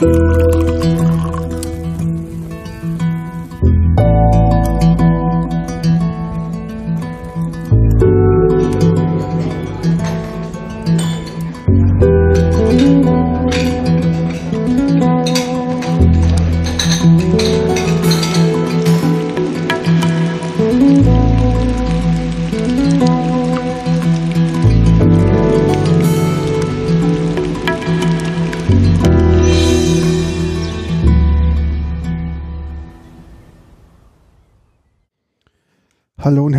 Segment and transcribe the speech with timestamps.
[0.00, 0.27] Hallo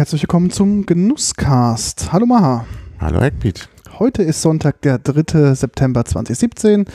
[0.10, 2.12] herzlich willkommen zum Genusscast.
[2.12, 2.66] Hallo Maha.
[3.00, 3.70] Hallo Eckpiet.
[4.00, 5.54] Heute ist Sonntag, der 3.
[5.54, 6.86] September 2017.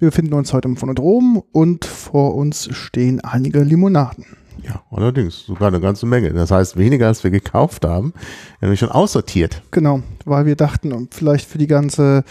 [0.00, 4.24] Wir befinden uns heute im Phonodrom und vor uns stehen einige Limonaden.
[4.64, 6.32] Ja, allerdings, sogar eine ganze Menge.
[6.32, 8.12] Das heißt, weniger als wir gekauft haben,
[8.60, 9.62] nämlich schon aussortiert.
[9.70, 12.24] Genau, weil wir dachten, vielleicht für die ganze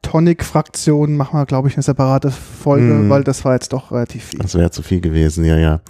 [0.00, 3.10] Tonic-Fraktion machen wir, glaube ich, eine separate Folge, Mhm.
[3.10, 4.38] weil das war jetzt doch relativ viel.
[4.40, 5.82] Das wäre zu viel gewesen, ja, ja.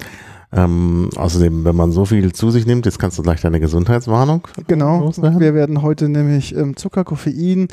[0.57, 4.47] Ähm, außerdem, wenn man so viel zu sich nimmt, jetzt kannst du gleich deine Gesundheitswarnung
[4.69, 5.41] Genau, loswerden.
[5.41, 7.69] wir werden heute nämlich ähm, Zucker, Koffein,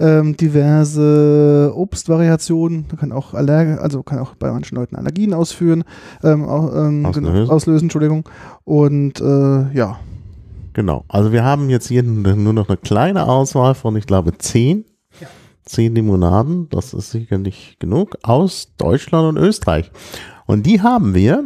[0.00, 5.84] ähm, diverse Obstvariationen, kann auch Allerg also kann auch bei manchen Leuten Allergien ausführen,
[6.22, 7.32] ähm, au- ähm, Auslösen.
[7.34, 8.28] genau, auslösen, Entschuldigung.
[8.64, 9.98] Und äh, ja,
[10.74, 11.04] Genau.
[11.08, 14.86] Also wir haben jetzt hier nur noch eine kleine Auswahl von, ich glaube, zehn.
[15.66, 19.92] Zehn Limonaden, das ist sicher nicht genug, aus Deutschland und Österreich.
[20.46, 21.44] Und die haben wir,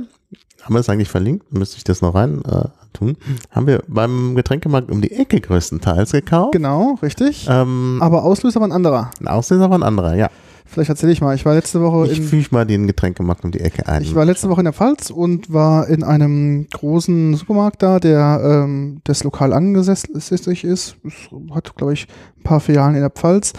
[0.67, 3.17] haben wir es eigentlich verlinkt, müsste ich das noch rein äh, tun,
[3.50, 6.53] haben wir beim Getränkemarkt um die Ecke größtenteils gekauft.
[6.53, 7.47] genau, richtig.
[7.48, 9.11] Ähm, Aber Auslöser war ein anderer.
[9.20, 10.28] ein Auslöser war ein anderer, ja.
[10.69, 11.33] Vielleicht erzähle ich mal.
[11.37, 14.03] Ich war letzte Woche Ich in, füge mal den Getränkemarkt um die Ecke ein.
[14.03, 18.41] ich war letzte Woche in der Pfalz und war in einem großen Supermarkt da, der
[18.64, 20.97] ähm, das lokal angesässig ist.
[21.05, 21.14] Es
[21.55, 23.53] hat, glaube ich, ein paar Filialen in der Pfalz.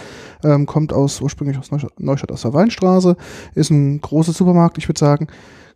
[0.44, 3.16] Ähm, kommt aus ursprünglich aus Neustadt, Neustadt aus der Weinstraße.
[3.56, 5.28] Ist ein großer Supermarkt, ich würde sagen.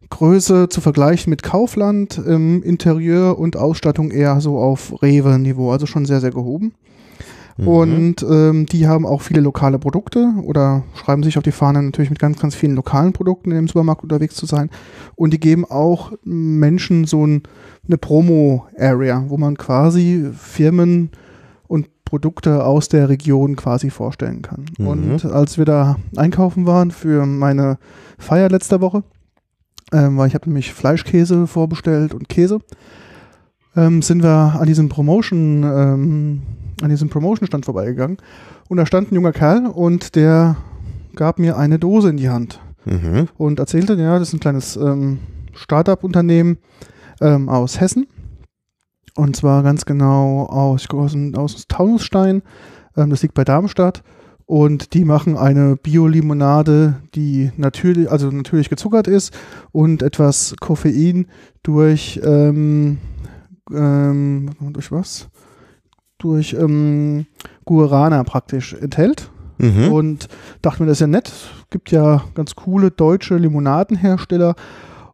[0.10, 6.06] Größe zu vergleichen mit Kaufland, ähm, Interieur und Ausstattung eher so auf Rewe-Niveau, also schon
[6.06, 6.74] sehr, sehr gehoben.
[7.58, 7.68] Mhm.
[7.68, 12.10] Und ähm, die haben auch viele lokale Produkte oder schreiben sich auf die Fahne natürlich
[12.10, 14.70] mit ganz, ganz vielen lokalen Produkten in dem Supermarkt unterwegs zu sein.
[15.16, 17.44] Und die geben auch Menschen so ein,
[17.88, 21.12] eine Promo-Area, wo man quasi Firmen
[21.68, 24.66] und Produkte aus der Region quasi vorstellen kann.
[24.78, 24.88] Mhm.
[24.88, 27.78] Und als wir da einkaufen waren für meine
[28.18, 29.04] Feier letzter Woche,
[29.92, 32.60] ähm, weil ich habe nämlich Fleischkäse vorbestellt und Käse,
[33.76, 36.42] ähm, sind wir an diesem Promotion, ähm,
[36.82, 38.18] an diesem Promotion-Stand vorbeigegangen.
[38.68, 40.58] Und da stand ein junger Kerl und der
[41.16, 42.60] gab mir eine Dose in die Hand.
[42.86, 43.28] Mhm.
[43.38, 45.20] und erzählte, ja, das ist ein kleines ähm,
[45.54, 46.58] Startup-Unternehmen
[47.22, 48.08] ähm, aus Hessen.
[49.16, 52.42] Und zwar ganz genau aus, ich aus, aus Taunusstein,
[52.98, 54.04] ähm, das liegt bei Darmstadt
[54.52, 59.34] und die machen eine Bio-Limonade, die natürlich, also natürlich gezuckert ist
[59.72, 61.28] und etwas Koffein
[61.64, 62.98] durch, ähm,
[63.74, 65.30] ähm, durch was?
[66.18, 67.28] Durch ähm,
[67.64, 69.32] Guarana praktisch enthält.
[69.58, 69.90] Mhm.
[69.90, 70.28] Und
[70.62, 71.32] dachte mir, das ist ja nett.
[71.70, 74.56] Gibt ja ganz coole deutsche Limonadenhersteller.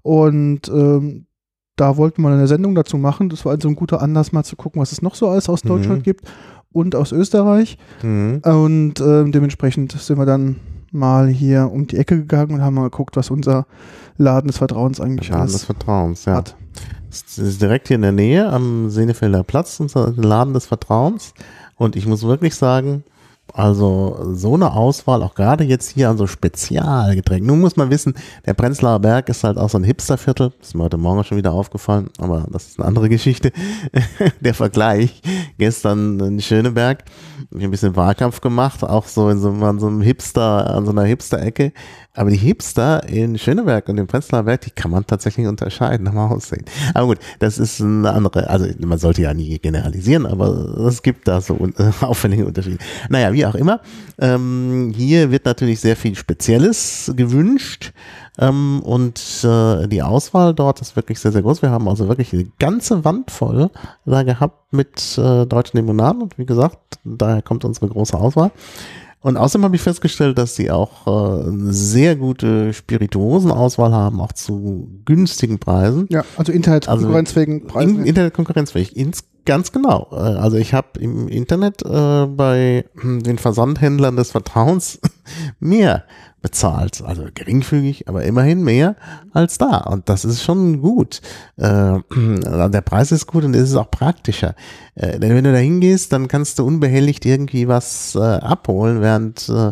[0.01, 1.27] Und ähm,
[1.75, 3.29] da wollten wir eine Sendung dazu machen.
[3.29, 5.63] Das war also ein guter Anlass, mal zu gucken, was es noch so alles aus
[5.63, 5.67] Mhm.
[5.69, 6.23] Deutschland gibt
[6.71, 7.77] und aus Österreich.
[8.03, 8.41] Mhm.
[8.43, 10.57] Und ähm, dementsprechend sind wir dann
[10.91, 13.65] mal hier um die Ecke gegangen und haben mal geguckt, was unser
[14.17, 16.35] Laden des Vertrauens eigentlich Laden des Vertrauens, ja.
[16.35, 16.55] hat.
[17.09, 21.33] Es ist direkt hier in der Nähe am Senefelder Platz, unser Laden des Vertrauens.
[21.75, 23.03] Und ich muss wirklich sagen,
[23.53, 27.47] also so eine Auswahl, auch gerade jetzt hier an so Spezialgetränken.
[27.47, 28.13] Nun muss man wissen,
[28.45, 30.51] der Prenzlauer Berg ist halt auch so ein Hipsterviertel.
[30.59, 33.51] Das ist mir heute Morgen schon wieder aufgefallen, aber das ist eine andere Geschichte.
[34.41, 35.21] der Vergleich.
[35.57, 37.03] Gestern in Schöneberg,
[37.55, 40.91] ich ein bisschen Wahlkampf gemacht, auch so in so, an so einem Hipster, an so
[40.91, 41.71] einer Hipster-Ecke.
[42.13, 46.31] Aber die Hipster in Schöneberg und im Prenzlauer Berg, die kann man tatsächlich unterscheiden nach
[46.31, 46.65] Aussehen.
[46.93, 50.47] Aber gut, das ist eine andere, also man sollte ja nie generalisieren, aber
[50.87, 51.57] es gibt da so
[52.01, 52.79] auffällige Unterschiede.
[53.09, 53.81] Naja, wie auch immer.
[54.19, 57.93] Ähm, hier wird natürlich sehr viel Spezielles gewünscht.
[58.39, 61.61] Ähm, und äh, die Auswahl dort ist wirklich sehr, sehr groß.
[61.61, 63.69] Wir haben also wirklich eine ganze Wand voll
[64.05, 66.21] da gehabt mit äh, deutschen Limonaden.
[66.21, 68.51] Und wie gesagt, daher kommt unsere große Auswahl.
[69.21, 74.31] Und außerdem habe ich festgestellt, dass sie auch äh, eine sehr gute Spirituosenauswahl haben, auch
[74.31, 76.07] zu günstigen Preisen.
[76.09, 78.05] Ja, also Internet-konkurrenzfähigen In, Preisen.
[78.05, 78.95] Internetkonkurrenzfähig.
[78.95, 80.09] Ins, ganz genau.
[80.11, 84.99] Äh, Also ich habe im Internet äh, bei hm, den Versandhändlern des Vertrauens
[85.59, 86.03] mehr
[86.41, 87.01] bezahlt.
[87.03, 88.95] Also geringfügig, aber immerhin mehr
[89.33, 89.77] als da.
[89.77, 91.21] Und das ist schon gut.
[91.57, 91.99] Äh,
[92.69, 94.53] der Preis ist gut und es ist auch praktischer.
[94.93, 99.49] Äh, denn wenn du da hingehst, dann kannst du unbehelligt irgendwie was äh, abholen, während
[99.49, 99.71] äh,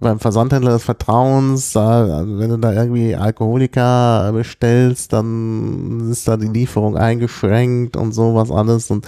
[0.00, 6.48] beim Versandhändler des Vertrauens, da, wenn du da irgendwie Alkoholiker bestellst, dann ist da die
[6.48, 9.06] Lieferung eingeschränkt und sowas alles und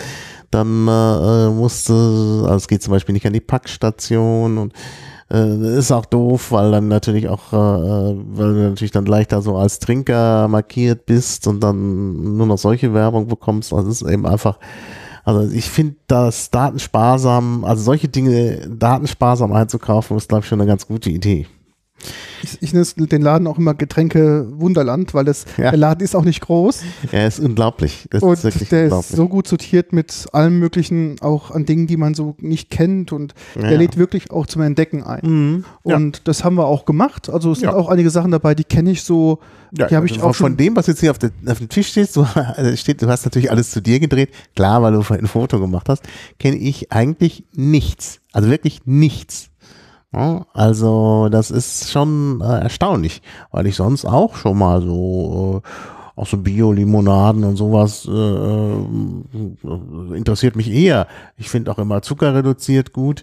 [0.50, 1.92] dann äh, musst du,
[2.44, 4.72] also es geht zum Beispiel nicht an die Packstation und
[5.30, 9.56] äh, ist auch doof, weil dann natürlich auch, äh, weil du natürlich dann leichter so
[9.56, 13.72] als Trinker markiert bist und dann nur noch solche Werbung bekommst.
[13.72, 14.58] Also es ist eben einfach,
[15.28, 20.66] also ich finde das datensparsam, also solche Dinge datensparsam einzukaufen, ist glaube ich schon eine
[20.66, 21.46] ganz gute Idee.
[22.42, 25.70] Ich, ich nenne den Laden auch immer Getränke Wunderland, weil das, Ja.
[25.70, 28.06] der Laden ist auch nicht groß Er ist unglaublich.
[28.10, 28.52] Das und ist der
[28.84, 29.16] ist unglaublich.
[29.16, 33.34] so gut sortiert mit allem möglichen, auch an Dingen, die man so nicht kennt und
[33.54, 33.78] Ja, der ja.
[33.78, 35.20] lädt wirklich auch zum Entdecken ein.
[35.22, 35.64] Mhm.
[35.82, 37.28] Und das haben wir auch gemacht.
[37.28, 39.40] Also es sind auch einige Sachen dabei, die kenne ich so.
[39.76, 40.46] Ja, die habe ich von, auch schon.
[40.52, 43.08] von dem, was jetzt hier auf, der, auf dem Tisch steht, so, also steht, du
[43.08, 46.02] hast natürlich alles zu dir gedreht, klar, weil du vorhin ein Foto gemacht hast,
[46.38, 48.20] kenne ich eigentlich nichts.
[48.32, 49.50] Also wirklich nichts.
[50.10, 53.20] Also das ist schon äh, erstaunlich,
[53.50, 55.68] weil ich sonst auch schon mal so äh,
[56.18, 58.84] auch so Bio-Limonaden und sowas äh, äh,
[60.16, 61.06] interessiert mich eher.
[61.36, 63.22] Ich finde auch immer Zucker reduziert gut.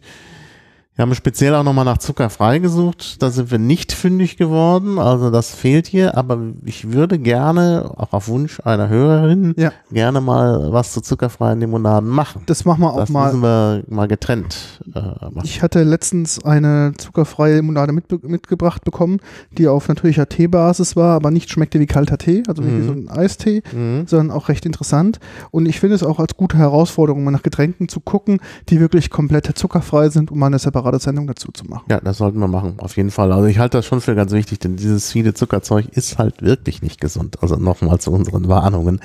[0.98, 3.22] Wir haben speziell auch nochmal nach Zucker freigesucht.
[3.22, 4.98] Da sind wir nicht fündig geworden.
[4.98, 6.18] Also das fehlt hier.
[6.18, 9.74] Aber ich würde gerne, auch auf Wunsch einer Hörerin, Ja.
[9.92, 12.44] gerne mal was zu zuckerfreien Limonaden machen.
[12.46, 13.26] Das machen wir auch Das mal.
[13.26, 15.42] müssen wir mal getrennt äh, machen.
[15.44, 19.18] Ich hatte letztens eine zuckerfreie Limonade mitbe mitgebracht bekommen,
[19.58, 22.86] die auf natürlicher Teebasis war, aber nicht schmeckte wie kalter Tee, also nicht wie Mhm.
[22.88, 24.08] so ein Eistee, Mhm.
[24.08, 25.20] sondern auch recht interessant.
[25.52, 28.40] Und ich finde es auch als gute Herausforderung, mal nach Getränken zu gucken,
[28.70, 31.86] die wirklich komplett zuckerfrei sind, um mal eine separate Sendung dazu zu machen.
[31.90, 33.32] Ja, das sollten wir machen, auf jeden Fall.
[33.32, 36.82] Also ich halte das schon für ganz wichtig, denn dieses viele Zuckerzeug ist halt wirklich
[36.82, 37.38] nicht gesund.
[37.42, 39.00] Also nochmal zu unseren Warnungen.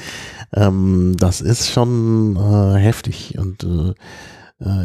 [0.55, 3.95] Ähm, das ist schon äh, heftig und äh,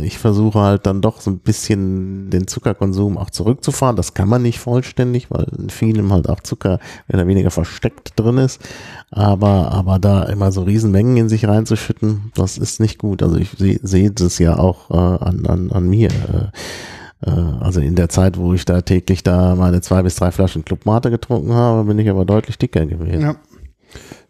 [0.04, 3.98] ich versuche halt dann doch so ein bisschen den Zuckerkonsum auch zurückzufahren.
[3.98, 8.14] Das kann man nicht vollständig, weil in vielem halt auch Zucker mehr oder weniger versteckt
[8.16, 8.62] drin ist.
[9.12, 13.22] Aber, aber da immer so Riesenmengen in sich reinzuschütten, das ist nicht gut.
[13.22, 16.10] Also ich sehe sehe das ja auch äh, an, an, an mir.
[16.10, 20.32] Äh, äh, also in der Zeit, wo ich da täglich da meine zwei bis drei
[20.32, 23.22] Flaschen Clubmate getrunken habe, bin ich aber deutlich dicker gewesen.
[23.22, 23.36] Ja.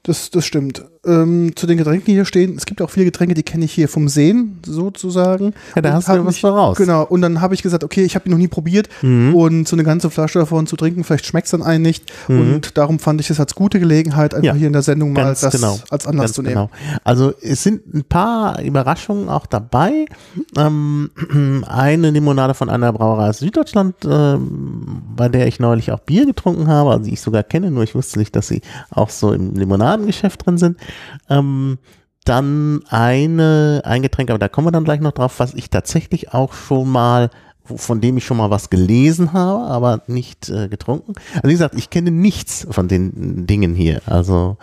[0.06, 0.84] Das, das stimmt.
[1.04, 3.72] Ähm, zu den Getränken, die hier stehen, es gibt auch viele Getränke, die kenne ich
[3.74, 5.54] hier vom Sehen, sozusagen.
[5.76, 6.78] Ja, da Und hast du ja was voraus.
[6.78, 9.36] Genau, und dann habe ich gesagt, okay, ich habe ihn noch nie probiert Mhm.
[9.36, 12.12] und so eine ganze Flasche davon zu trinken, vielleicht schmeckt es dann einen nicht.
[12.28, 12.40] Mhm.
[12.56, 15.36] Und darum fand ich es als gute Gelegenheit, einfach Ja, hier in der Sendung mal
[15.40, 15.80] das genau.
[15.90, 16.54] als Anlass Ganz zu nehmen.
[16.56, 16.70] genau.
[17.04, 20.06] Also es sind ein paar Überraschungen auch dabei.
[20.58, 21.12] Ähm,
[21.68, 26.68] eine Limonade von einer Brauerei aus Süddeutschland, ähm, bei der ich neulich auch Bier getrunken
[26.68, 29.54] habe, also die ich sogar kenne, nur ich wusste nicht, dass sie auch so im
[29.96, 30.78] Limonadengeschäft drin sind.
[31.30, 31.78] Ähm,
[32.24, 36.34] dann eine, ein Getränk, aber da kommen wir dann gleich noch drauf, was ich tatsächlich
[36.34, 37.30] auch schon mal
[37.64, 41.14] von dem ich schon mal was gelesen habe, aber nicht äh, getrunken.
[41.34, 44.04] Also wie gesagt, ich kenne nichts von den Dingen hier.
[44.06, 44.58] Also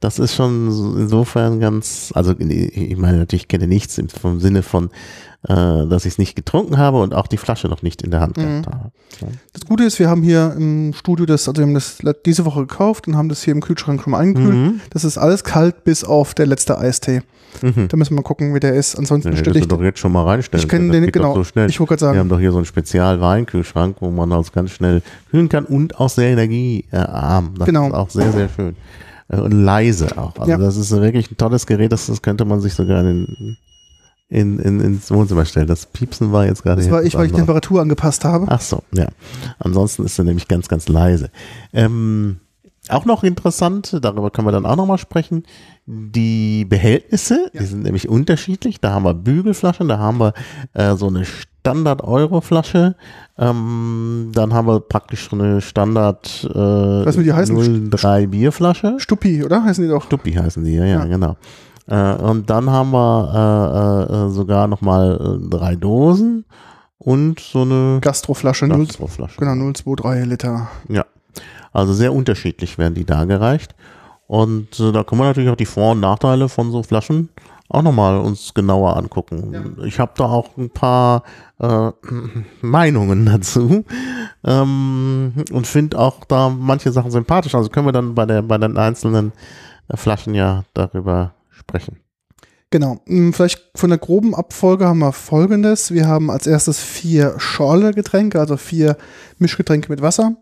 [0.00, 4.62] das ist schon so- insofern ganz, also ich meine natürlich kenne nichts im vom Sinne
[4.62, 4.86] von,
[5.46, 8.20] äh, dass ich es nicht getrunken habe und auch die Flasche noch nicht in der
[8.20, 8.90] Hand gehabt habe.
[9.52, 12.60] Das Gute ist, wir haben hier im Studio das, also wir haben das diese Woche
[12.60, 14.54] gekauft und haben das hier im Kühlschrank schon mal eingekühlt.
[14.54, 14.80] Mhm.
[14.90, 17.22] Das ist alles kalt, bis auf der letzte Eistee.
[17.62, 17.88] Mhm.
[17.88, 18.96] Da müssen wir mal gucken, wie der ist.
[18.96, 20.62] Ansonsten Ja, stelle das ich doch jetzt schon mal reinstellen.
[20.62, 21.34] Ich kenne den, Das genau.
[21.34, 21.68] So schnell.
[21.68, 24.70] Ich wollte gerade Wir sagen, haben doch hier so einen Spezial-Weinkühlschrank, wo man also ganz
[24.70, 27.54] schnell kühlen kann und auch sehr energiearm.
[27.58, 27.88] Das Genau.
[27.88, 28.76] ist auch sehr, sehr schön.
[29.30, 30.36] Äh, Und leise auch.
[30.38, 30.58] Also Ja.
[30.58, 33.56] das ist wirklich ein tolles Gerät, das, das könnte man sich sogar in,
[34.28, 35.66] in, in, ins Wohnzimmer stellen.
[35.66, 37.38] Das Piepsen war jetzt gerade das war ich, weil ich die.
[37.38, 38.46] Temperatur angepasst habe.
[38.48, 39.08] Ach so, ja.
[39.58, 41.30] Ansonsten ist er nämlich ganz, ganz leise.
[41.72, 42.40] Ähm,
[42.88, 45.44] auch noch interessant, darüber können wir dann auch nochmal sprechen,
[45.86, 48.80] die Behältnisse, die sind nämlich unterschiedlich.
[48.80, 50.34] Da haben wir Bügelflaschen, da haben wir
[50.72, 51.24] äh, so eine
[51.60, 52.94] Standard-Euro-Flasche,
[53.38, 57.90] ähm, dann haben wir praktisch so eine Standard äh, die heißen?
[57.90, 58.94] 03 Bierflasche.
[58.98, 59.62] Stuppi, oder?
[59.64, 60.04] Heißen die doch?
[60.04, 61.04] Stuppi heißen die, ja, ja, Ja.
[61.04, 61.36] genau.
[61.86, 66.44] Äh, und dann haben wir äh, äh, sogar nochmal äh, drei Dosen
[66.98, 69.38] und so eine Gastroflasche, 0, Gastroflasche.
[69.38, 70.68] genau, 023 Liter.
[70.88, 71.04] Ja.
[71.72, 73.74] Also sehr unterschiedlich werden die da gereicht.
[74.26, 77.28] Und äh, da können wir natürlich auch die Vor- und Nachteile von so Flaschen
[77.70, 79.76] auch nochmal uns genauer angucken.
[79.84, 81.22] Ich habe da auch ein paar
[81.58, 81.90] äh,
[82.60, 83.84] Meinungen dazu
[84.44, 87.54] ähm, und finde auch da manche Sachen sympathisch.
[87.54, 89.32] Also können wir dann bei, der, bei den einzelnen
[89.88, 91.98] äh, Flaschen ja darüber sprechen.
[92.70, 93.00] Genau.
[93.06, 95.92] Hm, Vielleicht von der groben Abfolge haben wir folgendes.
[95.92, 98.96] Wir haben als erstes vier Schorle-Getränke, also vier
[99.38, 100.36] Mischgetränke mit Wasser.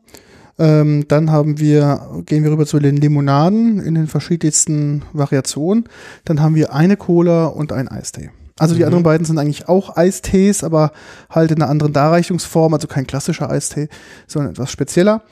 [0.58, 5.84] Ähm, dann haben wir, gehen wir rüber zu den Limonaden in den verschiedensten Variationen.
[6.24, 8.30] Dann haben wir eine Cola und ein Eistee.
[8.58, 8.86] Also die Mhm.
[8.86, 10.90] anderen beiden sind eigentlich auch Eistees, aber
[11.30, 13.88] halt in einer anderen Darreichungsform, also kein klassischer Eistee,
[14.26, 15.22] sondern etwas spezieller.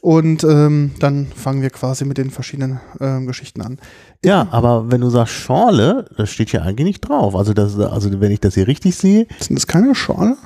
[0.00, 3.78] Und ähm, dann fangen wir quasi mit den verschiedenen ähm, Geschichten an.
[4.24, 7.36] Ja, aber wenn du sagst Schorle, das steht hier eigentlich nicht drauf.
[7.36, 10.36] Also, das, also wenn ich das hier richtig sehe, Sind das keine Schorle?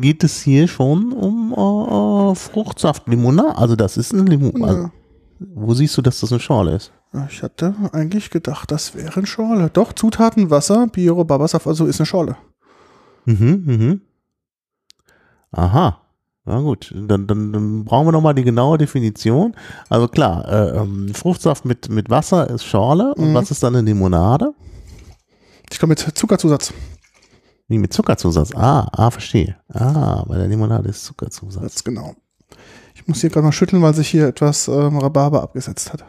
[0.00, 3.56] geht es hier schon um äh, äh, Fruchtsaft, Limonade.
[3.56, 4.64] Also das ist ein Limon.
[4.64, 4.90] Also,
[5.38, 6.92] wo siehst du, dass das eine Schorle ist?
[7.30, 9.70] Ich hatte eigentlich gedacht, das wäre eine Schorle.
[9.72, 12.36] Doch, Zutaten, Wasser, Bio, Babasaft, also ist eine Schorle.
[13.26, 14.00] Mhm, mhm.
[15.52, 16.01] Aha.
[16.44, 19.54] Na gut, dann, dann, dann brauchen wir nochmal die genaue Definition.
[19.88, 23.14] Also klar, äh, ähm, Fruchtsaft mit, mit Wasser ist Schorle.
[23.14, 23.34] Und Mhm.
[23.34, 24.52] was ist dann eine Limonade?
[25.70, 26.72] Ich glaube mit Zuckerzusatz.
[27.68, 28.54] Wie mit Zuckerzusatz.
[28.56, 29.56] Ah, ah, verstehe.
[29.72, 31.60] Ah, bei der Limonade ist Zuckerzusatz.
[31.62, 32.14] Ganz genau.
[32.94, 36.04] Ich muss hier gerade mal schütteln, weil sich hier etwas ähm, Rhabarber abgesetzt hat.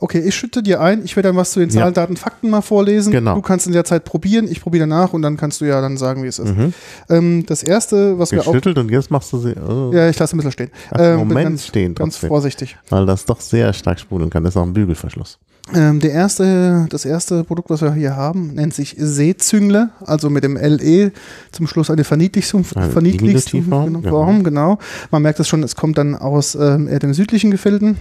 [0.00, 1.04] Okay, ich schütte dir ein.
[1.04, 1.80] Ich werde dann was zu den Ja.
[1.82, 3.12] Zahlen, Daten, Fakten mal vorlesen.
[3.12, 3.34] Genau.
[3.34, 4.48] Du kannst in der Zeit probieren.
[4.50, 6.56] Ich probiere danach und dann kannst du ja dann sagen, wie es ist.
[6.56, 6.72] Mhm.
[7.08, 8.46] Ähm, das erste, was wir auch.
[8.46, 9.54] Geschüttelt und jetzt machst du sie.
[9.56, 9.90] Oh.
[9.92, 10.70] Ja, ich lasse ein bisschen stehen.
[10.90, 12.28] Ach, Ähm, Moment ganz, stehen ganz trotzdem.
[12.28, 12.76] vorsichtig.
[12.88, 14.42] Weil das doch sehr stark sprudeln kann.
[14.44, 15.38] Das ist auch ein Bügelverschluss.
[15.74, 20.42] Ähm, der erste, das erste Produkt, was wir hier haben, nennt sich Seezüngle, also mit
[20.42, 21.12] dem LE
[21.52, 24.38] zum Schluss eine Verniedlichung, Eine Verniedlichung genau, ja.
[24.42, 24.78] Genau.
[25.10, 27.98] Man merkt es schon, es kommt dann aus ähm, eher den südlichen Gefilden.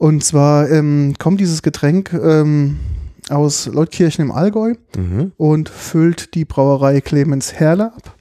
[0.00, 2.78] Und zwar ähm, kommt dieses Getränk ähm,
[3.28, 5.32] aus Leutkirchen im Allgäu Mhm.
[5.36, 8.16] und füllt die Brauerei Clemens Herle ab.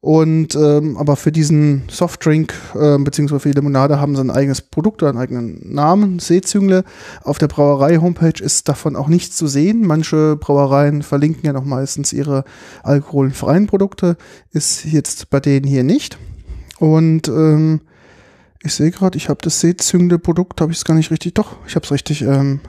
[0.00, 4.60] Und ähm, aber für diesen Softdrink ähm, beziehungsweise für die Limonade haben sie ein eigenes
[4.60, 6.84] Produkt oder einen eigenen Namen, Seezüngle.
[7.24, 9.84] Auf der Brauerei-Homepage ist davon auch nichts zu sehen.
[9.84, 12.44] Manche Brauereien verlinken ja noch meistens ihre
[12.84, 14.16] alkoholfreien Produkte.
[14.52, 16.18] Ist jetzt bei denen hier nicht.
[16.78, 17.80] Und ähm,
[18.62, 21.34] ich sehe gerade, ich habe das Seezüngle-Produkt, habe ich es gar nicht richtig.
[21.34, 22.60] Doch, ich habe es richtig, ähm,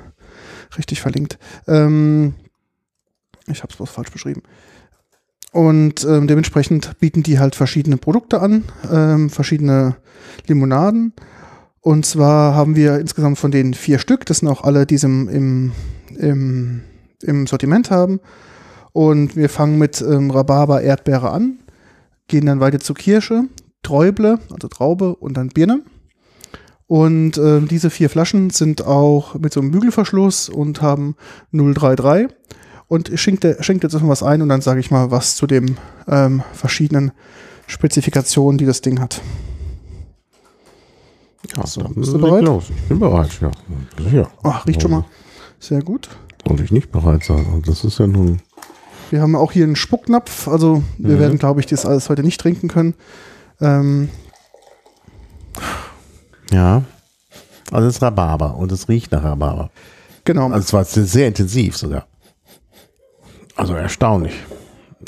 [0.77, 1.37] richtig verlinkt.
[1.67, 2.35] Ähm,
[3.47, 4.43] ich habe es bloß falsch beschrieben.
[5.51, 9.97] Und ähm, dementsprechend bieten die halt verschiedene Produkte an, ähm, verschiedene
[10.47, 11.13] Limonaden.
[11.81, 14.25] Und zwar haben wir insgesamt von denen vier Stück.
[14.25, 15.71] Das sind auch alle, die sie im, im,
[16.17, 16.81] im,
[17.21, 18.21] im Sortiment haben.
[18.93, 21.59] Und wir fangen mit ähm, Rhabarber, Erdbeere an,
[22.27, 23.45] gehen dann weiter zu Kirsche,
[23.83, 25.81] Träuble, also Traube und dann Birne.
[26.87, 31.15] Und ähm, diese vier Flaschen sind auch mit so einem Bügelverschluss und haben
[31.53, 32.27] 033.
[32.87, 35.47] Und ich schenke, schenke jetzt erstmal was ein und dann sage ich mal was zu
[35.47, 35.77] den
[36.09, 37.11] ähm, verschiedenen
[37.67, 39.21] Spezifikationen, die das Ding hat.
[41.55, 42.43] Ja, So, dann bist du bereit?
[42.43, 42.65] Los.
[42.69, 43.51] Ich bin bereit, ja.
[44.03, 44.29] Sicher.
[44.43, 45.05] Ach, riecht schon mal
[45.59, 46.09] sehr gut.
[46.45, 47.45] Sollte ich nicht bereit sein.
[47.45, 48.41] Und das ist ja nun.
[49.09, 50.47] Wir haben auch hier einen Spucknapf.
[50.47, 51.19] Also wir Mhm.
[51.19, 52.93] werden, glaube ich, das alles heute nicht trinken können.
[53.61, 54.09] Ähm,
[56.51, 56.83] Ja.
[57.71, 59.69] Also es ist Rhabarber und es riecht nach Rhabarber.
[60.25, 60.49] genau.
[60.49, 62.05] Also es war sehr, intensiv sogar.
[63.55, 64.33] Also erstaunlich.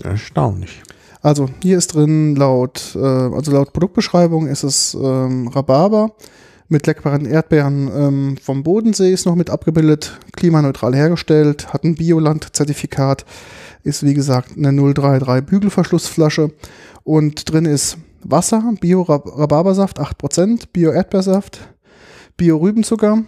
[0.03, 0.81] Erstaunlich.
[1.21, 6.11] Also hier ist drin laut, äh, also laut Produktbeschreibung ist es ähm, Rhabarber
[6.69, 13.25] mit leckeren Erdbeeren ähm, vom Bodensee ist noch mit abgebildet, klimaneutral hergestellt, hat ein Bioland-Zertifikat,
[13.83, 16.51] ist wie gesagt eine 033 Bügelverschlussflasche
[17.03, 21.59] und drin ist Wasser, Bio-Rhabarbersaft 8%, Bio-Erdbeersaft,
[22.37, 23.23] Bio-Rübenzucker,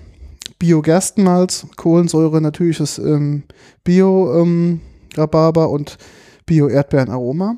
[0.60, 3.44] Bio-Gerstenmalz, Kohlensäure, natürliches ähm,
[3.84, 5.98] Bio-Rhabarber und
[6.46, 7.58] Bio-Erdbeerenaroma.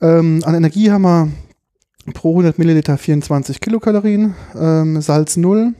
[0.00, 1.28] Ähm, an Energie haben wir
[2.14, 5.74] pro 100 Milliliter 24 Kilokalorien, ähm, Salz 0,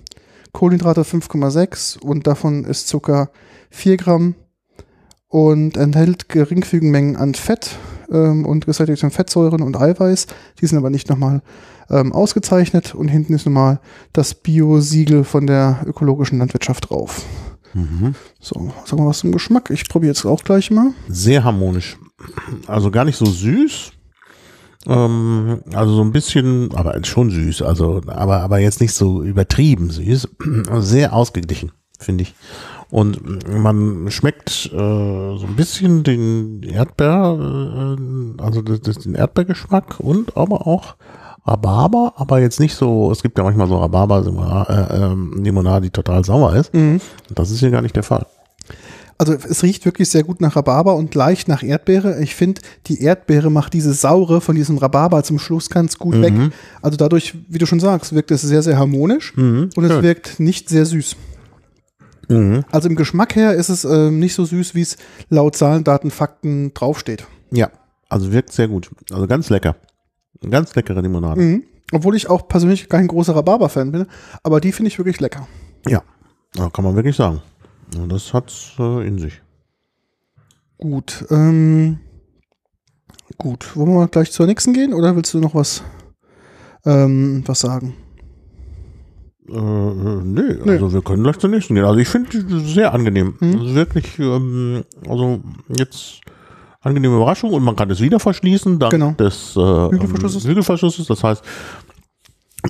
[0.53, 3.31] Kohlenhydrate 5,6 und davon ist Zucker
[3.71, 4.35] 4 Gramm
[5.29, 7.77] und enthält geringfügige Mengen an Fett
[8.11, 10.27] ähm, und gesättigten Fettsäuren und Eiweiß.
[10.61, 11.43] Die sind aber nicht nochmal
[11.91, 13.81] ähm, ausgezeichnet und hinten ist nochmal
[14.13, 17.25] das Bio-Siegel von der ökologischen Landwirtschaft drauf.
[17.75, 18.15] Mhm.
[18.41, 19.71] So, sagen wir was zum Geschmack.
[19.71, 20.93] Ich probiere jetzt auch gleich mal.
[21.09, 21.99] Sehr harmonisch.
[22.67, 23.93] Also gar nicht so süß.
[24.87, 27.63] Ähm, also so ein bisschen, aber schon süß.
[27.63, 30.29] Also, aber, aber jetzt nicht so übertrieben süß.
[30.79, 32.35] Sehr ausgeglichen, finde ich.
[32.91, 40.01] Und man schmeckt äh, so ein bisschen den Erdbeer, äh, also das, das, den Erdbeergeschmack
[40.01, 40.97] und aber auch
[41.47, 46.25] Rhabarber, aber jetzt nicht so, es gibt ja manchmal so Rhabarber-Limonade, äh, ähm, die total
[46.25, 46.71] sauer ist.
[47.35, 48.27] Das ist hier gar nicht der Fall.
[49.21, 52.23] Also es riecht wirklich sehr gut nach Rhabarber und leicht nach Erdbeere.
[52.23, 56.33] Ich finde, die Erdbeere macht diese Saure von diesem Rhabarber zum Schluss ganz gut weg.
[56.83, 60.03] Also dadurch, wie du schon sagst, wirkt es sehr, sehr harmonisch Mhm, und es schön.
[60.05, 61.17] wirkt nicht sehr süß.
[62.29, 62.65] Mhm.
[62.71, 64.97] Also im Geschmack her ist es ähm, nicht so süß, wie es
[65.29, 67.27] laut Zahlen, Daten, Fakten draufsteht.
[67.51, 67.71] Ja,
[68.09, 68.91] also wirkt sehr gut.
[69.11, 69.77] Also ganz lecker.
[70.43, 71.41] Eine Ganz leckere Limonade.
[71.41, 71.65] Mhm.
[71.93, 74.07] Obwohl ich auch persönlich kein großer Rhabarber-Fan bin,
[74.43, 75.49] aber die finde ich wirklich lecker.
[75.87, 76.03] Ja,
[76.71, 77.41] kann man wirklich sagen.
[78.09, 79.41] Das hat's äh, in sich.
[80.77, 81.25] Gut.
[81.31, 82.01] Ähm,
[83.39, 83.75] gut.
[83.75, 85.83] Wollen wir gleich zur nächsten gehen oder willst du noch was,
[86.85, 87.95] ähm, was sagen?
[89.49, 91.85] Äh, äh, nee, also wir können gleich zur nächsten gehen.
[91.85, 93.35] Also ich finde die sehr angenehm.
[93.41, 93.59] Mhm.
[93.61, 96.21] Also wirklich, ähm, also jetzt
[96.81, 99.13] angenehme Überraschung und man kann es wieder verschließen dank Genau.
[99.13, 100.45] des äh, Hügelverschlusses.
[100.45, 101.07] ähm, Hügelverschlusses.
[101.07, 101.43] Das heißt,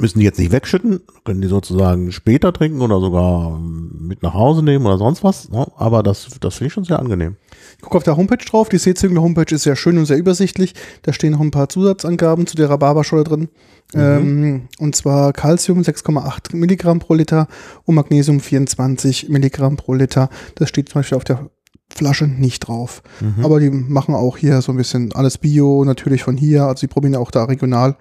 [0.01, 4.63] müssen die jetzt nicht wegschütten, können die sozusagen später trinken oder sogar mit nach Hause
[4.63, 5.49] nehmen oder sonst was.
[5.51, 5.67] Ne?
[5.77, 7.37] Aber das, das finde ich schon sehr angenehm.
[7.77, 8.69] Ich gucke auf der Homepage drauf.
[8.69, 10.75] Die Seezüngler Homepage ist sehr schön und sehr übersichtlich.
[11.03, 13.49] Da stehen noch ein paar Zusatzangaben zu der Rhabarberscholle drin.
[13.95, 17.49] Ähm, und zwar Calcium 6,8 Milligramm pro Liter
[17.85, 20.29] und Magnesium 24 Milligramm pro Liter.
[20.57, 21.51] Das steht zum Beispiel auf der
[21.95, 23.03] Flasche nicht drauf.
[23.43, 26.65] Aber die machen auch hier so ein bisschen alles Bio, natürlich von hier.
[26.65, 27.97] Also die probieren ja auch da regional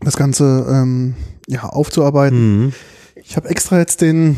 [0.00, 1.14] das Ganze ähm,
[1.46, 2.64] ja, aufzuarbeiten.
[2.64, 2.72] Mhm.
[3.16, 4.36] Ich habe extra jetzt den,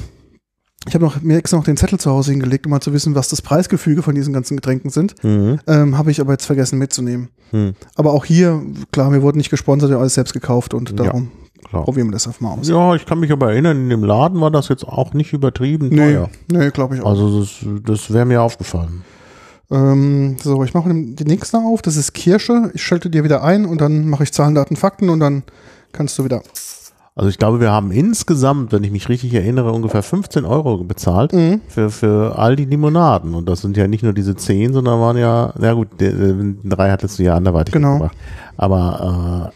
[0.87, 3.15] ich habe noch, mir extra noch den Zettel zu Hause hingelegt, um mal zu wissen,
[3.15, 5.23] was das Preisgefüge von diesen ganzen Getränken sind.
[5.25, 5.59] Mhm.
[5.67, 7.29] Ähm, habe ich aber jetzt vergessen mitzunehmen.
[7.53, 7.75] Mhm.
[7.97, 10.97] Aber auch hier, klar, wir wurden nicht gesponsert, wir haben alles selbst gekauft und Ja.
[10.97, 11.31] darum
[11.69, 11.85] Klar.
[11.85, 12.69] probieren wir das einfach mal aus.
[12.69, 15.89] Ja, ich kann mich aber erinnern, in dem Laden war das jetzt auch nicht übertrieben
[15.89, 16.31] nee, teuer.
[16.51, 17.11] nee glaube ich auch.
[17.11, 19.03] Also das, das wäre mir aufgefallen.
[19.71, 21.83] Ähm, so, ich mache die nächste auf.
[21.83, 22.71] Das ist Kirsche.
[22.75, 25.43] Ich schalte dir wieder ein und dann mache ich Zahlen, Daten, Fakten und dann
[25.93, 26.43] kannst du wieder.
[27.19, 31.33] Also ich glaube, wir haben insgesamt, wenn ich mich richtig erinnere, ungefähr 15 Euro bezahlt
[31.33, 31.61] Mhm.
[31.67, 33.35] für, für all die Limonaden.
[33.35, 37.19] Und das sind ja nicht nur diese 10, sondern waren ja, na gut, drei hattest
[37.19, 37.99] du ja anderweitig Genau.
[37.99, 38.17] gemacht.
[38.57, 39.53] Aber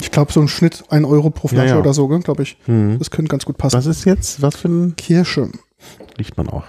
[0.00, 1.80] Ich glaube, so ein Schnitt 1 Euro pro Flasche Ja, ja.
[1.80, 2.58] oder so, glaube ich.
[2.66, 2.98] äh, hm.
[2.98, 3.76] Das könnte ganz gut passen.
[3.78, 5.48] was ist jetzt, was für ein, Kirsche.
[6.18, 6.64] riecht man auch?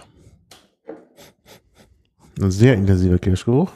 [2.41, 3.71] Ein sehr intensiver Kirschgeruch.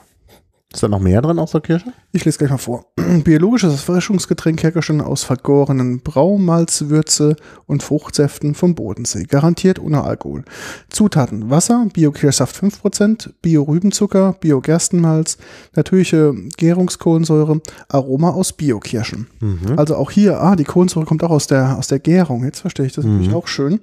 [0.73, 1.93] Ist da noch mehr drin außer Kirsche?
[2.13, 2.85] Ich lese gleich mal vor.
[3.23, 7.35] Biologisches Erfrischungsgetränk hergestellt aus vergorenen Braumalzwürze
[7.67, 9.23] und Fruchtsäften vom Bodensee.
[9.25, 10.43] Garantiert ohne Alkohol.
[10.89, 15.37] Zutaten: Wasser, Bio-Kirschsaft 5%, Bio-Rübenzucker, Bio-Gerstenmalz,
[15.75, 19.27] natürliche Gärungskohlensäure, Aroma aus Bio-Kirschen.
[19.41, 19.77] Mhm.
[19.77, 22.43] Also auch hier, ah, die Kohlensäure kommt auch aus der, aus der Gärung.
[22.45, 23.11] Jetzt verstehe ich das Mhm.
[23.17, 23.79] natürlich auch schön.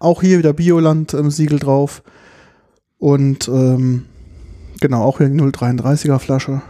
[0.00, 2.02] Auch hier wieder Bioland-Siegel drauf.
[2.98, 4.06] Und ähm,
[4.80, 6.62] genau, auch hier die 0,33er Flasche.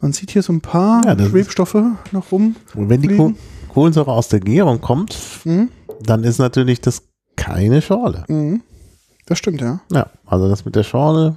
[0.00, 1.76] Man sieht hier so ein paar Ja, Schwebstoffe
[2.12, 2.56] noch rum.
[2.74, 3.36] Und wenn die Fliegen.
[3.68, 5.70] Kohlensäure aus der Gärung kommt, Mhm.
[6.02, 7.02] dann ist natürlich das
[7.36, 8.24] keine Schorle.
[8.28, 8.62] Mhm.
[9.26, 9.80] Das stimmt, ja.
[9.92, 11.36] Ja, also das mit der Schorle,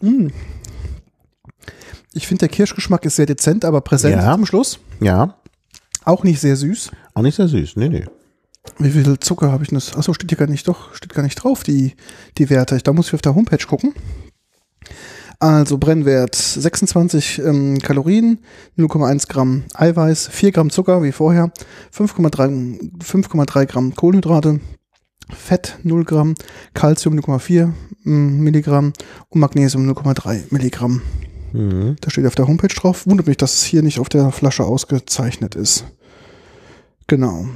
[0.00, 0.30] Mhm.
[2.12, 4.32] Ich finde, der Kirschgeschmack ist sehr dezent, aber präsent Ja.
[4.34, 4.78] zum Schluss.
[5.00, 5.34] ja,
[6.04, 6.90] Auch nicht sehr süß.
[7.14, 7.74] auch nicht sehr süß.
[7.76, 8.06] Nee, nee.
[8.78, 9.76] Wie viel Zucker habe ich denn?
[9.78, 9.96] das?
[9.96, 11.94] Achso, steht hier gar nicht, doch, steht gar nicht drauf, die,
[12.38, 12.76] die Werte.
[12.76, 13.92] Ich- Da muss ich auf der Homepage gucken.
[15.40, 18.38] Also Brennwert 26 ähm, Kalorien,
[18.76, 21.52] 0,1 Gramm Eiweiß, 4 Gramm Zucker wie vorher,
[21.96, 24.58] 5,3 5,3 Gramm Kohlenhydrate,
[25.32, 26.34] Fett 0 Gramm,
[26.74, 27.70] Calcium 0,4
[28.04, 28.92] mm, Milligramm
[29.28, 31.02] und Magnesium 0,3 Milligramm.
[31.52, 31.96] Mhm.
[32.00, 33.06] Da steht auf der Homepage drauf.
[33.06, 35.84] Wundert mich, dass es hier nicht auf der Flasche ausgezeichnet ist.
[37.06, 37.46] Genau.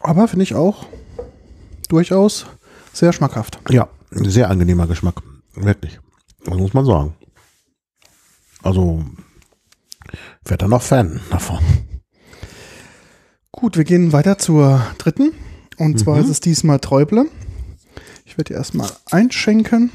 [0.00, 0.86] Aber finde ich auch
[1.88, 2.46] durchaus
[2.92, 3.58] sehr schmackhaft.
[3.70, 5.22] Ja, ein sehr angenehmer Geschmack.
[5.54, 5.98] Wirklich.
[6.44, 7.14] Das muss man sagen.
[8.62, 9.04] Also,
[10.12, 11.58] ich werde dann noch Fan davon.
[13.52, 15.32] Gut, wir gehen weiter zur dritten.
[15.78, 16.22] Und zwar Mhm.
[16.24, 17.26] ist es diesmal Träuble.
[18.24, 19.90] Ich werde die erstmal einschenken.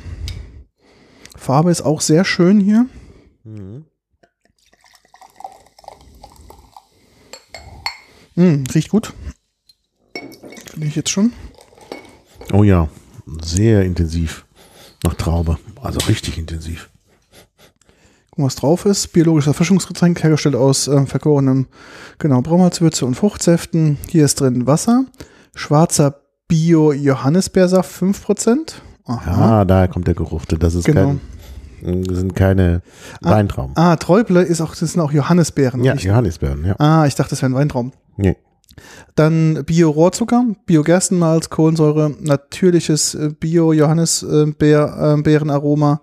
[1.36, 2.86] Farbe ist auch sehr schön hier.
[8.36, 9.14] Mm, riecht gut.
[10.72, 11.34] Finde ich jetzt schon.
[12.54, 12.88] Oh ja,
[13.44, 14.46] sehr intensiv.
[15.04, 15.58] Nach Traube.
[15.82, 16.90] Also richtig intensiv.
[18.30, 19.12] Gucken, was drauf ist.
[19.14, 21.68] Biologisches Erfrischungsgetränk, hergestellt aus ähm, vergorenem,
[22.20, 23.98] genau, Braumalzwürze und Fruchtsäften.
[24.08, 25.06] Hier ist drin Wasser,
[25.56, 28.74] schwarzer Bio-Johannisbeersaft 5%.
[29.06, 29.62] Aha.
[29.62, 30.46] Ah, daher kommt der Geruch.
[30.46, 31.16] Das ist Genau.
[31.84, 32.82] kein, sind keine
[33.22, 33.76] Weintrauben.
[33.76, 35.84] Ah, Träuble ist auch, das sind auch Johannisbeeren.
[35.84, 36.04] ja, nicht?
[36.06, 36.76] Johannisbeeren, ja.
[36.80, 37.92] Ah, ich dachte, das wäre ein Weintraum.
[38.18, 38.38] Nee.
[39.16, 46.02] Dann Bio-Rohrzucker, Bio-Gerstenmalz, Kohlensäure, natürliches äh, Bio-Johannisbeerenaroma.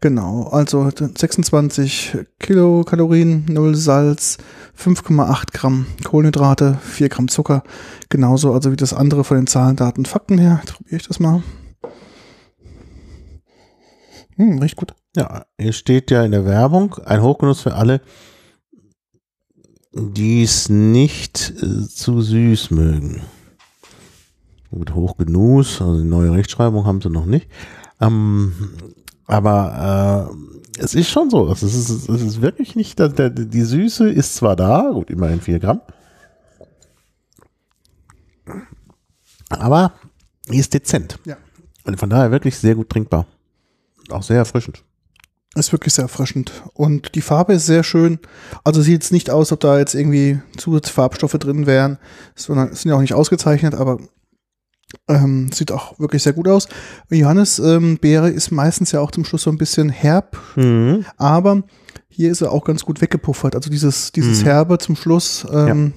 [0.00, 4.36] Genau, also 26 Kilokalorien, 0 Salz,
[4.78, 7.62] 5,8 Gramm Kohlenhydrate, 4 Gramm Zucker.
[8.10, 10.60] Genauso also wie das andere von den Zahlen, Daten, Fakten her.
[10.62, 11.42] Jetzt probiere ich das mal.
[14.36, 14.94] Hm, riecht gut.
[15.16, 18.02] Ja, hier steht ja in der Werbung, ein Hochgenuss für alle,
[19.94, 23.22] die es nicht äh, zu süß mögen.
[24.70, 27.48] Mit Hochgenuss, also die neue Rechtschreibung haben sie noch nicht.
[28.00, 28.52] Ähm,
[29.26, 33.62] aber äh, es ist schon so, es ist, es ist wirklich nicht, der, der, die
[33.62, 35.80] Süße ist zwar da, gut, immerhin 4 Gramm,
[39.48, 39.92] aber
[40.48, 41.18] die ist dezent.
[41.24, 41.36] Ja.
[41.84, 43.26] Und von daher wirklich sehr gut trinkbar.
[44.10, 44.82] Auch sehr erfrischend.
[45.56, 46.52] Ist wirklich sehr erfrischend.
[46.74, 48.18] Und die Farbe ist sehr schön.
[48.64, 51.98] Also sieht es nicht aus, ob da jetzt irgendwie Zusatzfarbstoffe drin wären,
[52.34, 53.98] sondern sind ja auch nicht ausgezeichnet, aber
[55.08, 56.66] ähm, sieht auch wirklich sehr gut aus.
[57.08, 61.04] Johannes ähm, Beere ist meistens ja auch zum Schluss so ein bisschen herb, Mhm.
[61.18, 61.62] aber
[62.08, 63.54] hier ist er auch ganz gut weggepuffert.
[63.54, 64.44] Also dieses, dieses Mhm.
[64.46, 65.92] Herbe zum Schluss ähm,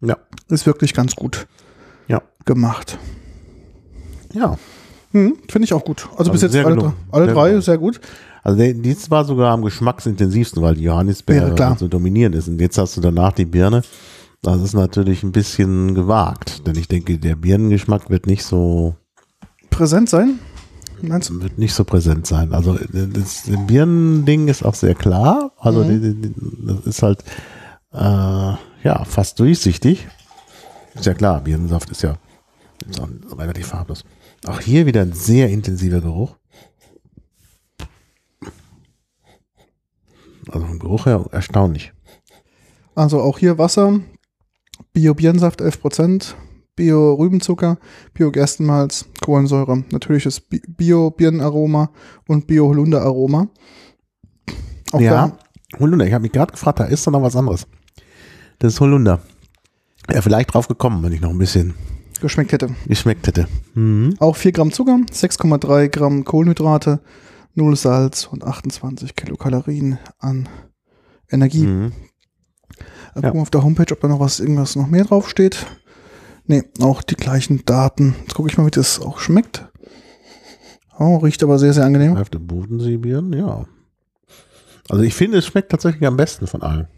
[0.00, 0.16] Ja.
[0.48, 1.46] ist wirklich ganz gut
[2.08, 2.22] Ja.
[2.46, 2.98] gemacht.
[4.32, 4.56] Ja.
[5.12, 6.04] Hm, Finde ich auch gut.
[6.12, 8.00] Also, Also bis jetzt alle, alle drei sehr gut.
[8.42, 11.76] Also der, dies war sogar am geschmacksintensivsten, weil die Johannisbeere Beere, klar.
[11.78, 12.48] so dominierend ist.
[12.48, 13.82] Und jetzt hast du danach die Birne.
[14.42, 18.96] Das ist natürlich ein bisschen gewagt, denn ich denke, der Birnengeschmack wird nicht so
[19.70, 20.40] Präsent sein.
[21.00, 21.40] Meinst du?
[21.40, 22.52] wird nicht so präsent sein.
[22.52, 25.52] Also das Birnending ist auch sehr klar.
[25.58, 26.34] Also Mhm.
[26.66, 27.24] das ist halt
[27.92, 27.98] äh,
[28.84, 30.06] ja fast durchsichtig.
[30.94, 32.16] Ist ja klar, Birnensaft ist ja
[33.38, 34.04] relativ farblos.
[34.46, 36.36] Auch hier wieder ein sehr intensiver Geruch.
[40.52, 41.92] Also vom Geruch her erstaunlich.
[42.94, 44.00] Also auch hier Wasser,
[44.92, 46.34] Bio-Birnensaft 11%,
[46.76, 47.78] Bio-Rübenzucker,
[48.14, 51.90] Bio-Gerstenmalz, Kohlensäure, natürliches Bi- Bio-Birnenaroma
[52.28, 53.48] und Bio-Holunder-Aroma.
[54.98, 55.38] Ja,
[55.80, 56.06] Holunder.
[56.06, 57.66] Ich habe mich gerade gefragt, da ist doch noch was anderes.
[58.58, 59.20] Das ist Holunder.
[60.10, 61.74] Ja, vielleicht drauf gekommen, wenn ich noch ein bisschen
[62.20, 62.68] geschmeckt hätte.
[62.86, 63.48] geschmeckt hätte.
[63.74, 64.14] Mhm.
[64.18, 67.00] Auch 4 Gramm Zucker, 6,3 Gramm Kohlenhydrate,
[67.54, 70.48] 0 Salz und 28 Kilokalorien an
[71.30, 71.66] Energie.
[71.66, 71.92] Mhm.
[73.14, 75.66] Äh, Gucken wir auf der Homepage, ob da noch was, irgendwas noch mehr drauf steht.
[76.46, 78.14] Nee, auch die gleichen Daten.
[78.22, 79.68] Jetzt gucke ich mal, wie das auch schmeckt.
[80.98, 82.16] Oh, riecht aber sehr, sehr angenehm.
[82.16, 83.66] Auf dem Bodenseebieren, ja.
[84.88, 86.88] Also ich finde, es schmeckt tatsächlich am besten von allen.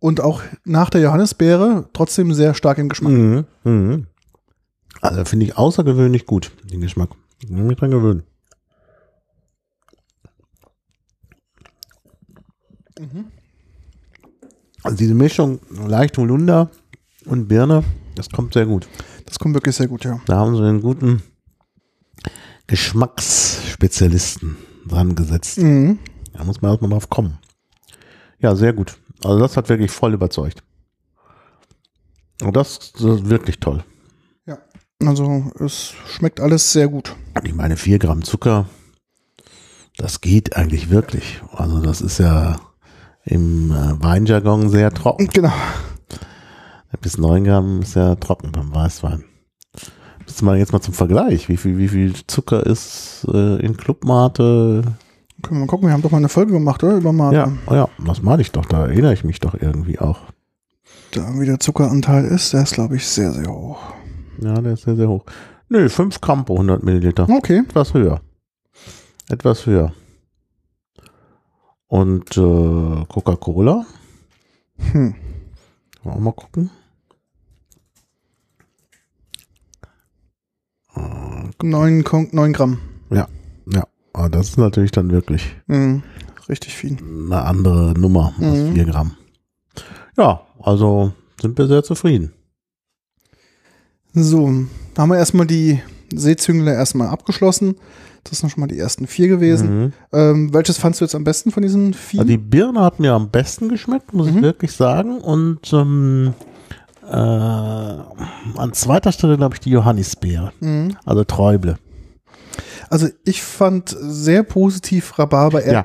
[0.00, 3.12] Und auch nach der Johannisbeere trotzdem sehr stark im Geschmack.
[3.12, 3.44] Mhm.
[3.64, 4.06] Mhm.
[5.00, 7.10] Also finde ich außergewöhnlich gut, den Geschmack.
[7.42, 8.24] Ich muss mich dran gewöhnen.
[14.82, 16.70] Also diese Mischung leicht Holunder
[17.26, 17.84] und Birne,
[18.14, 18.88] das kommt sehr gut.
[19.26, 20.20] Das kommt wirklich sehr gut, ja.
[20.26, 21.22] Da haben sie einen guten
[22.66, 24.56] Geschmacksspezialisten
[24.86, 25.58] dran gesetzt.
[25.58, 25.98] Mhm.
[26.32, 27.38] Da muss man erstmal drauf kommen.
[28.38, 28.98] Ja, sehr gut.
[29.24, 30.62] Also das hat wirklich voll überzeugt.
[32.42, 33.82] Und das, das ist wirklich toll.
[34.46, 34.58] Ja.
[35.04, 37.16] Also es schmeckt alles sehr gut.
[37.42, 38.68] Ich meine, 4 Gramm Zucker,
[39.96, 41.40] das geht eigentlich wirklich.
[41.50, 42.60] Also das ist ja
[43.28, 45.28] im äh, Weinjargon sehr trocken.
[45.32, 45.52] Genau.
[47.00, 49.24] Bis 9 Gramm ist ja trocken beim Weißwein.
[50.24, 54.82] Müsste man jetzt mal zum Vergleich, wie viel, wie viel Zucker ist äh, in Clubmate?
[55.42, 56.96] Können wir mal gucken, wir haben doch mal eine Folge gemacht, oder?
[56.96, 57.36] Über Mate.
[57.36, 60.18] Ja, oh ja, das meine ich doch, da erinnere ich mich doch irgendwie auch.
[61.12, 63.78] Da wie der Zuckeranteil ist, der ist, glaube ich, sehr, sehr hoch.
[64.42, 65.24] Ja, der ist sehr, sehr hoch.
[65.68, 67.28] Nö, 5 Gramm pro 100 Milliliter.
[67.28, 67.62] Okay.
[67.68, 68.20] Etwas höher.
[69.28, 69.92] Etwas höher.
[71.88, 73.86] Und äh, Coca-Cola.
[74.92, 75.14] Hm.
[76.02, 76.70] Wollen wir auch mal gucken.
[81.62, 82.78] 9, Kon- 9 Gramm.
[83.10, 83.26] Ja,
[84.12, 86.02] aber das ist natürlich dann wirklich Mhm.
[86.48, 86.96] Richtig viel.
[86.98, 88.72] eine andere Nummer als Mhm.
[88.74, 89.16] 4 Gramm.
[90.16, 92.32] Ja, also sind wir sehr zufrieden.
[94.14, 94.50] So,
[94.94, 95.80] da haben wir erstmal die
[96.12, 97.76] Seezüngler erstmal abgeschlossen.
[98.30, 99.82] Das sind schon mal die ersten vier gewesen.
[99.84, 99.92] Mhm.
[100.12, 102.20] Ähm, welches fandst du jetzt am besten von diesen vier?
[102.20, 104.42] Also die Birne hat mir am besten geschmeckt, muss ich Mhm.
[104.42, 105.18] wirklich sagen.
[105.20, 106.34] Und ähm,
[107.10, 110.96] äh, an zweiter Stelle glaube ich die Johannisbeere, Mhm.
[111.04, 111.76] also Träuble.
[112.90, 115.84] Also ich fand sehr positiv Rhabarber Ja.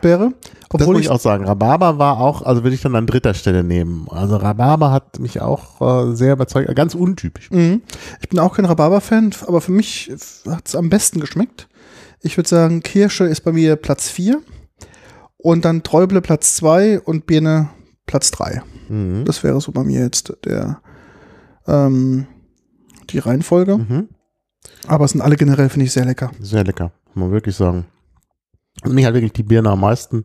[0.69, 1.45] Obwohl muss ich, ich auch sagen.
[1.45, 4.07] Rhabarber war auch, also würde ich dann an dritter Stelle nehmen.
[4.09, 7.51] Also Rhabarber hat mich auch äh, sehr überzeugt, ganz untypisch.
[7.51, 7.81] Mhm.
[8.21, 10.11] ich bin auch kein Rhabarber-Fan, aber für mich
[10.49, 11.67] hat es am besten geschmeckt.
[12.23, 14.41] Ich würde sagen, Kirsche ist bei mir Platz 4
[15.37, 17.69] und dann Träuble Platz 2 und Birne
[18.05, 18.61] Platz 3.
[18.89, 19.25] Mhm.
[19.25, 20.81] Das wäre so bei mir jetzt der
[21.67, 22.25] ähm,
[23.09, 23.77] die Reihenfolge.
[23.77, 24.07] Mhm.
[24.87, 26.31] Aber es sind alle generell, finde ich, sehr lecker.
[26.39, 27.85] Sehr lecker, muss man wirklich sagen.
[28.83, 30.23] Und mich hat wirklich die Birne am meisten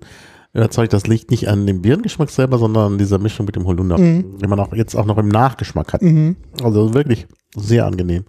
[0.53, 0.93] überzeugt.
[0.93, 4.39] Das liegt nicht an dem Birnengeschmack selber, sondern an dieser Mischung mit dem Holunder, Mhm.
[4.39, 6.03] den man auch jetzt auch noch im Nachgeschmack hat.
[6.03, 6.37] Mhm.
[6.63, 8.25] Also wirklich sehr angenehm.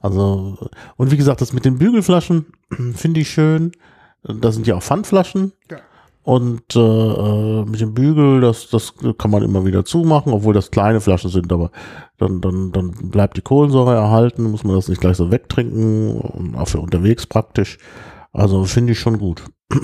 [0.00, 2.46] Also, und wie gesagt, das mit den Bügelflaschen
[2.94, 3.72] finde ich schön.
[4.22, 5.52] Da sind ja auch Pfandflaschen.
[5.70, 5.78] Ja.
[6.22, 10.72] Und äh, äh, mit dem Bügel, das, das kann man immer wieder zumachen, obwohl das
[10.72, 11.70] kleine Flaschen sind, aber
[12.18, 16.66] dann, dann, dann bleibt die Kohlensäure erhalten, muss man das nicht gleich so wegtrinken, auch
[16.66, 17.78] für unterwegs praktisch.
[18.32, 19.44] Also finde ich schon gut.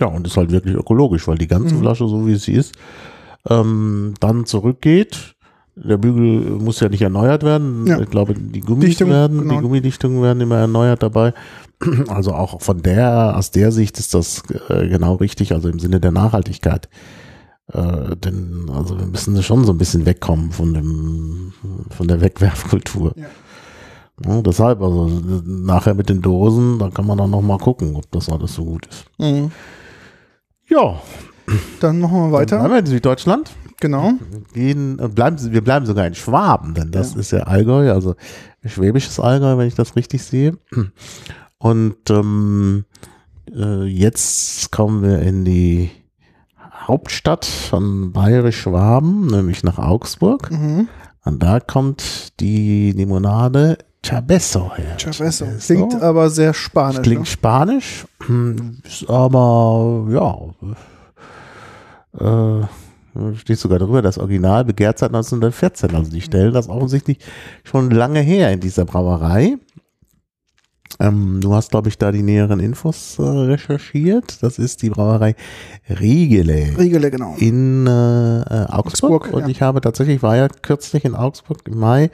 [0.00, 1.80] ja, und ist halt wirklich ökologisch, weil die ganze Mhm.
[1.82, 2.74] Flasche, so wie sie ist,
[3.48, 5.33] ähm, dann zurückgeht.
[5.76, 7.86] Der Bügel muss ja nicht erneuert werden.
[7.86, 8.00] Ja.
[8.00, 9.54] Ich glaube, die Gummis Dichtung, werden, genau.
[9.56, 11.32] die Gummidichtungen werden immer erneuert dabei.
[12.08, 16.00] Also auch von der, aus der Sicht ist das äh, genau richtig, also im Sinne
[16.00, 16.88] der Nachhaltigkeit.
[17.72, 21.52] Äh, denn, also wir müssen schon so ein bisschen wegkommen von dem,
[21.90, 23.12] von der Wegwerfkultur.
[23.16, 23.26] Ja.
[24.24, 25.08] Ja, deshalb, also
[25.44, 28.86] nachher mit den Dosen, da kann man dann nochmal gucken, ob das alles so gut
[28.86, 29.06] ist.
[29.18, 29.50] Mhm.
[30.68, 31.00] Ja,
[31.80, 32.58] Dann machen wir dann weiter.
[32.58, 33.50] bleiben wir in Süddeutschland.
[33.80, 34.12] Genau.
[34.52, 37.20] Gehen und bleiben, wir bleiben sogar in Schwaben, denn das Ja.
[37.20, 38.14] ist ja Allgäu, also
[38.64, 40.56] schwäbisches Allgäu, wenn ich das richtig sehe.
[41.58, 42.84] Und ähm,
[43.54, 45.90] äh, jetzt kommen wir in die
[46.86, 50.50] Hauptstadt von Bayerisch-Schwaben, nämlich nach Augsburg.
[50.50, 50.88] Mhm.
[51.24, 54.98] Und da kommt die Limonade Chabesso her.
[54.98, 55.46] Chavesso.
[55.60, 57.02] Klingt aber sehr spanisch.
[57.02, 57.26] Klingt ne?
[57.26, 58.04] spanisch,
[58.84, 60.36] ist aber ja,
[62.60, 62.66] äh,
[63.36, 65.94] steht sogar drüber, das Original begehrt seit 1914.
[65.94, 67.18] Also die stellen das offensichtlich
[67.62, 69.58] schon lange her in dieser Brauerei.
[71.00, 74.42] Ähm, du hast, glaube ich, da die näheren Infos äh, recherchiert.
[74.42, 75.34] Das ist die Brauerei
[75.88, 77.34] Riegele Riegele, genau.
[77.38, 79.24] in äh, äh, Augsburg.
[79.24, 79.48] Augsburg, und ja.
[79.48, 82.04] ich habe tatsächlich, war ja kürzlich in Augsburg im Mai,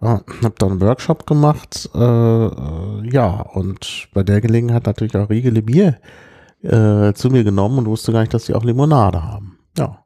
[0.00, 1.90] äh, habe da einen Workshop gemacht.
[1.94, 5.98] Äh, äh, ja, und bei der Gelegenheit natürlich auch Riegele Bier
[6.64, 9.58] zu mir genommen und wusste gar nicht, dass die auch Limonade haben.
[9.76, 10.04] Ja.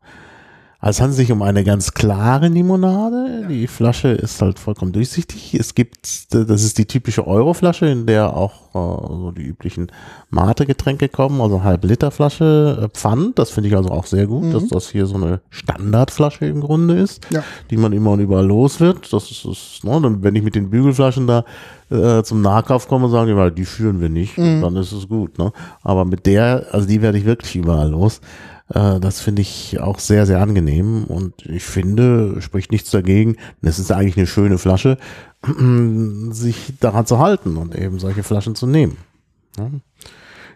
[0.86, 3.48] Also es handelt sich um eine ganz klare Limonade.
[3.50, 5.52] Die Flasche ist halt vollkommen durchsichtig.
[5.58, 9.90] Es gibt, das ist die typische Euroflasche, in der auch äh, so die üblichen
[10.30, 13.36] Mate-Getränke kommen, also halb Liter Flasche äh, Pfand.
[13.36, 14.52] Das finde ich also auch sehr gut, Mhm.
[14.52, 17.42] dass das hier so eine Standardflasche im Grunde ist, Ja.
[17.68, 19.12] die man immer und überall los wird.
[19.12, 21.44] Das ist, ist ne, wenn ich mit den Bügelflaschen da
[21.90, 24.60] äh, zum Nahkauf komme, sagen die, mal, die führen wir nicht, Mhm.
[24.60, 25.36] dann ist es gut.
[25.36, 25.50] Ne?
[25.82, 28.20] Aber mit der, also die werde ich wirklich überall los.
[28.72, 33.36] Äh, das finde ich auch sehr, sehr angenehm und ich finde, spricht nichts dagegen.
[33.62, 34.98] Es ist eigentlich eine schöne Flasche,
[36.30, 38.96] sich daran zu halten und eben solche Flaschen zu nehmen.
[39.56, 39.70] Ja,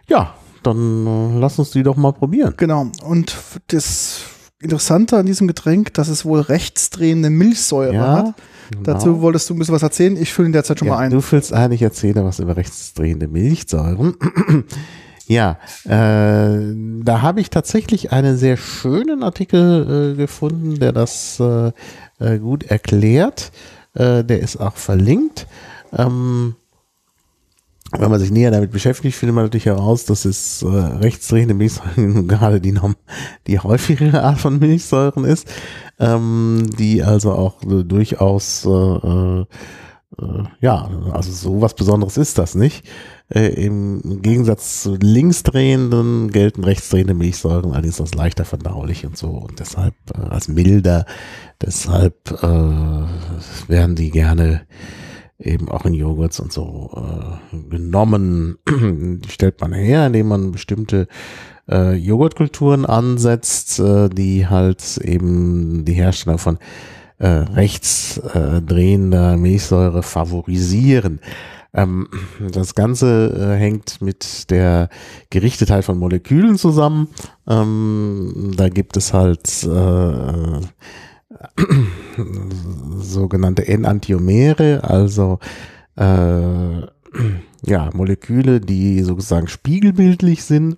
[0.07, 2.53] ja dann äh, lass uns die doch mal probieren.
[2.57, 2.87] Genau.
[3.03, 3.35] Und
[3.67, 4.21] das
[4.61, 8.35] Interessante an diesem Getränk, dass es wohl rechtsdrehende Milchsäure hat.
[8.83, 9.21] Dazu genau.
[9.21, 10.15] wolltest du ein bisschen was erzählen.
[10.15, 11.11] Ich fülle in der Zeit schon ja, mal ein.
[11.11, 14.15] Du willst eigentlich erzählen was über rechtsdrehende Milchsäuren.
[15.31, 16.59] Ja, äh,
[17.03, 21.71] da habe ich tatsächlich einen sehr schönen Artikel äh, gefunden, der das äh,
[22.19, 23.53] äh, gut erklärt.
[23.93, 25.47] Äh, der ist auch verlinkt.
[25.97, 26.55] Ähm,
[27.97, 32.27] wenn man sich näher damit beschäftigt, findet man natürlich heraus, dass es äh, rechtsdrehende Milchsäuren
[32.27, 32.77] gerade die,
[33.47, 35.47] die häufigere Art von Milchsäuren ist,
[35.97, 39.45] ähm, die also auch äh, durchaus, äh, äh,
[40.21, 42.85] äh, ja, also so was Besonderes ist das nicht.
[43.33, 49.59] Äh, Im Gegensatz zu linksdrehenden gelten rechtsdrehende Milchsäuren allerdings als leichter verdaulich und so und
[49.59, 51.05] deshalb äh, als milder.
[51.61, 54.61] Deshalb äh, werden die gerne
[55.39, 56.91] eben auch in Joghurts und so
[57.51, 58.57] äh, genommen.
[58.69, 61.07] Die stellt man her, indem man bestimmte
[61.69, 66.59] äh, Joghurtkulturen ansetzt, äh, die halt eben die Hersteller von
[67.17, 68.61] äh, rechts äh,
[69.37, 71.19] Milchsäure favorisieren.
[71.73, 72.07] Ähm,
[72.51, 74.89] das Ganze äh, hängt mit der
[75.29, 77.07] Gerichtetheit von Molekülen zusammen.
[77.47, 80.61] Ähm, da gibt es halt äh,
[82.97, 85.39] sogenannte Enantiomere, also
[85.95, 86.81] äh,
[87.65, 90.77] ja, Moleküle, die sozusagen spiegelbildlich sind.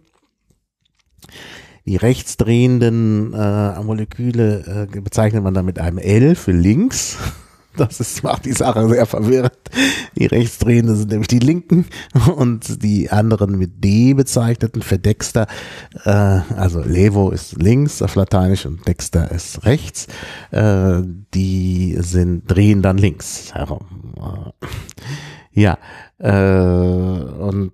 [1.86, 7.18] Die rechtsdrehenden äh, Moleküle äh, bezeichnet man dann mit einem L für links.
[7.78, 9.58] Das ist, macht die Sache sehr verwirrend.
[10.16, 11.86] Die rechtsdrehenden sind nämlich die linken
[12.36, 15.48] und die anderen mit D bezeichneten für Dexter.
[16.06, 20.08] Äh, also Levo ist links auf Lateinisch und Dexter ist rechts.
[20.52, 21.02] Äh,
[21.34, 24.14] die sind drehen dann links herum.
[24.18, 24.68] Äh,
[25.60, 25.78] ja,
[26.32, 27.74] und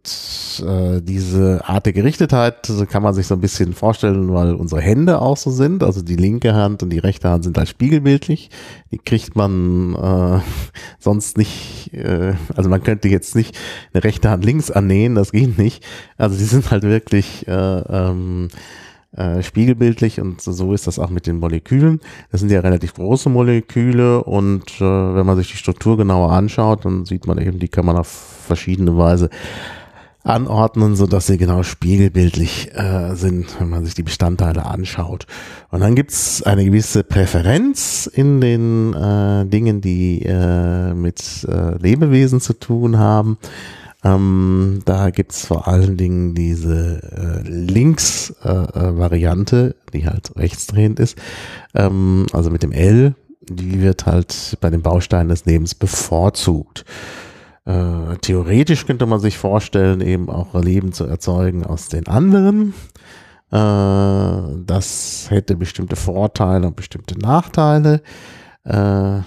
[0.65, 5.21] äh, diese Art der Gerichtetheit kann man sich so ein bisschen vorstellen, weil unsere Hände
[5.21, 5.83] auch so sind.
[5.83, 8.49] Also die linke Hand und die rechte Hand sind halt spiegelbildlich.
[8.91, 10.39] Die kriegt man äh,
[10.99, 13.55] sonst nicht, äh, also man könnte jetzt nicht
[13.93, 15.85] eine rechte Hand links annähen, das geht nicht.
[16.17, 18.47] Also die sind halt wirklich äh, ähm,
[19.15, 21.99] äh, spiegelbildlich und so- so ist das auch mit den Molekülen.
[22.31, 24.83] Das sind ja relativ große Moleküle und äh,
[25.15, 28.37] wenn man sich die Struktur genauer anschaut, dann sieht man eben, die kann man auf
[28.49, 29.29] verschiedene Weise
[30.23, 35.27] anordnen, so dass sie genau spiegelbildlich äh, sind, wenn man sich die Bestandteile anschaut.
[35.71, 42.41] Und dann gibt's eine gewisse Präferenz in den äh, Dingen, die äh, mit äh, Lebewesen
[42.41, 43.37] zu tun haben.
[44.03, 51.17] Ähm, da gibt's vor allen Dingen diese äh, Links-Variante, äh, die halt rechtsdrehend ist,
[51.75, 56.85] ähm, also mit dem L, die wird halt bei den Bausteinen des Lebens bevorzugt.
[57.69, 62.73] Äh, theoretisch könnte man sich vorstellen, eben auch Leben zu erzeugen aus den anderen.
[63.51, 68.01] Äh, das hätte bestimmte Vorteile und bestimmte Nachteile.
[68.63, 69.19] Äh,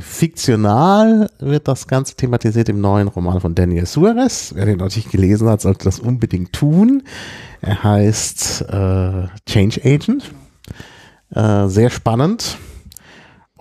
[0.00, 4.52] fiktional wird das Ganze thematisiert im neuen Roman von Daniel Suarez.
[4.54, 7.02] Wer den noch nicht gelesen hat, sollte das unbedingt tun.
[7.62, 10.32] Er heißt äh, Change Agent.
[11.34, 12.58] Äh, sehr spannend.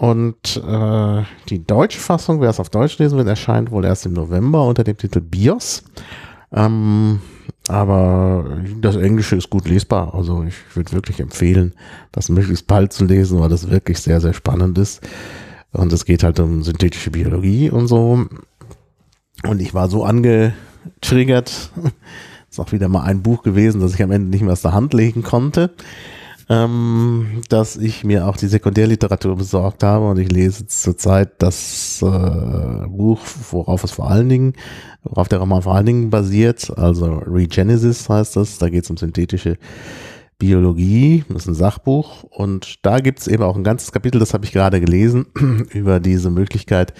[0.02, 4.14] Und äh, die deutsche Fassung, wer es auf Deutsch lesen will, erscheint wohl erst im
[4.14, 5.84] November unter dem Titel BIOS.
[6.52, 7.22] Ähm,
[7.68, 10.16] aber das Englische ist gut lesbar.
[10.16, 11.74] Also ich würde wirklich empfehlen,
[12.12, 15.08] das möglichst bald zu lesen, weil das wirklich sehr, sehr spannend ist.
[15.72, 18.26] Und es geht halt um synthetische Biologie und so.
[19.44, 21.70] Und ich war so angetriggert.
[22.50, 24.74] ist auch wieder mal ein Buch gewesen, das ich am Ende nicht mehr aus der
[24.74, 25.70] Hand legen konnte
[26.50, 32.88] ähm, dass ich mir auch die Sekundärliteratur besorgt habe und ich lese zurzeit das äh,
[32.88, 33.20] Buch,
[33.52, 34.54] worauf es vor allen Dingen,
[35.04, 38.98] worauf der Roman vor allen Dingen basiert, also Regenesis heißt das, da geht es um
[38.98, 39.58] synthetische
[40.42, 42.24] Biologie, das ist ein Sachbuch.
[42.24, 45.28] Und da gibt es eben auch ein ganzes Kapitel, das habe ich gerade gelesen,
[45.72, 46.96] über diese Möglichkeit,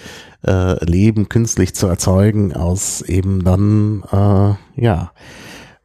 [0.46, 5.10] äh, Leben künstlich zu erzeugen aus eben dann, äh, ja,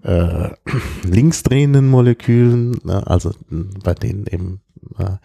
[0.03, 0.49] äh,
[1.03, 3.31] linksdrehenden Molekülen, ne, also
[3.83, 4.61] bei denen eben
[4.97, 5.17] äh,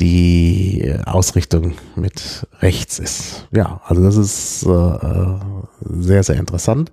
[0.00, 3.46] die Ausrichtung mit rechts ist.
[3.52, 5.38] Ja, also das ist äh, äh
[5.86, 6.92] sehr, sehr interessant.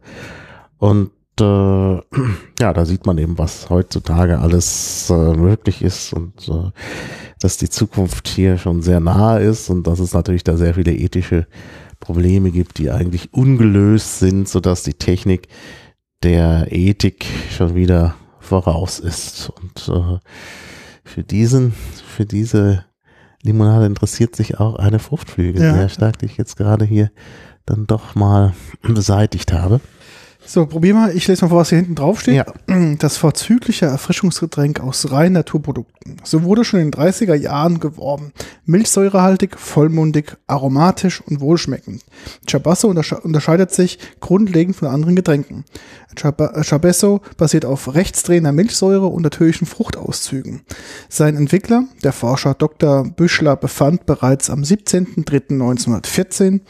[0.78, 1.44] Und äh,
[2.60, 6.72] ja, da sieht man eben, was heutzutage alles äh, möglich ist und äh,
[7.40, 10.94] dass die Zukunft hier schon sehr nahe ist und dass es natürlich da sehr viele
[10.94, 11.48] ethische
[12.00, 15.48] Probleme gibt, die eigentlich ungelöst sind, sodass die Technik
[16.24, 19.50] der Ethik schon wieder voraus ist.
[19.50, 20.20] Und äh,
[21.04, 21.74] für diesen,
[22.16, 22.86] für diese
[23.44, 25.74] Limonade interessiert sich auch eine Fruchtflügel ja.
[25.74, 27.12] sehr stark, die ich jetzt gerade hier
[27.66, 29.82] dann doch mal beseitigt habe.
[30.46, 31.16] So, probier mal.
[31.16, 32.36] Ich lese mal vor, was hier hinten drauf steht.
[32.36, 32.46] Ja.
[32.98, 36.01] Das vorzügliche Erfrischungsgetränk aus reinen Naturprodukten.
[36.24, 38.34] So wurde schon in den 30er Jahren geworben.
[38.66, 42.04] Milchsäurehaltig, vollmundig, aromatisch und wohlschmeckend.
[42.50, 45.64] Chabasso unterscheidet sich grundlegend von anderen Getränken.
[46.16, 50.62] Chabesso basiert auf rechtsdrehender Milchsäure und natürlichen Fruchtauszügen.
[51.08, 53.06] Sein Entwickler, der Forscher Dr.
[53.06, 56.62] Büschler, befand bereits am 17.03.1914,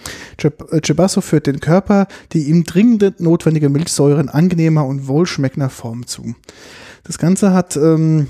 [0.82, 6.36] Chabasso führt den Körper die ihm dringend notwendige Milchsäure in angenehmer und wohlschmeckender Form zu.
[7.04, 8.28] Das Ganze hat ähm,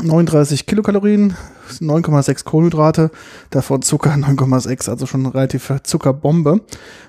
[0.00, 1.36] 39 Kilokalorien,
[1.80, 3.10] 9,6 Kohlenhydrate,
[3.50, 6.56] davon Zucker 9,6, also schon eine relative Zuckerbombe.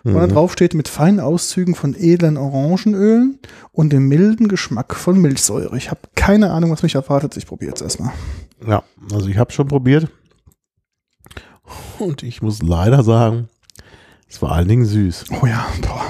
[0.04, 0.14] Mhm.
[0.14, 3.40] Wo da drauf steht mit feinen Auszügen von edlen Orangenölen
[3.72, 5.78] und dem milden Geschmack von Milchsäure.
[5.78, 7.38] Ich habe keine Ahnung, was mich erwartet.
[7.38, 8.12] Ich probiere jetzt erstmal.
[8.68, 10.08] Ja, also ich habe schon probiert.
[12.00, 13.50] Und ich muss leider sagen,
[14.30, 15.26] es war allen Dingen süß.
[15.42, 16.04] Oh ja, boah.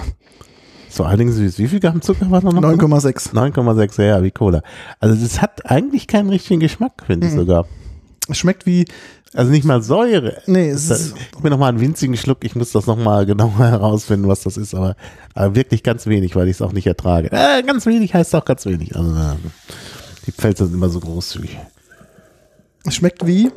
[0.94, 1.58] Vor allen Dingen süß.
[1.58, 2.62] Wie viel Gramm Zucker war da noch?
[2.62, 3.34] 9,6.
[3.34, 4.62] 9,6, ja, wie Cola.
[5.00, 7.40] Also das hat eigentlich keinen richtigen Geschmack, finde ich mhm.
[7.40, 7.66] sogar.
[8.30, 8.86] Es schmeckt wie.
[9.34, 10.44] Also nicht mal Säure.
[10.46, 11.16] Nee, es ist.
[11.36, 12.44] Ich mir noch mal einen winzigen Schluck.
[12.44, 14.76] Ich muss das noch mal genauer herausfinden, was das ist.
[14.76, 14.96] Aber,
[15.34, 17.32] aber wirklich ganz wenig, weil ich es auch nicht ertrage.
[17.32, 18.96] Äh, ganz wenig heißt auch ganz wenig.
[18.96, 19.16] Also
[20.28, 21.58] die Pfälzer sind immer so großzügig.
[22.86, 23.50] Es schmeckt wie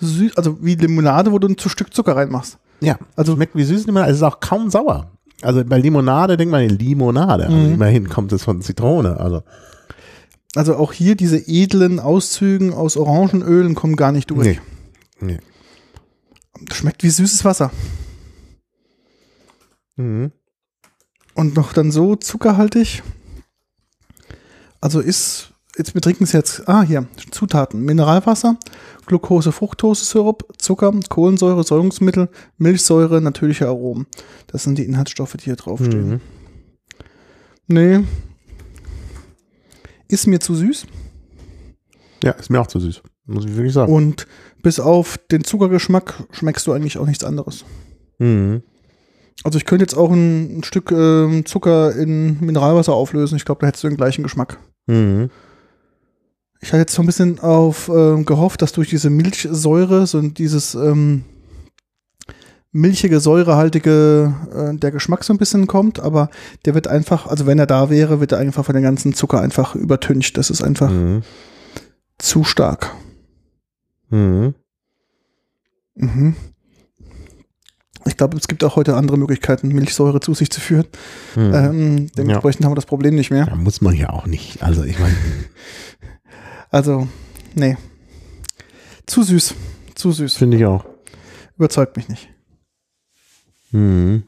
[0.00, 2.56] süß, also wie Limonade, wo du ein Stück Zucker reinmachst.
[2.80, 4.12] Ja, also schmeckt wie süß Limonade.
[4.12, 5.10] Es ist auch kaum sauer.
[5.42, 7.44] Also bei Limonade denkt man Limonade.
[7.44, 7.74] Also mhm.
[7.74, 9.18] immerhin kommt es von Zitrone.
[9.18, 9.42] Also.
[10.54, 14.60] also auch hier diese edlen Auszügen aus Orangenölen kommen gar nicht durch.
[15.20, 15.36] Nee.
[15.36, 15.38] nee.
[16.72, 17.70] Schmeckt wie süßes Wasser.
[19.96, 20.32] Mhm.
[21.34, 23.02] Und noch dann so zuckerhaltig.
[24.80, 28.56] Also ist jetzt, wir trinken es jetzt, ah, hier, Zutaten, Mineralwasser,
[29.06, 34.06] Glucose, Fructose-Sirup, Zucker, Kohlensäure, Säurungsmittel, Milchsäure, natürliche Aromen.
[34.46, 36.08] Das sind die Inhaltsstoffe, die hier draufstehen.
[36.08, 36.20] Mhm.
[37.66, 38.00] Nee.
[40.08, 40.86] Ist mir zu süß.
[42.22, 43.02] Ja, ist mir auch zu süß.
[43.26, 43.92] Muss ich wirklich sagen.
[43.92, 44.26] Und
[44.62, 47.64] bis auf den Zuckergeschmack schmeckst du eigentlich auch nichts anderes.
[48.18, 48.62] Mhm.
[49.42, 53.36] Also ich könnte jetzt auch ein, ein Stück äh, Zucker in Mineralwasser auflösen.
[53.36, 54.58] Ich glaube, da hättest du den gleichen Geschmack.
[54.86, 55.30] Mhm.
[56.64, 60.74] Ich hatte jetzt so ein bisschen auf äh, gehofft, dass durch diese Milchsäure so dieses
[60.74, 61.24] ähm,
[62.72, 66.30] milchige, säurehaltige, äh, der Geschmack so ein bisschen kommt, aber
[66.64, 69.42] der wird einfach, also wenn er da wäre, wird er einfach von dem ganzen Zucker
[69.42, 70.38] einfach übertüncht.
[70.38, 71.20] Das ist einfach Mhm.
[72.18, 72.92] zu stark.
[74.08, 74.54] Mhm.
[75.96, 76.34] Mhm.
[78.06, 80.86] Ich glaube, es gibt auch heute andere Möglichkeiten, Milchsäure zu sich zu führen.
[81.36, 81.54] Mhm.
[81.54, 83.46] Ähm, dementsprechend haben wir das Problem nicht mehr.
[83.48, 84.62] Ja, muss man ja auch nicht.
[84.62, 85.14] Also ich meine,
[86.74, 87.06] Also,
[87.54, 87.76] nee.
[89.06, 89.54] Zu süß.
[89.94, 90.34] Zu süß.
[90.34, 90.84] finde ich auch.
[91.56, 92.28] Überzeugt mich nicht.
[93.70, 94.24] Mhm.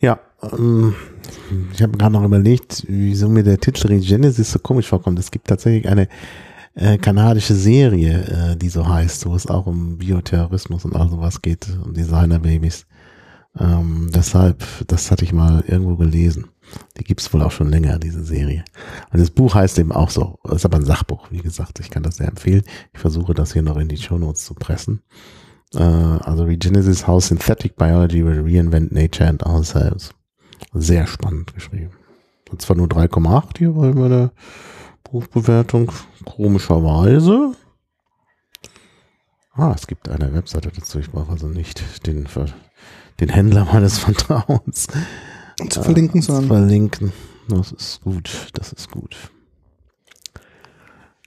[0.00, 0.96] Ja, ähm,
[1.72, 5.20] ich habe gerade noch überlegt, wieso mir der Titel Regenesis so komisch vorkommt.
[5.20, 6.08] Es gibt tatsächlich eine
[6.74, 11.40] äh, kanadische Serie, äh, die so heißt, wo es auch um Bioterrorismus und all sowas
[11.40, 12.86] geht, um Designerbabys.
[13.56, 16.48] Ähm, deshalb, das hatte ich mal irgendwo gelesen.
[16.98, 18.64] Die gibt's wohl auch schon länger, diese Serie.
[19.12, 22.02] Und das Buch heißt eben auch so, ist aber ein Sachbuch, wie gesagt, ich kann
[22.02, 22.62] das sehr empfehlen.
[22.92, 25.02] Ich versuche das hier noch in die Shownotes zu pressen.
[25.74, 30.12] Äh, also Regenesis How Synthetic Biology will Reinvent Nature and Ourselves.
[30.72, 31.92] Sehr spannend geschrieben.
[32.50, 34.32] Und zwar nur 3,8 hier bei meiner
[35.04, 35.92] Buchbewertung.
[36.24, 37.52] Komischerweise.
[39.52, 40.98] Ah, es gibt eine Webseite dazu.
[40.98, 42.28] Ich brauche also nicht den,
[43.20, 44.88] den Händler meines Vertrauens
[45.68, 47.12] Zu verlinken, zu sondern verlinken.
[47.48, 48.48] Das ist gut.
[48.54, 49.16] Das ist gut.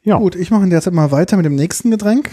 [0.03, 0.17] Ja.
[0.17, 2.29] Gut, ich mache in der Zeit mal weiter mit dem nächsten Getränk.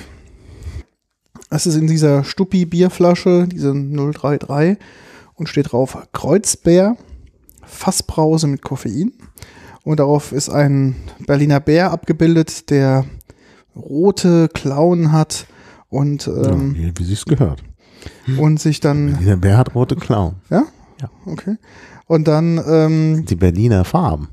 [1.51, 4.77] Es ist in dieser Stuppi-Bierflasche, diese 033,
[5.35, 6.97] und steht drauf Kreuzbär,
[7.63, 9.13] Fassbrause mit Koffein.
[9.83, 10.97] Und darauf ist ein
[11.27, 13.05] Berliner Bär abgebildet, der
[13.75, 15.47] rote Klauen hat
[15.89, 17.63] und, ähm, ja, wie, wie sich's gehört.
[18.39, 20.37] und sich dann, Dieser Bär hat rote Klauen.
[20.51, 20.65] ja?
[21.01, 21.11] Ja.
[21.27, 21.57] Okay.
[22.07, 24.29] Und dann, ähm, Die Berliner Farben.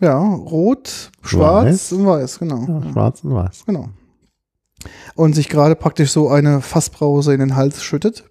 [0.00, 1.92] ja, rot, schwarz Weiß.
[1.92, 2.66] und weiß, genau.
[2.66, 3.64] Ja, schwarz und weiß.
[3.66, 3.88] Genau.
[5.14, 8.24] Und sich gerade praktisch so eine Fassbrause in den Hals schüttet.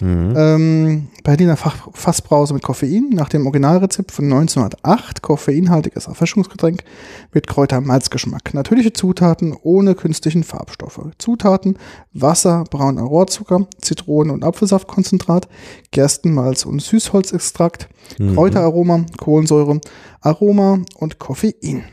[0.00, 0.34] Mhm.
[0.36, 5.22] Ähm, Berliner Fach Fassbrause mit Koffein nach dem Originalrezept von 1908.
[5.22, 6.84] Koffeinhaltiges Erfrischungsgetränk
[7.32, 8.54] mit Kräuter-Malzgeschmack.
[8.54, 11.00] Natürliche Zutaten ohne künstlichen Farbstoffe.
[11.18, 11.78] Zutaten:
[12.12, 15.48] Wasser, brauner Rohrzucker, Zitronen- und Apfelsaftkonzentrat,
[15.90, 17.88] Gerstenmalz und Süßholzextrakt,
[18.18, 18.34] Mhm.
[18.34, 19.80] Kräuteraroma, Kohlensäure,
[20.20, 21.84] Aroma und Koffein.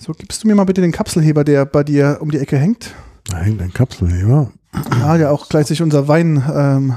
[0.00, 2.94] So, gibst du mir mal bitte den Kapselheber, der bei dir um die Ecke hängt?
[3.28, 4.52] Da hängt ein Kapselheber.
[5.00, 6.96] Ja, der auch gleichzeitig unser Wein ähm,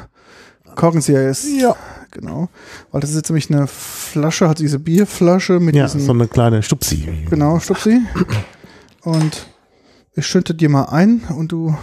[0.75, 1.45] Korkenzieher ist.
[1.59, 1.75] Ja.
[2.11, 2.49] Genau.
[2.91, 6.27] Weil das ist jetzt nämlich eine Flasche, hat diese Bierflasche mit Ja, diesem, so eine
[6.27, 7.07] kleine Stupsi.
[7.29, 8.01] genau, Stupsi.
[9.03, 9.47] Und
[10.13, 11.73] ich schütte dir mal ein und du,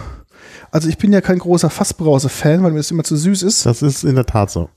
[0.69, 3.65] also ich bin ja kein großer Fassbrause-Fan, weil mir das immer zu süß ist.
[3.65, 4.69] Das ist in der Tat so.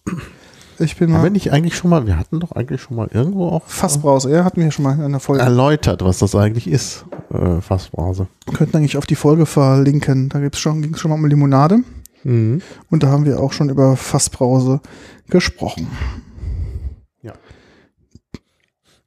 [0.82, 3.08] Ich bin Haben wir mal nicht eigentlich schon mal, wir hatten doch eigentlich schon mal
[3.12, 5.42] irgendwo auch Fassbrause, ja, hatten wir ja schon mal in einer Folge.
[5.42, 8.26] erläutert, was das eigentlich ist, äh, Fassbrause.
[8.46, 10.28] Wir könnten eigentlich auf die Folge verlinken.
[10.28, 11.78] Da gibt's schon, ging es schon mal um Limonade.
[12.24, 12.62] Mhm.
[12.90, 14.80] Und da haben wir auch schon über Fassbrause
[15.28, 15.88] gesprochen.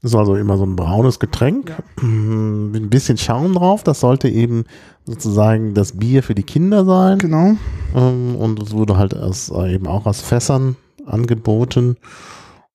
[0.06, 3.82] Das ist also immer so ein braunes Getränk mm, mit ein bisschen Schaum drauf.
[3.82, 4.66] Das sollte eben
[5.04, 7.18] sozusagen das Bier für die Kinder sein.
[7.18, 7.56] Genau.
[7.96, 10.76] Ähm, und es wurde halt aus, äh, eben auch aus Fässern
[11.06, 11.98] angeboten.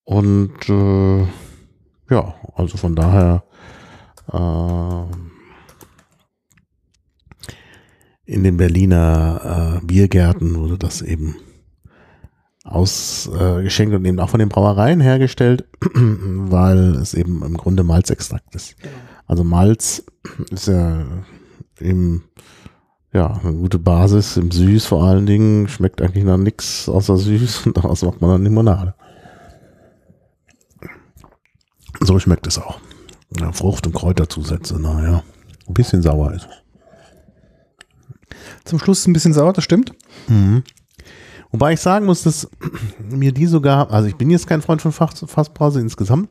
[0.05, 1.21] Und äh,
[2.11, 3.45] ja, also von daher
[4.33, 5.05] äh,
[8.25, 11.37] in den Berliner äh, Biergärten wurde das eben
[12.65, 18.77] ausgeschenkt und eben auch von den Brauereien hergestellt, weil es eben im Grunde Malzextrakt ist.
[19.27, 20.05] Also Malz
[20.51, 21.05] ist ja
[21.81, 22.25] eben
[23.13, 25.69] ja, eine gute Basis im Süß vor allen Dingen.
[25.69, 28.95] Schmeckt eigentlich nach nichts außer süß und daraus macht man dann Limonade.
[32.01, 32.81] So schmeckt es auch.
[33.39, 35.23] Ja, Frucht- und Kräuterzusätze, naja.
[35.69, 36.57] Ein bisschen sauer ist es.
[38.65, 39.93] Zum Schluss ist ein bisschen sauer, das stimmt.
[40.29, 40.63] Mhm.
[41.51, 42.49] Wobei ich sagen muss, dass
[43.11, 46.31] mir die sogar, also ich bin jetzt kein Freund von Fass- Fassbrause insgesamt,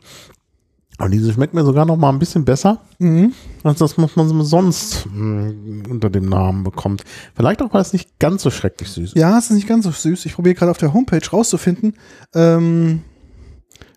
[1.00, 3.34] aber diese schmeckt mir sogar noch mal ein bisschen besser, Mhm.
[3.64, 7.04] als das, was man sonst mh, unter dem Namen bekommt.
[7.36, 9.18] Vielleicht auch, weil es nicht ganz so schrecklich süß ist.
[9.18, 10.26] Ja, es ist nicht ganz so süß.
[10.26, 11.94] Ich probiere gerade auf der Homepage rauszufinden,
[12.36, 13.02] ähm,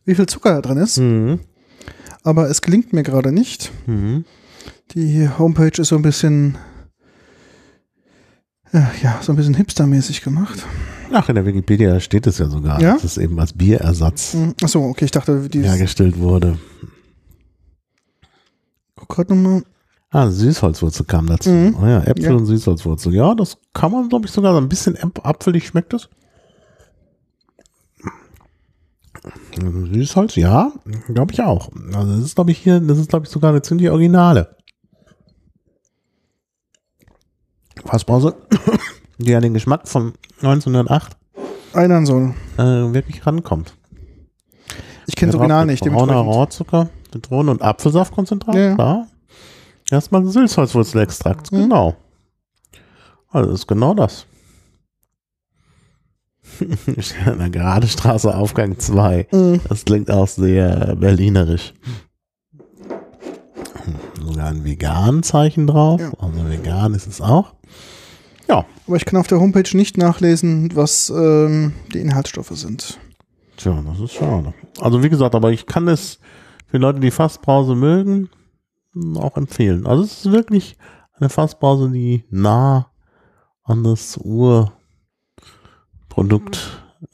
[0.06, 0.98] wie viel Zucker da drin ist.
[0.98, 1.40] Mhm.
[2.24, 3.70] Aber es gelingt mir gerade nicht.
[3.86, 4.24] Mhm.
[4.94, 6.56] Die Homepage ist so ein bisschen,
[8.72, 10.64] ja, ja so ein bisschen hipstermäßig gemacht.
[11.12, 12.94] Ach, in der Wikipedia steht es ja sogar, Ja?
[12.94, 14.54] dass es eben als Bierersatz Mhm.
[14.62, 16.58] Achso, okay, ich dachte, die hergestellt wurde.
[19.06, 19.62] Guck gerade nochmal.
[20.10, 21.48] Ah, Süßholzwurzel kam dazu.
[21.50, 21.76] Mhm.
[21.80, 22.32] Oh ja, Äpfel Ja.
[22.32, 23.14] und Süßholzwurzel.
[23.14, 26.08] Ja, das kann man, glaube ich, sogar so ein bisschen apfelig schmeckt es.
[29.92, 30.72] Süßholz, ja,
[31.08, 31.70] glaube ich auch.
[31.94, 34.56] Also das ist, glaube ich, hier, das ist, glaube ich, sogar eine ziemlich originale.
[37.84, 38.34] Fassbrause.
[39.18, 41.16] die an den Geschmack von 1908
[41.74, 42.34] Erinnern soll.
[42.58, 43.76] äh, wirklich rankommt.
[45.06, 45.84] Ich kenne Ja, Original nicht.
[45.84, 46.16] Brauner.
[46.16, 48.74] Rohrzucker, Zitrone und Apfelsaftkonzentrat, Ja.
[48.74, 49.06] klar.
[49.90, 51.56] Erstmal Sülzholzwurzelextrakt, Mhm.
[51.62, 51.94] genau.
[53.30, 54.26] Also das ist genau das.
[57.26, 59.26] An der Gerade Straße, Aufgang 2.
[59.32, 59.60] Mhm.
[59.68, 61.72] Das klingt auch sehr berlinerisch.
[64.20, 66.00] Sogar ein vegan Zeichen drauf.
[66.00, 66.12] Ja.
[66.18, 67.54] Also vegan ist es auch.
[68.86, 72.98] Aber ich kann auf der Homepage nicht nachlesen, was ähm, die Inhaltsstoffe sind.
[73.56, 74.52] Tja, das ist schade.
[74.80, 76.18] Also wie gesagt, aber ich kann es
[76.72, 78.30] für Leute, die Fassbrause mögen,
[79.16, 79.86] auch empfehlen.
[79.86, 80.78] Also es ist wirklich
[81.18, 82.90] eine Fassbrause, die nah
[83.62, 84.70] an das Urprodukt,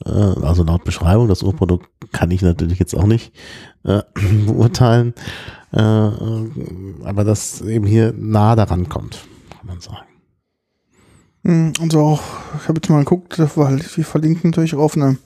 [0.05, 3.33] äh, also laut Beschreibung, das Urprodukt kann ich natürlich jetzt auch nicht
[3.83, 4.01] äh,
[4.45, 5.13] beurteilen,
[5.73, 10.07] äh, aber das eben hier nah daran kommt, kann man sagen.
[11.43, 12.21] Und so auch,
[12.61, 15.17] ich habe jetzt mal geguckt, weil wir verlinken natürlich auf eine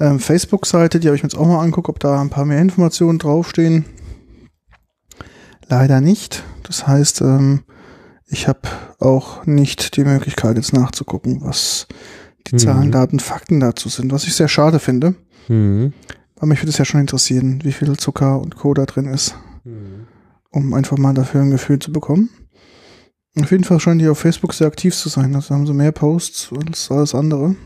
[0.00, 2.60] ähm, Facebook-Seite, die habe ich mir jetzt auch mal angeguckt, ob da ein paar mehr
[2.60, 3.84] Informationen draufstehen.
[5.68, 6.42] Leider nicht.
[6.62, 7.64] Das heißt, ähm,
[8.26, 8.60] ich habe
[8.98, 11.86] auch nicht die Möglichkeit, jetzt nachzugucken, was
[12.46, 12.58] die Mhm.
[12.58, 15.14] Zahlen, Daten, Fakten dazu sind, was ich sehr schade finde.
[15.48, 15.92] Mhm.
[16.36, 18.74] Aber mich würde es ja schon interessieren, wie viel Zucker und Co.
[18.74, 19.34] da drin ist,
[20.50, 22.28] um einfach mal dafür ein Gefühl zu bekommen.
[23.40, 25.34] Auf jeden Fall scheinen die auf Facebook sehr aktiv zu sein.
[25.34, 27.56] Also haben sie mehr Posts als alles andere.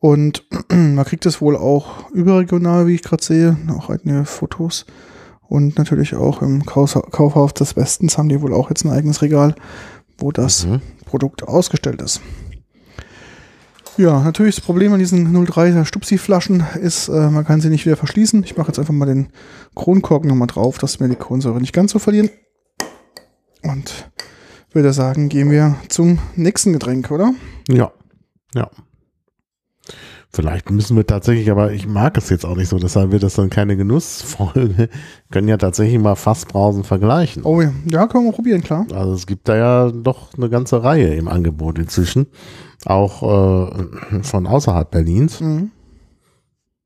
[0.00, 4.86] Und man kriegt es wohl auch überregional, wie ich gerade sehe, auch einige Fotos.
[5.48, 9.22] Und natürlich auch im Kaufha- Kaufhaus des Westens haben die wohl auch jetzt ein eigenes
[9.22, 9.54] Regal,
[10.18, 10.80] wo das Mhm.
[11.06, 12.20] Produkt ausgestellt ist.
[13.96, 17.96] Ja, natürlich das Problem an diesen 03er Stupsi-Flaschen ist, äh, man kann sie nicht wieder
[17.96, 18.44] verschließen.
[18.44, 19.28] Ich mache jetzt einfach mal den
[19.74, 22.30] Kronkorken nochmal drauf, dass wir die Kohlensäure nicht ganz so verlieren.
[23.64, 24.08] Und
[24.72, 27.32] würde sagen, gehen wir zum nächsten Getränk, oder?
[27.68, 27.90] Ja,
[28.54, 28.70] ja.
[30.30, 33.34] Vielleicht müssen wir tatsächlich, aber ich mag es jetzt auch nicht so, deshalb wird das
[33.34, 34.90] dann keine Genussfolge.
[35.30, 37.44] Können ja tatsächlich mal Fassbrausen vergleichen.
[37.44, 38.86] Oh ja, ja können wir probieren, klar.
[38.92, 42.26] Also es gibt da ja doch eine ganze Reihe im Angebot inzwischen,
[42.84, 45.40] auch äh, von außerhalb Berlins.
[45.40, 45.70] Mhm.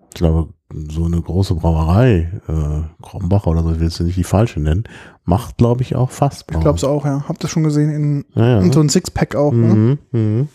[0.08, 0.52] Ich glaube,
[0.90, 4.84] so eine große Brauerei, äh, Krombach oder so, ich will es nicht die falsche nennen,
[5.24, 6.62] macht, glaube ich, auch Ich Fassbrausen.
[6.62, 7.24] glaube es auch, ja.
[7.28, 8.60] Habt ihr schon gesehen in, Ja, ja.
[8.60, 9.52] in so ein Sixpack auch.
[9.52, 9.74] Ne?
[9.74, 10.48] Mhm, mhm.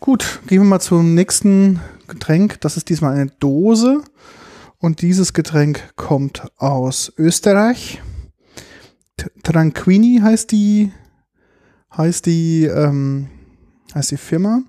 [0.00, 1.78] Gut, gehen wir mal zum nächsten
[2.08, 2.58] Getränk.
[2.62, 4.02] Das ist diesmal eine Dose.
[4.78, 8.00] Und dieses Getränk kommt aus Österreich.
[9.42, 10.90] Tranquini heißt die,
[11.94, 13.28] heißt die, ähm,
[13.94, 14.62] heißt die Firma.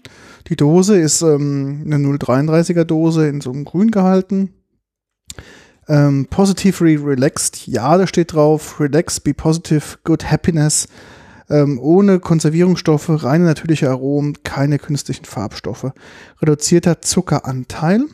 [0.49, 4.53] Die Dose ist ähm, eine 033er Dose in so einem Grün gehalten.
[5.87, 8.81] Ähm, positively relaxed, ja, da steht drauf.
[8.81, 10.89] Relax, be positive, good happiness.
[11.51, 15.91] Ähm, ohne Konservierungsstoffe, reine natürliche Aromen, keine künstlichen Farbstoffe.
[16.41, 18.05] Reduzierter Zuckeranteil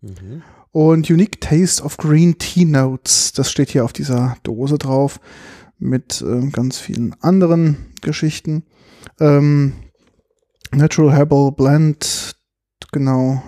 [0.00, 0.42] Mhm.
[0.70, 3.32] und Unique Taste of Green Tea Notes.
[3.32, 5.18] Das steht hier auf dieser Dose drauf
[5.78, 8.64] mit ähm, ganz vielen anderen Geschichten.
[9.18, 9.72] Ähm,
[10.72, 12.36] Natural Herbal Blend,
[12.92, 13.42] genau.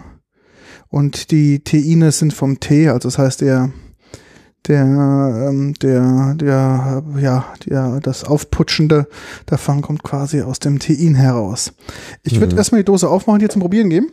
[0.88, 3.70] Und die Teine sind vom Tee, also das heißt der
[4.68, 9.06] der, ähm, der, der, ja, der, das Aufputschende
[9.46, 11.72] davon kommt quasi aus dem Tein heraus.
[12.22, 12.58] Ich würde Mhm.
[12.58, 14.08] erstmal die Dose aufmachen, die zum Probieren geben.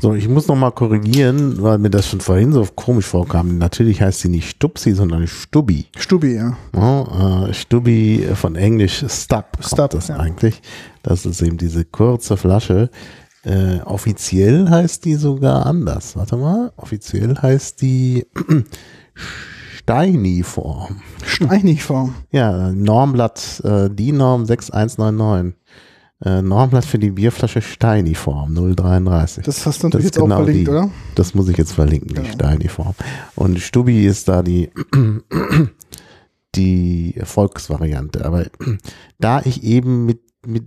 [0.00, 3.56] So, ich muss noch mal korrigieren, weil mir das schon vorhin so komisch vorkam.
[3.56, 5.86] Natürlich heißt sie nicht Stupsi, sondern Stubbi.
[5.96, 6.54] Stubi, ja.
[6.74, 10.16] Ja, äh, Stubbi von Englisch Stub, Stub, das ja.
[10.16, 10.60] eigentlich.
[11.02, 12.90] Das ist eben diese kurze Flasche.
[13.44, 16.14] Äh, offiziell heißt die sogar anders.
[16.14, 18.26] Warte mal, offiziell heißt die
[19.86, 21.00] Steiniform.
[21.24, 22.14] Steiniform.
[22.32, 25.54] Ja, Normblatt, äh, die Norm 6199.
[26.24, 29.44] Äh, Normblatt für die Bierflasche Steiniform 033.
[29.44, 30.70] Das hast du natürlich jetzt auch genau verlinkt, die.
[30.72, 30.90] oder?
[31.14, 32.28] Das muss ich jetzt verlinken, die Genau.
[32.32, 32.94] Steini-Form.
[33.36, 34.70] Und Stubi ist da die,
[36.56, 38.24] die Erfolgsvariante.
[38.24, 38.46] Aber
[39.20, 40.64] da ich eben mit, mit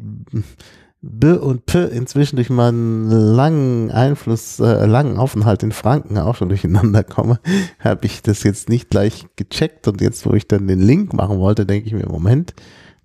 [1.01, 6.49] B und P inzwischen durch meinen langen Einfluss, äh, langen Aufenthalt in Franken auch schon
[6.49, 7.39] durcheinander komme,
[7.79, 9.87] habe ich das jetzt nicht gleich gecheckt.
[9.87, 12.53] Und jetzt, wo ich dann den Link machen wollte, denke ich mir, Moment,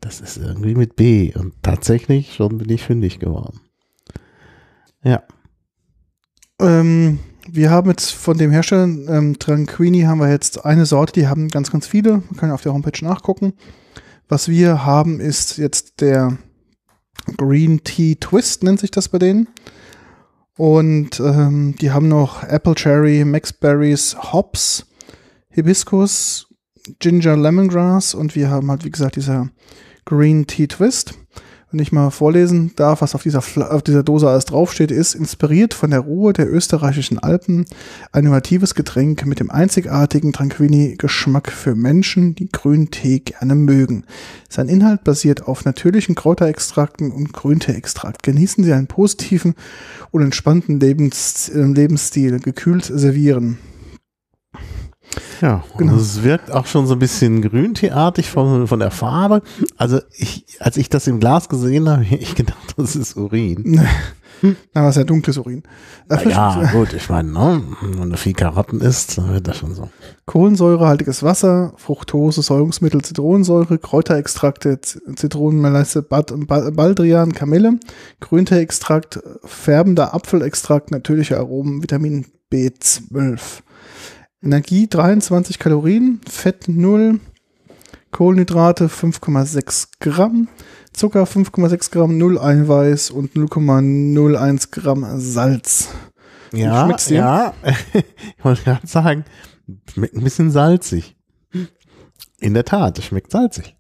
[0.01, 1.33] das ist irgendwie mit B.
[1.35, 3.61] Und tatsächlich schon bin ich fündig geworden.
[5.05, 5.23] Ja.
[6.61, 11.29] Ähm, wir haben jetzt von dem Hersteller ähm, Tranquini haben wir jetzt eine Sorte, die
[11.29, 12.23] haben ganz, ganz viele.
[12.29, 13.53] Man kann auf der Homepage nachgucken.
[14.29, 16.39] Was wir haben, ist jetzt der
[17.37, 19.49] Green Tea Twist, nennt sich das bei denen.
[20.57, 24.87] Und ähm, die haben noch Apple Cherry, Max Berries, Hops,
[25.49, 26.47] Hibiscus,
[26.99, 29.49] Ginger Lemongrass und wir haben halt, wie gesagt, dieser
[30.05, 31.15] Green Tea Twist.
[31.75, 35.75] Wenn ich mal vorlesen darf, was auf dieser, auf dieser Dose alles draufsteht, ist inspiriert
[35.75, 37.67] von der Ruhe der österreichischen Alpen,
[38.13, 44.05] ein innovatives Getränk mit dem einzigartigen Tranquini-Geschmack für Menschen, die Grüntee gerne mögen.
[44.49, 48.23] Sein Inhalt basiert auf natürlichen Kräuterextrakten und Grünteeextrakt.
[48.23, 49.57] Genießen Sie einen positiven
[50.13, 53.59] und entspannten Lebens äh, Lebensstil, gekühlt servieren.
[55.45, 55.97] Ja, genau.
[55.97, 59.43] es wirkt auch schon so ein bisschen grünteeartig von, von der Farbe.
[59.77, 63.79] Also ich, als ich das im Glas gesehen habe, ich gedacht, das ist Urin.
[64.73, 65.63] Na, was ja dunkles Urin.
[66.09, 69.75] Äh, ja, gut, ich meine, ne, wenn du viel Karotten isst, dann wird das schon
[69.75, 69.91] so.
[70.25, 77.79] Kohlensäurehaltiges Wasser, Fructose, Säurungsmittel, Zitronensäure, Kräuterextrakte, Zitronenmelisse, Baldrian, Kamille,
[78.21, 83.63] Grünteeextrakt, färbender Apfelextrakt, natürliche Aromen, Vitamin B12.
[84.45, 87.19] Energie 23 Kalorien, Fett 0,
[88.11, 90.49] Kohlenhydrate 5,6 Gramm,
[90.93, 95.89] Zucker 5,6 Gramm, 0 Eiweiß und 0,01 Gramm Salz.
[96.53, 97.17] Ja, Schmeckt's dir?
[97.17, 97.55] ja.
[97.95, 99.25] ich wollte gerade sagen,
[99.91, 101.17] schmeckt ein bisschen salzig.
[102.39, 103.75] In der Tat, es schmeckt salzig.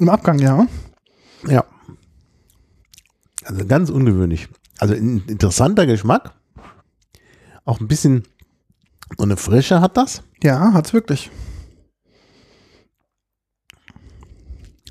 [0.00, 0.66] Im Abgang, ja.
[1.46, 1.64] Ja.
[3.44, 4.48] Also ganz ungewöhnlich.
[4.78, 6.32] Also ein interessanter Geschmack.
[7.64, 8.24] Auch ein bisschen
[9.16, 10.22] und eine Frische hat das?
[10.42, 11.30] Ja, hat's wirklich.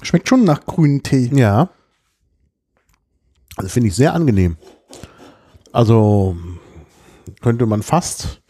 [0.02, 1.30] Schmeckt schon nach grünen Tee.
[1.34, 1.70] Ja.
[3.56, 4.58] Also finde ich sehr angenehm.
[5.72, 6.38] Also
[7.42, 8.42] könnte man fast,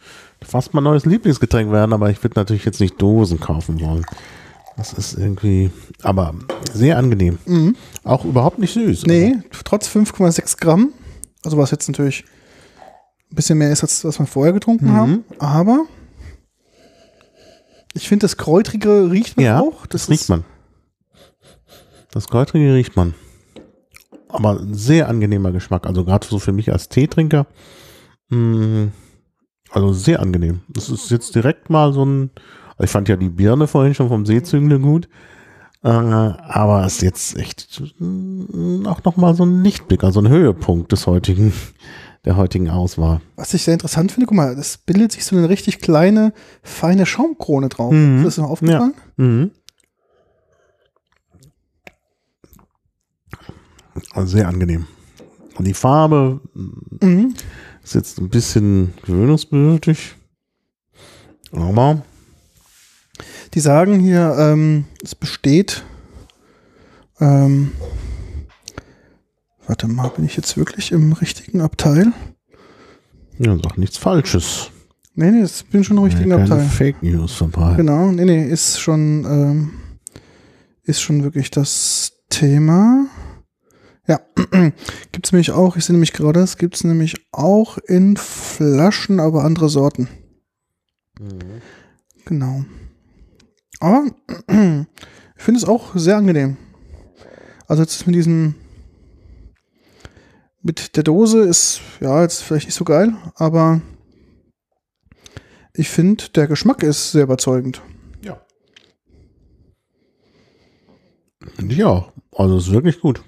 [0.42, 4.04] fast mein neues Lieblingsgetränk werden, aber ich würde natürlich jetzt nicht Dosen kaufen wollen.
[4.76, 5.70] Das ist irgendwie,
[6.02, 6.34] aber
[6.72, 7.38] sehr angenehm.
[7.46, 7.76] Mhm.
[8.04, 9.06] Auch überhaupt nicht süß.
[9.06, 9.62] Nee, also.
[9.64, 10.92] trotz 5,6 Gramm.
[11.44, 12.24] Also was jetzt natürlich
[13.30, 14.96] ein bisschen mehr ist, als was wir vorher getrunken mhm.
[14.96, 15.24] haben.
[15.38, 15.86] Aber
[17.94, 19.86] ich finde, das Kräutrige riecht man ja, auch.
[19.86, 20.44] Das, das riecht man.
[22.10, 23.14] Das Kräutrige riecht man.
[24.28, 25.86] Aber ein sehr angenehmer Geschmack.
[25.86, 27.46] Also gerade so für mich als Teetrinker.
[28.28, 28.92] Mh, mm,
[29.70, 30.60] also sehr angenehm.
[30.68, 32.30] Das ist jetzt direkt mal so ein.
[32.80, 35.08] Ich fand ja die Birne vorhin schon vom Seezüngler gut.
[35.82, 40.92] Äh, aber es ist jetzt echt mm, auch nochmal so ein Lichtblick, also ein Höhepunkt
[40.92, 41.52] des heutigen
[42.24, 43.20] der heutigen Auswahl.
[43.36, 47.06] Was ich sehr interessant finde, guck mal, das bildet sich so eine richtig kleine, feine
[47.06, 47.92] Schaumkrone drauf.
[47.92, 48.18] Mhm.
[48.18, 48.94] Ist das noch aufgefallen?
[49.16, 49.24] Ja.
[49.24, 49.50] Mhm.
[54.12, 54.86] Also sehr angenehm.
[55.56, 56.40] Und die Farbe
[57.00, 57.34] mhm.
[57.82, 60.14] ist jetzt ein bisschen gewöhnungsbedürftig.
[61.52, 62.02] Aber
[63.54, 65.82] die sagen hier, ähm, es besteht
[67.20, 67.72] ähm,
[69.68, 72.10] Warte mal, bin ich jetzt wirklich im richtigen Abteil?
[73.38, 74.70] Ja, sag nichts Falsches.
[75.14, 76.68] Nee, nee, ich bin schon im richtigen ja, keine Abteil.
[76.68, 77.74] Fake News vorbei.
[77.76, 79.70] Genau, nee, nee, ist schon, ähm,
[80.84, 83.08] ist schon wirklich das Thema.
[84.06, 84.20] Ja,
[85.12, 89.20] gibt es nämlich auch, ich sehe nämlich gerade, es gibt es nämlich auch in Flaschen,
[89.20, 90.08] aber andere Sorten.
[91.20, 91.60] Mhm.
[92.24, 92.64] Genau.
[93.80, 94.06] Aber
[94.48, 96.56] ich finde es auch sehr angenehm.
[97.66, 98.54] Also jetzt mit diesem
[100.68, 103.80] mit der Dose ist, ja, jetzt vielleicht nicht so geil, aber
[105.72, 107.80] ich finde, der Geschmack ist sehr überzeugend.
[108.22, 108.38] Ja.
[111.56, 112.12] Finde ich auch.
[112.36, 113.22] Also ist wirklich gut.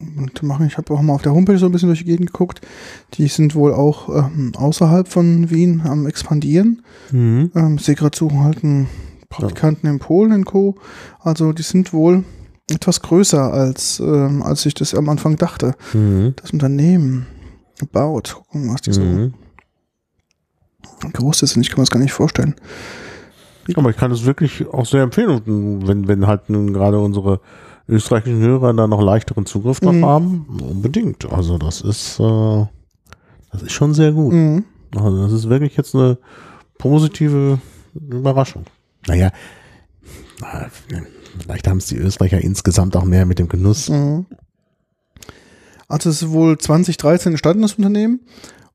[0.00, 2.32] Und machen, ich habe auch mal auf der Homepage so ein bisschen durch die Gegend
[2.32, 2.60] geguckt.
[3.14, 6.82] Die sind wohl auch ähm, außerhalb von Wien am expandieren.
[7.12, 7.52] Mhm.
[7.54, 8.88] Ähm, sehe gerade suchen halt einen
[9.28, 9.92] Praktikanten ja.
[9.92, 10.76] in Polen und Co.
[11.20, 12.24] Also die sind wohl
[12.70, 15.74] etwas größer, als, ähm, als ich das am Anfang dachte.
[15.92, 16.34] Mhm.
[16.36, 17.26] Das Unternehmen
[17.78, 18.36] gebaut.
[18.50, 19.34] Gucken, was die so mhm.
[21.12, 21.56] groß ist.
[21.56, 22.54] Und ich kann mir das gar nicht vorstellen.
[23.76, 27.40] Aber ich kann es wirklich auch sehr empfehlen, wenn, wenn halt nun gerade unsere
[27.88, 30.04] österreichischen Hörer da noch leichteren Zugriff drauf mhm.
[30.04, 31.30] haben, unbedingt.
[31.30, 32.66] Also das ist, äh,
[33.52, 34.32] das ist schon sehr gut.
[34.32, 34.64] Mhm.
[34.94, 36.18] Also das ist wirklich jetzt eine
[36.78, 37.58] positive
[37.94, 38.64] Überraschung.
[39.06, 39.30] Naja,
[41.38, 43.88] Vielleicht haben es die Österreicher insgesamt auch mehr mit dem Genuss.
[43.88, 44.26] Mhm.
[45.88, 48.20] Also es ist wohl 2013 entstanden, das Unternehmen.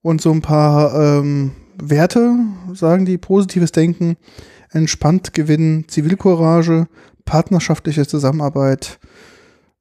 [0.02, 1.52] Und so ein paar ähm,
[1.82, 2.36] Werte,
[2.74, 4.18] sagen die, positives Denken,
[4.70, 6.88] entspannt gewinnen, Zivilcourage,
[7.24, 9.00] partnerschaftliche Zusammenarbeit,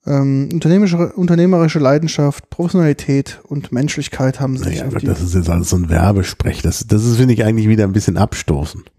[0.07, 4.81] ähm, unternehmerische, unternehmerische Leidenschaft, Professionalität und Menschlichkeit haben sich.
[4.81, 6.63] Naja, das ist jetzt alles so ein Werbesprech.
[6.63, 8.91] Das, das ist, finde ich, eigentlich wieder ein bisschen abstoßend.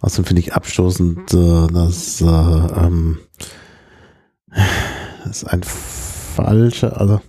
[0.00, 3.18] Außerdem finde ich abstoßend, äh, dass äh, ähm,
[5.24, 7.20] das ist ein falscher, also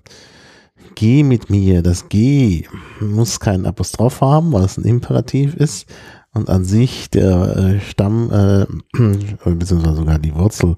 [0.95, 2.65] geh mit mir, das geh
[2.99, 5.88] muss keinen Apostroph haben, weil es ein Imperativ ist
[6.34, 8.65] und an sich der äh, Stamm, äh,
[9.55, 10.76] beziehungsweise sogar die Wurzel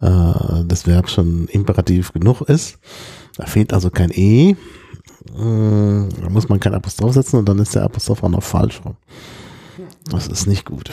[0.00, 2.78] äh, des Verbs schon imperativ genug ist.
[3.36, 4.50] Da fehlt also kein E.
[4.50, 4.56] Äh,
[5.34, 8.96] Da muss man kein Apostroph setzen und dann ist der Apostroph auch noch falsch rum.
[10.10, 10.90] Das ist nicht gut.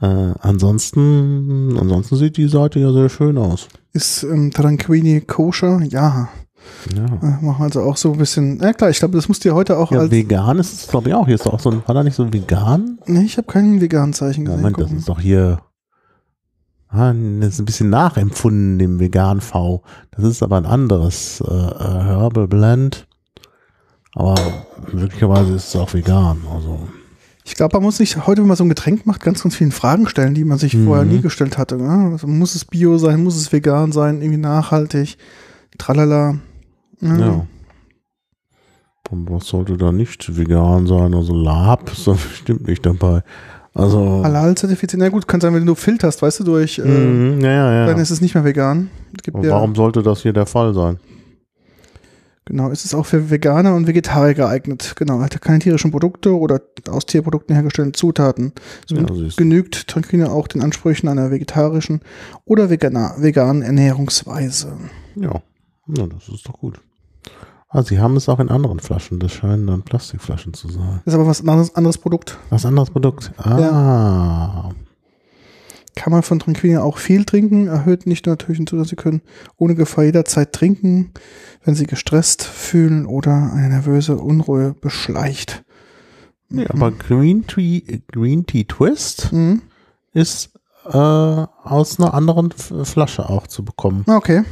[0.00, 3.68] Äh, ansonsten, ansonsten sieht die Seite ja sehr schön aus.
[3.92, 5.80] Ist ähm, Tranquini koscher?
[5.82, 6.28] Ja.
[6.94, 7.04] Ja.
[7.04, 8.58] Äh, machen wir also auch so ein bisschen.
[8.60, 10.10] Ja klar, ich glaube, das musst du ja heute auch Ja, als.
[10.10, 11.26] vegan ist es, glaube ich, auch.
[11.26, 12.98] Hier ist doch auch so ein, war da nicht so ein vegan?
[13.06, 14.60] Nee, ich habe kein veganen Zeichen gesehen.
[14.60, 14.98] Moment, das Gucken.
[14.98, 15.60] ist doch hier.
[16.88, 19.82] Ah, das ist ein bisschen nachempfunden, dem vegan V.
[20.10, 23.06] Das ist aber ein anderes äh, äh, Herbal Blend.
[24.14, 24.34] Aber
[24.92, 26.38] möglicherweise ist es auch vegan.
[26.54, 26.80] Also,
[27.44, 29.70] Ich glaube, man muss sich heute, wenn man so ein Getränk macht, ganz, ganz viele
[29.72, 30.86] Fragen stellen, die man sich Mhm.
[30.86, 31.76] vorher nie gestellt hatte.
[31.76, 32.10] Ne?
[32.12, 35.16] Also muss es bio sein, muss es vegan sein, irgendwie nachhaltig,
[35.78, 36.36] tralala.
[37.00, 37.16] Ja.
[37.18, 37.46] ja.
[39.10, 41.12] Und was sollte da nicht vegan sein?
[41.14, 43.22] Also Lab ist da bestimmt nicht dabei.
[43.74, 44.22] Also.
[44.22, 45.00] Halal zertifiziert.
[45.00, 47.86] Na gut, kann sein, wenn du filterst, weißt du, durch, äh, Mhm, ja, ja, ja.
[47.86, 48.90] dann ist es nicht mehr vegan.
[49.32, 50.98] Und ja, warum sollte das hier der Fall sein?
[52.44, 54.94] Genau, ist es auch für Veganer und Vegetarier geeignet.
[54.96, 58.52] Genau, hat keine tierischen Produkte oder aus Tierprodukten hergestellte Zutaten.
[58.86, 62.00] So Ja, genügt Tranquine auch den Ansprüchen einer vegetarischen
[62.44, 64.76] oder veganer, veganen Ernährungsweise.
[65.14, 65.42] Ja.
[65.88, 66.80] ja, das ist doch gut.
[67.68, 69.18] Ah, sie haben es auch in anderen Flaschen.
[69.18, 71.00] Das scheinen dann Plastikflaschen zu sein.
[71.04, 72.38] Das ist aber was anderes, anderes Produkt.
[72.50, 73.32] Was anderes Produkt?
[73.38, 74.70] Ah.
[75.94, 79.20] Kann man von Tranquilien auch viel trinken, erhöht nicht nur natürlich hinzu, dass sie können
[79.56, 81.10] ohne Gefahr jederzeit trinken,
[81.64, 85.64] wenn sie gestresst fühlen oder eine nervöse Unruhe beschleicht.
[86.48, 89.62] Nee, aber Green Tea, Green Tea Twist Mhm.
[90.14, 90.50] ist
[90.84, 94.04] äh, aus einer anderen Flasche auch zu bekommen.
[94.08, 94.42] Ah, Okay.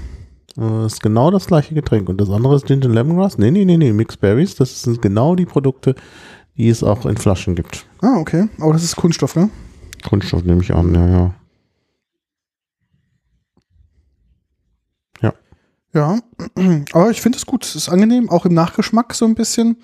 [0.58, 2.08] Äh, ist genau das gleiche Getränk.
[2.08, 3.38] Und das andere ist Ginger Lemongrass.
[3.38, 4.54] Nee, nee, nee, nee, Mixed Berries.
[4.56, 5.94] Das sind genau die Produkte,
[6.56, 7.86] die es auch in Flaschen gibt.
[8.02, 8.48] Ah, okay.
[8.60, 9.48] Aber das ist Kunststoff, ne?
[10.02, 11.34] Kunststoff nehme ich an, ja, ja.
[15.92, 16.20] Ja.
[16.92, 17.64] Aber ich finde es gut.
[17.64, 18.30] Es ist angenehm.
[18.30, 19.76] Auch im Nachgeschmack so ein bisschen.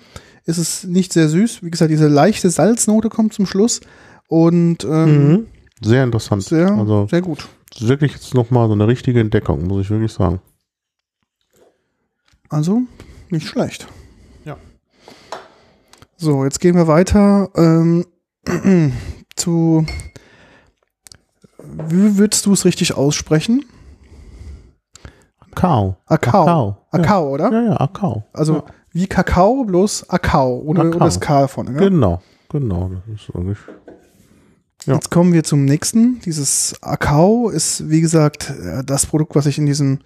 [0.45, 1.63] Ist es nicht sehr süß.
[1.63, 3.81] Wie gesagt, diese leichte Salznote kommt zum Schluss.
[4.29, 5.47] Und ähm, Mhm.
[5.81, 6.43] Sehr interessant.
[6.43, 7.49] sehr, also sehr gut.
[7.81, 10.39] wirklich jetzt nochmal so eine richtige Entdeckung, muss ich wirklich sagen.
[12.49, 12.83] Also
[13.29, 13.85] nicht schlecht.
[14.45, 14.55] Ja.
[16.15, 18.05] So, jetzt gehen wir weiter ähm,
[19.35, 19.85] zu.
[21.89, 23.65] Wie würdest du es richtig aussprechen?
[25.39, 25.97] Kakao.
[26.05, 26.45] Akao.
[26.45, 26.77] Kakao.
[26.91, 27.51] Akao, oder?
[27.51, 28.23] Ja, ja, Akao.
[28.33, 28.63] Also ja.
[28.91, 30.99] wie Kakao, bloß Akao, ohne, ohne Akao.
[30.99, 31.71] das K vorne.
[31.71, 31.77] Ja?
[31.79, 32.91] Genau, genau.
[33.07, 33.57] Das ist wirklich.
[34.85, 34.93] Ja.
[34.93, 36.21] Jetzt kommen wir zum nächsten.
[36.21, 39.99] Dieses Akao ist, wie gesagt, äh, das Produkt, was ich in diesem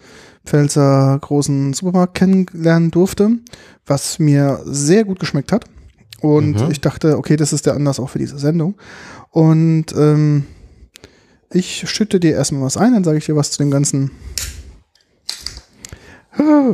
[0.45, 3.29] Pfälzer großen Supermarkt kennenlernen durfte,
[3.85, 5.65] was mir sehr gut geschmeckt hat.
[6.21, 6.71] Und Mhm.
[6.71, 8.75] ich dachte, okay, das ist der Anlass auch für diese Sendung.
[9.29, 10.45] Und ähm,
[11.53, 14.11] ich schütte dir erstmal was ein, dann sage ich dir was zu dem ganzen.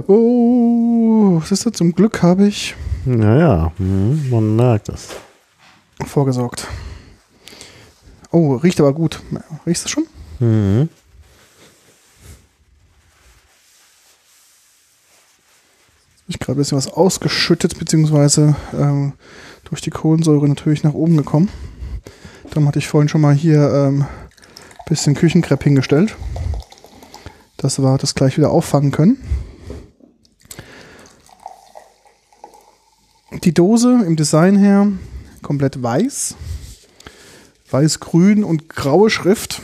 [0.08, 1.74] Oh, ist das?
[1.74, 2.76] Zum Glück habe ich
[3.06, 5.10] Naja, mhm, man merkt es.
[6.06, 6.68] vorgesorgt.
[8.32, 9.22] Oh, riecht aber gut.
[9.66, 10.08] Riechst du schon?
[10.40, 10.90] Mhm.
[16.30, 19.14] ich gerade ein bisschen was ausgeschüttet, beziehungsweise ähm,
[19.64, 21.50] durch die Kohlensäure natürlich nach oben gekommen.
[22.50, 24.06] Darum hatte ich vorhin schon mal hier ähm,
[24.88, 26.16] bisschen Küchenkrepp hingestellt,
[27.58, 29.18] dass wir das gleich wieder auffangen können.
[33.44, 34.88] Die Dose im Design her
[35.42, 36.36] komplett weiß.
[37.70, 39.62] Weiß-grün und graue Schrift.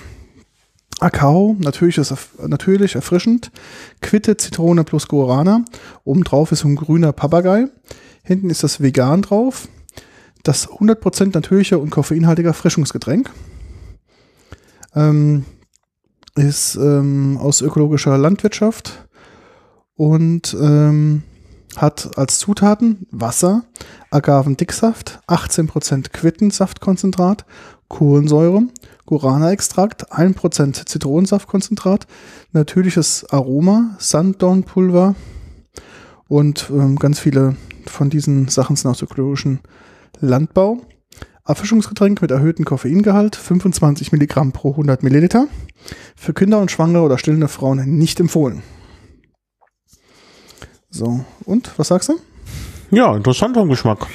[1.00, 3.52] Akao, natürlich, ist erf natürlich erfrischend.
[4.02, 5.66] Quitte, Zitrone plus Guarana.
[6.04, 7.68] Obendrauf ist ein grüner Papagei.
[8.24, 9.68] Hinten ist das vegan drauf.
[10.44, 13.32] Das 100% natürliche und koffeinhaltige Erfrischungsgetränk.
[14.96, 15.46] Ähm,
[16.36, 19.08] ist ähm, aus ökologischer Landwirtschaft
[19.96, 21.24] und ähm,
[21.76, 23.64] hat als Zutaten Wasser,
[24.10, 27.46] Agavendicksaft, 18% Quittensaftkonzentrat,
[27.88, 28.64] Kohlensäure,
[29.06, 32.08] Guarana-Extrakt, 1% Zitronensaftkonzentrat,
[32.52, 35.16] natürliches Aroma, Sanddornpulver
[36.28, 39.60] und ähm, ganz viele von diesen Sachen sind aus ökologischen
[40.20, 40.82] Landbau.
[41.46, 45.48] Erfrischungsgetränk mit erhöhtem Koffeingehalt, 25 Milligramm pro 100 Milliliter.
[46.16, 48.64] Für Kinder und Schwangere oder stillende Frauen nicht empfohlen.
[50.90, 52.14] So, und was sagst du?
[52.92, 54.08] Ja, interessanter Geschmack.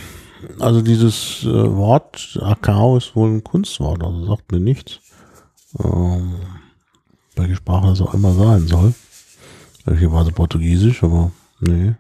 [0.61, 5.01] Also dieses äh, Wort Akao ist wohl ein Kunstwort, also sagt mir nichts.
[5.83, 6.37] Ähm,
[7.35, 8.95] welche Sprache das auch immer sein soll.
[9.85, 11.95] Möglicherweise Portugiesisch, aber nee.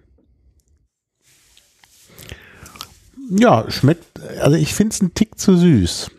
[3.30, 6.10] Ja, schmeckt, also ich finde es ein Tick zu süß.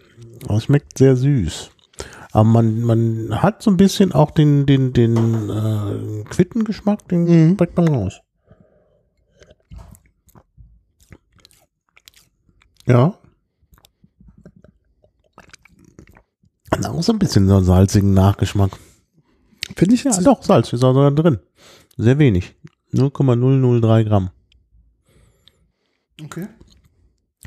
[0.46, 1.72] Aber es schmeckt sehr süß.
[2.32, 7.58] Aber man, man hat so ein bisschen auch den, den, den äh, Quittengeschmack, den Mhm.
[7.58, 8.22] bringt man raus.
[12.86, 13.18] Ja.
[16.72, 18.72] Hat auch so ein bisschen so einen salzigen Nachgeschmack.
[19.76, 20.26] Finde ich Ja, jetzt.
[20.26, 21.40] doch, Salz ist auch sogar drin.
[21.98, 22.56] Sehr wenig.
[22.92, 24.30] 0,003 Gramm.
[26.24, 26.48] Okay.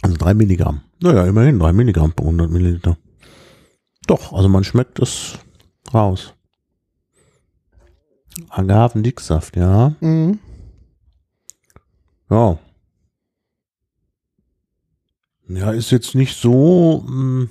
[0.03, 0.83] Also 3 Milligramm.
[1.01, 2.97] Naja, immerhin 3 Milligramm pro 100 Milliliter.
[4.07, 5.39] Doch, also man schmeckt es
[5.95, 6.35] raus.
[8.49, 9.95] Agavendicksaft, ja.
[10.01, 10.39] Mhm.
[12.31, 12.59] Ja.
[15.49, 17.49] Ja, ist jetzt nicht so, mh,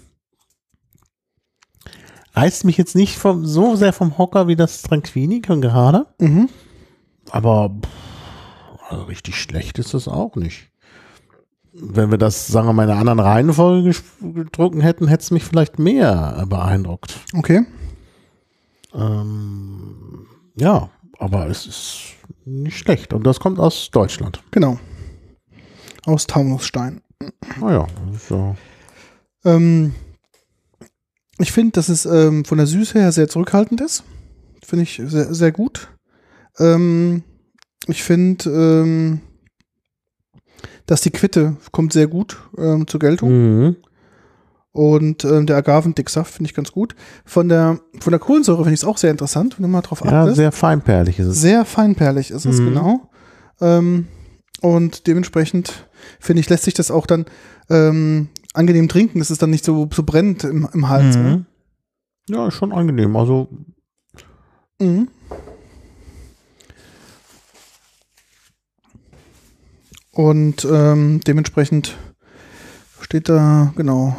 [2.34, 6.08] reißt mich jetzt nicht vom, so sehr vom Hocker wie das Tranquini gerade.
[6.20, 6.50] Mhm.
[7.30, 10.71] Aber pff, also richtig schlecht ist das auch nicht.
[11.74, 15.44] Wenn wir das, sagen wir mal, in einer anderen Reihenfolge getrunken hätten, hätte es mich
[15.44, 17.20] vielleicht mehr beeindruckt.
[17.34, 17.66] Okay.
[18.94, 22.02] Ähm, ja, aber es ist
[22.46, 23.14] nicht schlecht.
[23.14, 24.44] Und das kommt aus Deutschland.
[24.52, 24.80] Genau.
[26.06, 27.02] Aus Taunusstein.
[27.60, 28.56] Naja, ist ja.
[29.46, 29.94] Ähm,
[31.38, 34.04] ich finde, dass es ähm, von der Süße her sehr zurückhaltend ist.
[34.64, 35.90] Finde ich sehr, sehr gut.
[36.60, 37.24] Ähm,
[37.88, 39.22] ich finde, ähm,
[40.86, 43.30] dass die Quitte kommt sehr gut ähm, zur Geltung.
[43.32, 43.76] Mhm.
[44.74, 46.96] Und ähm, der Agavendicksaft finde ich ganz gut.
[47.26, 50.02] Von der, von der Kohlensäure finde ich es auch sehr interessant, wenn du mal drauf
[50.06, 50.38] Ja, achtest.
[50.38, 51.42] sehr feinperlig ist es.
[51.42, 52.66] Sehr feinperlig ist es, Mhm.
[52.66, 53.10] genau.
[53.60, 54.08] Ähm,
[54.62, 55.88] und dementsprechend,
[56.22, 57.26] finde ich, lässt sich das auch dann
[57.70, 61.16] ähm, angenehm trinken, dass es dann nicht so, so brennt im, im Hals.
[61.18, 61.46] Ne?
[62.30, 62.34] Mhm.
[62.36, 63.16] Ja, ist schon angenehm.
[63.18, 63.50] Also,
[64.80, 65.10] Mhm.
[70.12, 71.98] Und ähm, dementsprechend
[73.02, 74.18] steht da, genau,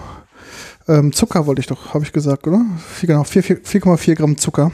[0.88, 2.64] ähm, Zucker wollte ich doch, habe ich gesagt, oder?
[2.78, 4.72] Vier- Genau, vier- vier- 4,4 Gramm Zucker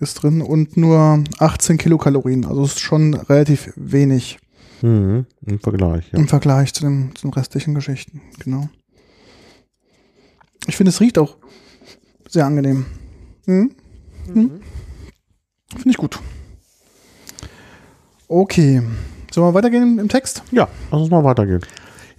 [0.00, 2.44] ist drin und nur 18 Kilokalorien.
[2.44, 4.38] Also ist schon relativ wenig
[4.80, 5.26] mhm.
[5.46, 6.10] im Vergleich.
[6.12, 6.18] Ja.
[6.18, 8.20] im Vergleich zu, dem, zu den restlichen Geschichten.
[8.40, 8.68] Genau.
[10.66, 11.36] Ich finde, es riecht auch
[12.28, 12.86] sehr angenehm.
[13.46, 13.70] Mhm.
[14.26, 14.60] Mhm.
[15.70, 16.18] Finde ich gut.
[18.28, 18.82] Okay.
[19.32, 20.42] Sollen wir weitergehen im Text?
[20.52, 21.60] ja, lass uns mal weitergehen.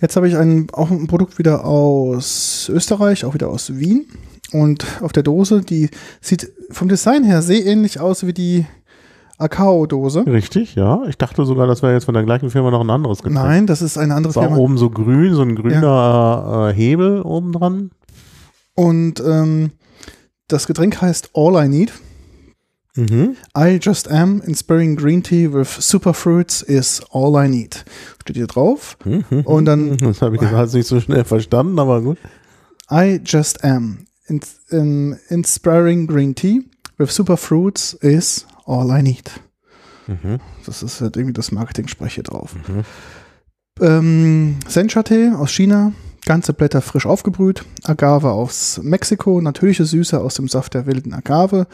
[0.01, 4.05] Jetzt habe ich ein, auch ein Produkt wieder aus Österreich, auch wieder aus Wien.
[4.51, 5.89] Und auf der Dose, die
[6.21, 8.65] sieht vom Design her sehr ähnlich aus wie die
[9.37, 10.25] Akao-Dose.
[10.27, 11.01] Richtig, ja.
[11.07, 13.35] Ich dachte sogar, das wäre jetzt von der gleichen Firma noch ein anderes Getränk.
[13.35, 14.57] Nein, das ist eine andere Es war Firma.
[14.57, 17.91] oben so grün, so ein grüner äh, Hebel oben dran.
[18.75, 19.71] Und ähm,
[20.47, 21.93] das Getränk heißt All I Need.
[22.95, 23.35] Mhm.
[23.57, 24.41] I just am.
[24.41, 27.85] Inspiring green tea with superfruits is all I need.
[28.21, 28.97] Steht hier drauf.
[29.45, 32.17] Und dann Das habe ich jetzt halt nicht so schnell verstanden, aber gut.
[32.91, 34.05] I just am.
[34.27, 34.39] In,
[34.69, 36.61] in, inspiring green tea
[36.97, 39.31] with superfruits is all I need.
[40.07, 40.39] Mhm.
[40.65, 42.55] Das ist halt irgendwie das Marketing-Sprech hier drauf.
[43.81, 45.93] Ähm, Sencha-Tee aus China,
[46.25, 51.67] ganze Blätter frisch aufgebrüht, Agave aus Mexiko, natürliche Süße aus dem Saft der wilden Agave,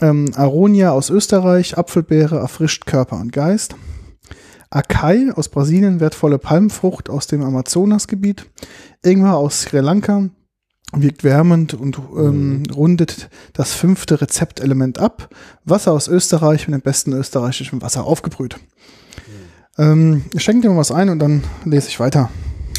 [0.00, 3.76] ähm, Aronia aus Österreich, Apfelbeere erfrischt Körper und Geist,
[4.70, 8.46] Acai aus Brasilien, wertvolle Palmfrucht aus dem Amazonasgebiet,
[9.02, 10.28] Ingwer aus Sri Lanka,
[10.92, 15.28] wirkt wärmend und ähm, rundet das fünfte Rezeptelement ab.
[15.64, 18.56] Wasser aus Österreich mit dem besten österreichischen Wasser aufgebrüht.
[19.78, 22.30] Ähm, ich schenke dir mal was ein und dann lese ich weiter.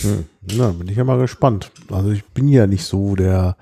[0.01, 0.26] Hm.
[0.57, 1.72] Na, bin ich ja mal gespannt.
[1.89, 3.55] Also ich bin ja nicht so der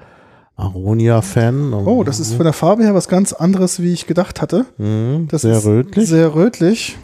[0.60, 1.74] Aronia-Fan.
[1.74, 4.66] Oh, das ist von der Farbe her was ganz anderes, wie ich gedacht hatte.
[4.78, 6.08] Mhm, Das sehr ist rötlich.
[6.10, 6.98] Sehr rötlich.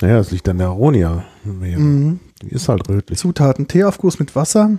[0.00, 1.24] naja, das liegt an der Aronia.
[1.44, 2.20] Mhm.
[2.42, 3.18] Die ist halt rötlich.
[3.18, 4.78] Zutaten: Teeaufguss mit Wasser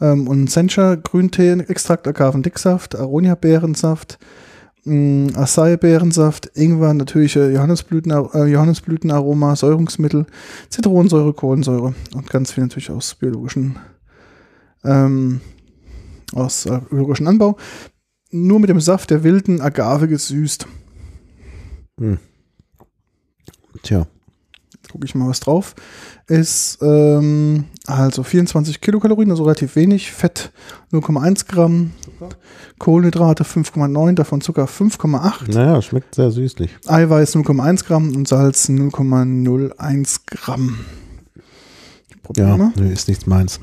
[0.00, 4.18] ähm, und Sencha Grüntee, Extrakt Agavendicksaft, Aronia-Beerensaft,
[4.84, 10.26] mh, Acai-Beerensaft, Ingwer, natürliche Johannisblüten, äh, Johannisblütenaroma, Säurungsmittel,
[10.68, 13.76] Zitronensäure, Kohlensäure und ganz viel natürlich aus biologischen
[14.84, 15.40] ähm,
[16.34, 17.56] aus äh, biologischen Anbau.
[18.30, 20.66] Nur mit dem Saft der wilden Agave gesüßt.
[23.82, 24.06] Tja.
[24.90, 25.74] gucke ich mal was drauf,
[26.26, 30.52] ist ähm, also 24 Kilokalorien, also relativ wenig, Fett
[30.92, 31.92] 0,1 Gramm,
[32.78, 36.70] Kohlenhydrate 5,9, davon Zucker 5,8, Naja, schmeckt sehr süßlich.
[36.86, 40.78] Eiweiß 0,1 Gramm und Salz 0,01 Gramm.
[42.22, 42.72] Probieren Ja, wir.
[42.82, 43.60] nee, ist nichts meins.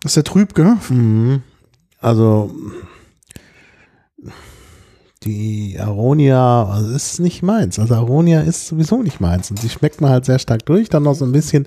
[0.00, 0.76] Das ist ja trüb, gell?
[0.90, 1.42] Mhm.
[2.00, 2.54] Also
[5.24, 7.78] die Aronia also ist nicht meins.
[7.78, 9.50] Also Aronia ist sowieso nicht meins.
[9.50, 10.88] Und sie schmeckt mir halt sehr stark durch.
[10.88, 11.66] Dann noch so ein bisschen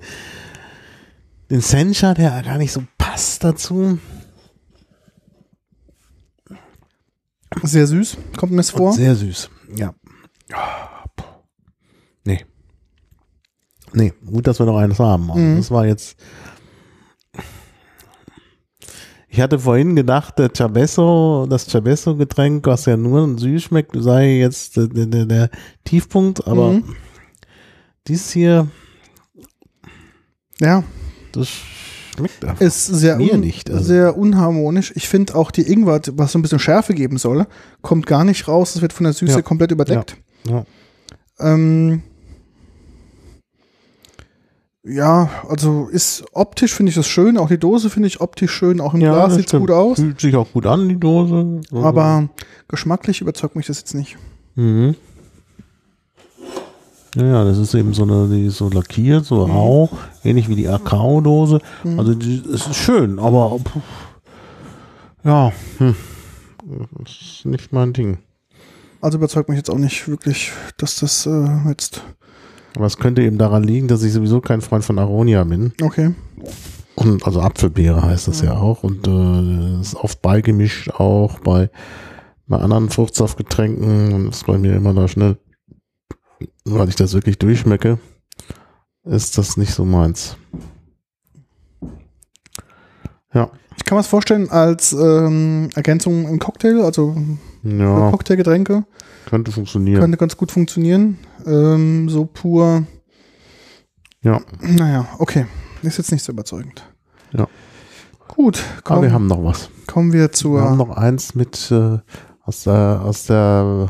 [1.50, 4.00] den Sencha, der gar nicht so passt dazu.
[7.64, 8.92] Sehr süß, kommt mir es vor.
[8.92, 9.94] Und sehr süß, ja.
[12.24, 12.46] Nee.
[13.92, 15.28] Nee, gut, dass wir noch eines haben.
[15.28, 15.58] Mhm.
[15.58, 16.18] Das war jetzt
[19.34, 24.76] ich hatte vorhin gedacht, der Chabesso, das Chabesso-Getränk, was ja nur süß schmeckt, sei jetzt
[24.76, 25.50] der, der, der
[25.86, 26.84] Tiefpunkt, aber Mhm.
[28.08, 28.68] dies hier,
[30.60, 30.84] Ja,
[31.32, 32.60] das schmeckt einfach.
[32.62, 33.82] ist sehr, Mir un nicht, also.
[33.84, 34.92] sehr unharmonisch.
[34.98, 37.48] Ich finde auch die Ingwer, was so ein bisschen Schärfe geben soll,
[37.82, 38.76] kommt gar nicht raus.
[38.76, 39.42] Es wird von der Süße Ja.
[39.42, 40.18] komplett überdeckt.
[40.46, 40.66] Ja.
[41.40, 42.04] Ähm,
[44.84, 47.38] ja, also ist optisch finde ich das schön.
[47.38, 48.82] Auch die Dose finde ich optisch schön.
[48.82, 50.00] Auch im Ja, Glas sieht es gut aus.
[50.00, 51.62] Fühlt sich auch gut an, die Dose.
[51.72, 52.30] Also- Aber
[52.68, 54.18] geschmacklich überzeugt mich das jetzt nicht.
[54.56, 54.96] Mhm.
[57.16, 59.52] Ja, das ist eben so eine, die ist so lackiert, so Mhm.
[59.52, 59.90] rau,
[60.24, 61.60] ähnlich wie die Akao-Dose.
[61.98, 63.82] Also die, es ist schön, aber puh,
[65.26, 65.96] ja, hm,
[67.04, 68.20] das ist nicht mein Ding.
[69.02, 72.02] Also überzeugt mich jetzt auch nicht wirklich, dass das äh, jetzt.
[72.76, 75.74] Aber es könnte eben daran liegen, dass ich sowieso kein Freund von Aronia bin.
[75.82, 76.14] Okay.
[76.96, 78.84] Und, also Apfelbeere heißt das ja auch.
[78.84, 81.70] Und äh, ist oft beigemischt auch bei,
[82.48, 84.14] bei anderen Fruchtsaftgetränken.
[84.14, 85.38] Und ist bei mir immer da schnell,
[86.66, 88.00] weil ich das wirklich durchschmecke,
[89.04, 90.38] ist das nicht so meins.
[93.34, 93.52] Ja.
[93.78, 97.16] Ich kann mir das vorstellen als ähm, Ergänzung im Cocktail, also
[97.64, 98.84] Ja, Cocktailgetränke.
[99.30, 100.00] könnte funktionieren.
[100.02, 101.18] Könnte ganz gut funktionieren.
[101.46, 102.86] Ähm, so pur.
[104.24, 104.42] Ja.
[104.62, 105.46] Naja, okay.
[105.82, 106.84] Ist jetzt nicht so überzeugend.
[107.34, 107.48] Ja.
[108.28, 109.70] Gut, Aber komm, wir haben noch was.
[109.88, 110.72] kommen wir Wir haben zur.
[110.76, 111.98] noch eins mit äh,
[112.44, 113.90] aus der aus der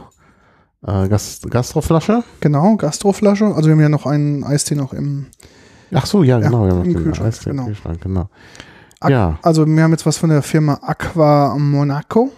[0.86, 2.24] äh, Gas Gastroflasche.
[2.40, 3.46] Genau, Gastroflasche.
[3.46, 5.28] Also wir haben ja noch einen Eistee noch im.
[5.94, 6.66] Ach so, ja, Ja, genau.
[6.66, 7.68] wir haben im Kühlschrank, Eistee im genau.
[7.68, 8.30] Kühlschrank, genau.
[9.02, 12.32] Ak- Ja, Also wir haben jetzt was von der Firma Aqua Monaco.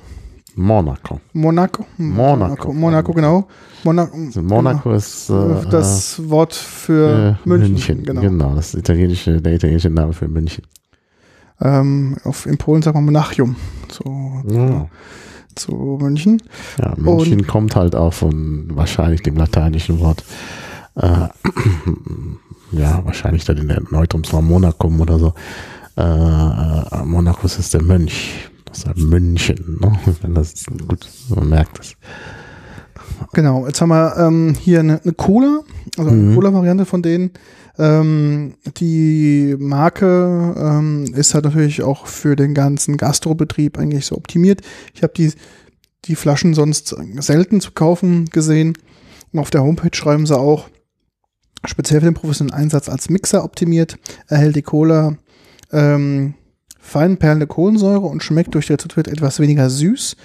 [0.56, 1.20] Monaco.
[1.34, 1.86] Monaco.
[1.98, 2.74] Monaco.
[2.74, 3.48] Monaco, genau.
[3.84, 4.16] Monaco.
[4.16, 5.64] Also Monaco ist äh, Genau.
[5.70, 7.72] Das Wort für äh, München.
[7.74, 8.04] München.
[8.04, 8.22] Genau.
[8.22, 8.56] Genau.
[8.56, 10.64] das italienische, der italienische Name für München.
[11.62, 13.56] Ähm, auf, in Polen sagt man Monachium.
[13.88, 14.04] Zu,
[14.50, 14.88] Ja,
[15.56, 16.42] zu München.
[16.80, 20.24] ja München kommt halt auch von wahrscheinlich dem lateinischen Wort.
[20.96, 21.28] Äh,
[22.72, 25.34] ja, wahrscheinlich dann in der Neutrumsform Monacum oder so.
[25.98, 28.50] Äh, äh, Monacus ist der Mönch.
[28.86, 29.78] Halt München.
[29.80, 29.94] Ne?
[30.22, 31.96] Wenn das gut, man merkt es.
[33.34, 35.62] Genau, jetzt haben wir ähm, hier eine, eine Cola,
[35.98, 36.36] also eine Mhm.
[36.36, 37.32] Cola-Variante von denen.
[37.78, 44.62] Ähm, die Marke ähm, ist halt natürlich auch für den ganzen Gastrobetrieb eigentlich so optimiert.
[44.94, 45.32] Ich habe die,
[46.06, 48.78] die Flaschen sonst selten zu kaufen gesehen.
[49.32, 50.70] Und auf der Homepage schreiben sie auch,
[51.66, 53.98] speziell für den professionellen Einsatz als Mixer optimiert,
[54.28, 55.18] erhält die Cola
[55.72, 56.36] ähm,
[56.84, 60.18] fein perlende Kohlensäure und schmeckt durch die Rezeptur etwas weniger süß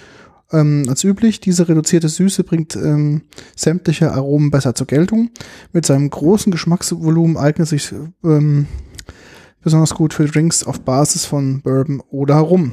[0.52, 1.40] ähm, als üblich.
[1.40, 3.22] Diese reduzierte Süße bringt ähm,
[3.56, 5.30] sämtliche Aromen besser zur Geltung.
[5.72, 7.94] Mit seinem großen Geschmacksvolumen eignet sich
[8.24, 8.66] ähm,
[9.62, 12.72] besonders gut für Drinks auf Basis von Bourbon oder Rum.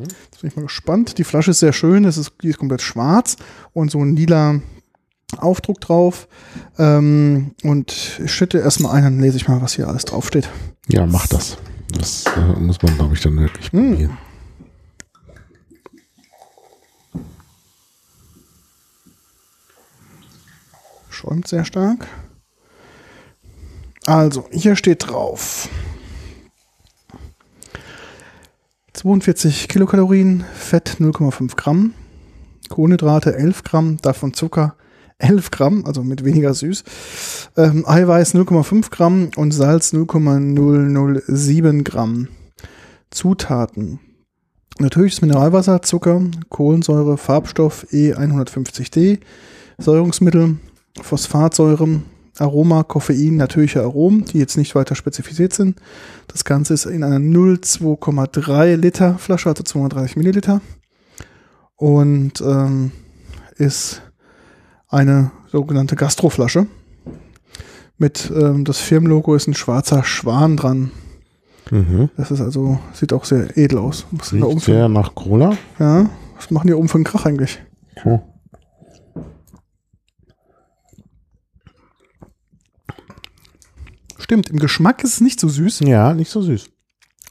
[0.00, 1.18] Jetzt bin ich mal gespannt.
[1.18, 2.04] Die Flasche ist sehr schön.
[2.04, 3.36] Es ist, die ist komplett schwarz
[3.72, 4.60] und so ein lila
[5.36, 6.26] Aufdruck drauf.
[6.78, 10.48] Ähm, und ich schütte erstmal ein, dann lese ich mal, was hier alles draufsteht.
[10.88, 11.58] Ja, mach das.
[11.90, 13.90] Das äh, muss man, glaube ich, dann wirklich Hm.
[13.90, 14.18] probieren.
[21.10, 22.06] Schäumt sehr stark.
[24.06, 25.68] Also, hier steht drauf.
[28.92, 31.94] 42 Kilokalorien, Fett 0,5 Gramm,
[32.68, 34.76] Kohlenhydrate 11 Gramm, davon Zucker
[35.18, 36.84] 11 Gramm, also mit weniger süß,
[37.56, 42.28] ähm, Eiweiß 0,5 Gramm und Salz 0,007 Gramm.
[43.10, 44.00] Zutaten.
[44.78, 49.18] Natürliches Mineralwasser, Zucker, Kohlensäure, Farbstoff E150D,
[49.78, 50.58] Säurungsmittel,
[51.02, 52.04] Phosphatsäuren,
[52.38, 55.80] Aroma, Koffein, natürliche Aromen, die jetzt nicht weiter spezifiziert sind.
[56.28, 60.60] Das Ganze ist in einer 0,2,3 Liter Flasche, also 230 Milliliter.
[61.76, 62.92] Und ähm,
[63.56, 64.02] ist
[64.88, 66.66] eine sogenannte Gastroflasche.
[67.98, 70.90] Mit ähm, das Firmenlogo ist ein schwarzer Schwan dran.
[71.70, 72.10] Mhm.
[72.16, 74.06] Das ist also, sieht auch sehr edel aus.
[74.12, 75.56] Was, Riecht für, sehr nach Cola.
[75.78, 77.58] ja, was machen die oben für einen Krach eigentlich?
[78.04, 78.20] Oh.
[84.18, 86.68] Stimmt, im Geschmack ist es nicht so süß, Ja, nicht so süß.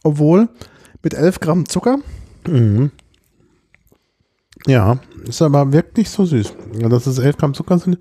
[0.03, 0.49] obwohl
[1.03, 1.97] mit 11 Gramm Zucker
[2.47, 2.91] Mhm.
[4.65, 6.53] Ja, ist aber wirkt nicht so süß.
[6.79, 7.97] Ja, dass es 11 Gramm Zucker sind,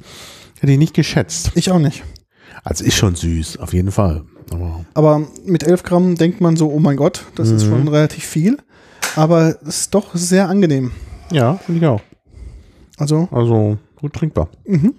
[0.60, 1.52] hätte ich nicht geschätzt.
[1.54, 2.02] Ich auch nicht.
[2.64, 4.24] Also ist schon süß, auf jeden Fall.
[4.50, 7.68] Aber Aber mit 11 Gramm denkt man so, oh mein Gott, das ist Mhm.
[7.70, 8.58] schon relativ viel.
[9.16, 10.92] Aber es ist doch sehr angenehm.
[11.32, 12.00] Ja, finde ich auch.
[12.98, 14.48] Also, Also gut trinkbar.
[14.66, 14.94] mhm.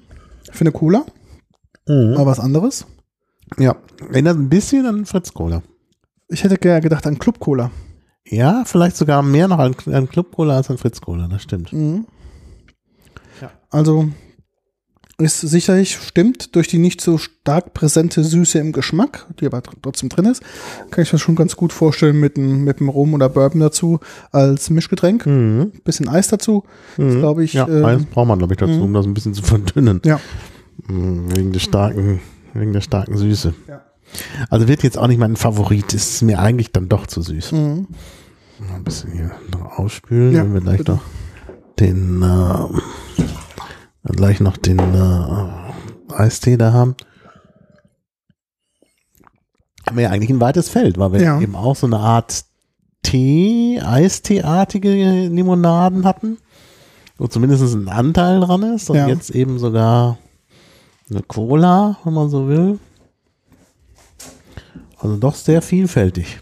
[0.51, 1.05] für eine Cola,
[1.87, 2.85] mal was anderes.
[3.57, 3.75] Ja,
[4.09, 5.61] erinnert ein bisschen an Fritz Cola.
[6.29, 7.71] Ich hätte gerne gedacht an Club Cola.
[8.29, 11.71] Ja, vielleicht sogar mehr noch an, an Club Cola als an Fritz Cola, das stimmt.
[11.71, 12.05] Mhm.
[13.69, 14.09] Also
[15.19, 19.73] ist sicherlich stimmt durch die nicht so stark präsente Süße im Geschmack, die aber tr-
[19.81, 20.43] trotzdem drin ist,
[20.91, 23.99] kann ich mir schon ganz gut vorstellen mit einem mit einem Rum oder Bourbon dazu
[24.31, 25.25] als Mischgetränk.
[25.25, 25.71] Mhm.
[25.83, 26.65] Bisschen Eis dazu,
[26.97, 27.17] Mhm.
[27.19, 27.53] glaube ich.
[27.53, 28.81] Ja, ähm, Eis braucht man, glaube ich, dazu, mhm.
[28.83, 30.01] um das ein bisschen zu verdünnen.
[30.05, 30.19] Ja.
[30.87, 32.19] Mhm, Wegen der starken,
[32.53, 33.55] wegen der starken Süße.
[33.67, 33.81] Ja.
[34.51, 37.53] Also wird jetzt auch nicht mein Favorit, ist mir eigentlich dann doch zu süß.
[37.53, 37.87] Mhm.
[38.71, 40.91] Ein bisschen hier noch ausspülen, Ja, wenn wir gleich bitte.
[40.93, 41.01] noch
[41.79, 42.79] den, äh,
[44.15, 46.95] gleich noch den äh, Eistee da haben.
[49.87, 51.39] Haben wir ja eigentlich ein weites Feld, weil wir Ja.
[51.41, 52.43] eben auch so eine Art
[53.03, 56.37] Tee, Eisteeartige Limonaden hatten,
[57.17, 59.07] wo zumindest ein Anteil dran ist und Ja.
[59.07, 60.17] jetzt eben sogar
[61.09, 62.79] eine Cola, wenn man so will.
[64.99, 66.41] Also doch sehr vielfältig.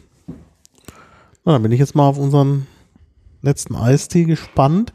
[1.43, 2.66] Na, dann bin ich jetzt mal auf unseren
[3.43, 4.91] letzten Eistee gespannt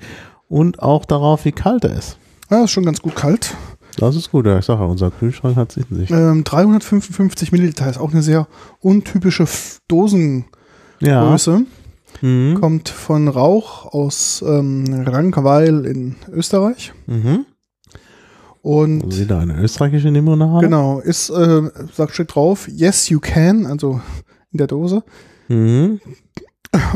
[0.49, 2.17] und auch darauf, wie kalt er ist.
[2.51, 3.55] Ja, ist schon ganz gut kalt.
[3.97, 4.59] Das ist gut, ja.
[4.59, 6.11] Ich sage unser Kühlschrank hat sich in sich.
[6.11, 8.49] Ähm, 355 Milliliter ist auch eine sehr
[8.81, 9.47] untypische
[9.89, 10.47] Dosengröße.
[11.01, 11.61] Ja.
[12.23, 12.61] Mhm.
[12.61, 16.93] Kommt von Rauch aus ähm, Rankweil in Österreich.
[17.07, 17.47] Mhm.
[18.63, 20.67] Und Also wieder eine österreichische Limonade.
[20.67, 21.63] Genau, ist, äh,
[21.95, 24.01] sagt steht drauf, yes you can, also
[24.53, 25.03] in der Dose.
[25.49, 26.01] Mhm.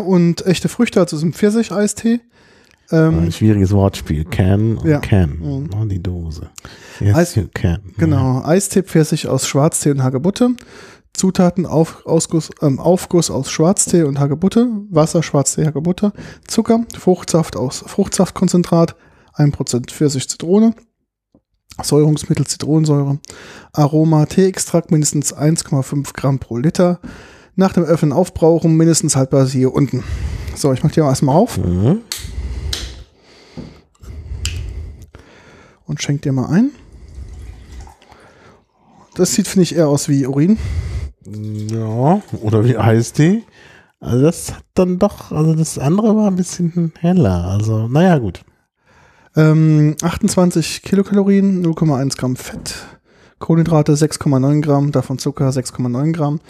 [0.04, 2.20] Und echte Früchte, also so ein Pfirsich-Eistee.
[2.90, 4.24] Ähm, Ein schwieriges Wortspiel.
[4.24, 4.98] Can und Ja.
[5.00, 5.38] can.
[5.70, 5.88] Mhm.
[5.88, 6.50] Die Dose.
[7.00, 7.78] Yes, Eis- you can.
[7.96, 10.50] genau, Eistee Pfirsich aus Schwarztee und Hagebutte.
[11.14, 16.12] Zutaten auf, Ausguss, ähm, Aufguss aus Schwarztee und Hagebutte, Wasser, Schwarztee, Hagebutte,
[16.48, 18.96] Zucker, Fruchtsaft aus Fruchtsaftkonzentrat,
[19.34, 20.74] 1% Pfirsich, Zitrone,
[21.82, 23.18] Säurungsmittel Zitronensäure,
[23.72, 27.00] Aroma Teeextrakt mindestens 1,5 Gramm pro Liter.
[27.56, 30.02] Nach dem Öffnen aufbrauchen, mindestens haltbar hier unten.
[30.56, 32.00] So, ich mach die mal erstmal auf Mhm.
[35.86, 36.70] Und schenk dir mal ein.
[39.14, 40.58] Das sieht, finde ich, eher aus wie Urin.
[41.26, 43.44] Ja, oder wie Eistee.
[44.00, 47.44] Also das hat dann doch, also das andere war ein bisschen heller.
[47.44, 48.44] Also, naja, gut.
[49.36, 52.74] Ähm, 28 Kilokalorien, 0,1 Gramm Fett,
[53.38, 56.40] Kohlenhydrate 6,9 Gramm, davon Zucker 6,9 Gramm,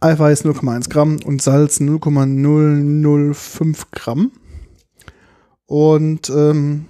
[0.00, 4.30] Eiweiß 0,1 Gramm und Salz 0,005 Gramm.
[5.66, 6.86] Und ähm,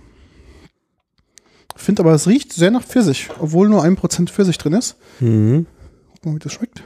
[1.83, 4.97] finde aber, es riecht sehr nach Pfirsich, obwohl nur 1% Pfirsich drin ist.
[5.20, 5.66] Mhm.
[6.14, 6.83] Guck mal, wie das schmeckt.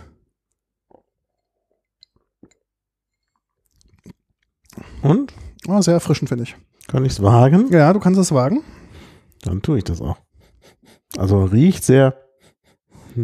[5.03, 5.33] Und?
[5.69, 6.57] Ah, sehr erfrischend, finde ich.
[6.89, 7.71] Kann ich es wagen?
[7.73, 8.63] Ja, du kannst es wagen.
[9.43, 10.19] Dann tue ich das auch.
[11.17, 12.17] Also riecht sehr,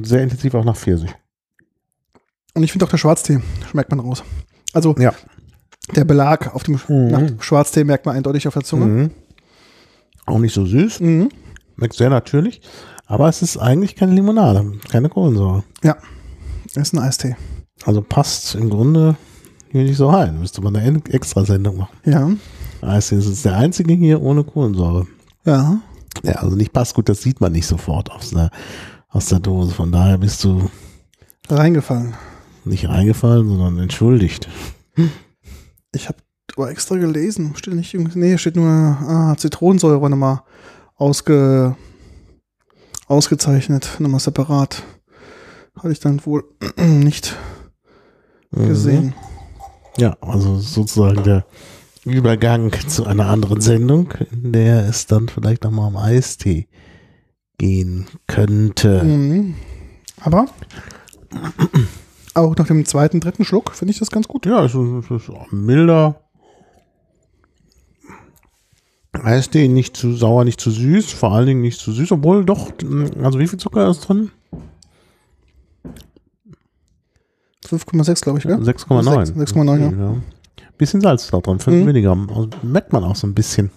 [0.03, 1.15] sehr intensiv auch nach Pfirsich.
[2.55, 3.41] Und ich finde auch der Schwarztee
[3.71, 4.23] schmeckt man raus.
[4.73, 5.13] Also Ja.
[5.95, 7.41] der Belag auf dem Mhm.
[7.41, 8.87] Schwarztee merkt man eindeutig auf der Zunge.
[8.87, 9.11] Mhm.
[10.27, 11.01] Auch nicht so süß.
[11.01, 11.31] Mhm.
[11.93, 12.61] Sehr natürlich.
[13.07, 15.65] Aber es ist eigentlich keine Limonade, keine Kohlensäure.
[15.83, 15.97] Ja,
[16.75, 17.37] ist ein Eistee.
[17.85, 19.17] Also passt im Grunde
[19.71, 20.39] hier nicht so rein.
[20.39, 21.97] Müsste man eine extra Sendung machen.
[22.05, 22.31] Ja,
[22.83, 25.07] Eistee ist jetzt der einzige hier ohne Kohlensäure.
[25.45, 25.81] ja.
[26.25, 28.51] Ja, also nicht passt gut, das sieht man nicht sofort aus der,
[29.09, 29.73] aus der Dose.
[29.73, 30.69] Von daher bist du
[31.49, 32.15] Reingefallen.
[32.65, 34.49] nicht reingefallen, sondern entschuldigt.
[35.93, 36.19] Ich habe
[36.57, 37.55] aber extra gelesen.
[37.57, 37.95] Steht nicht.
[37.95, 40.43] Nee, steht nur ah, Zitronensäure nochmal
[41.01, 41.77] ausge,
[43.07, 44.83] ausgezeichnet, nochmal separat.
[45.77, 46.45] Hatte ich dann wohl
[46.77, 47.37] nicht
[48.53, 48.67] Mhm.
[48.69, 49.15] gesehen.
[49.97, 51.45] Ja, also sozusagen der
[52.05, 56.67] Übergang zu einer anderen Sendung, in der es dann vielleicht nochmal um Eistee
[57.59, 59.05] gehen könnte.
[59.05, 59.55] Mhm.
[60.21, 60.47] Aber
[62.35, 64.47] auch nach dem zweiten, dritten Schluck finde ich das ganz gut.
[64.47, 66.21] Ja, es ist, es ist milder.
[69.13, 72.71] Eistee nicht zu sauer, nicht zu süß, vor allen Dingen nicht zu süß, obwohl doch,
[73.23, 74.31] also wie viel Zucker ist drin?
[77.67, 78.57] 5,6 glaube ich, gell?
[78.57, 79.35] 6,9.
[79.35, 80.17] 6,9, ja.
[80.79, 81.85] Bisschen Salz da drin, 5 Mhm.
[81.85, 82.29] Milligramm.
[82.31, 83.71] Also merkt man auch so ein bisschen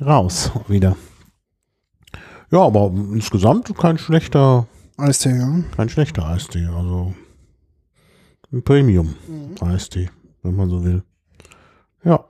[0.00, 0.96] raus wieder.
[2.50, 4.66] Ja, aber insgesamt kein schlechter,
[4.96, 5.60] Eistee, ja.
[5.76, 6.64] kein schlechter Eistee.
[6.66, 7.14] Also
[8.52, 9.14] ein Premium
[9.60, 10.10] Eistee,
[10.42, 11.02] wenn man so will.
[12.04, 12.24] Ja,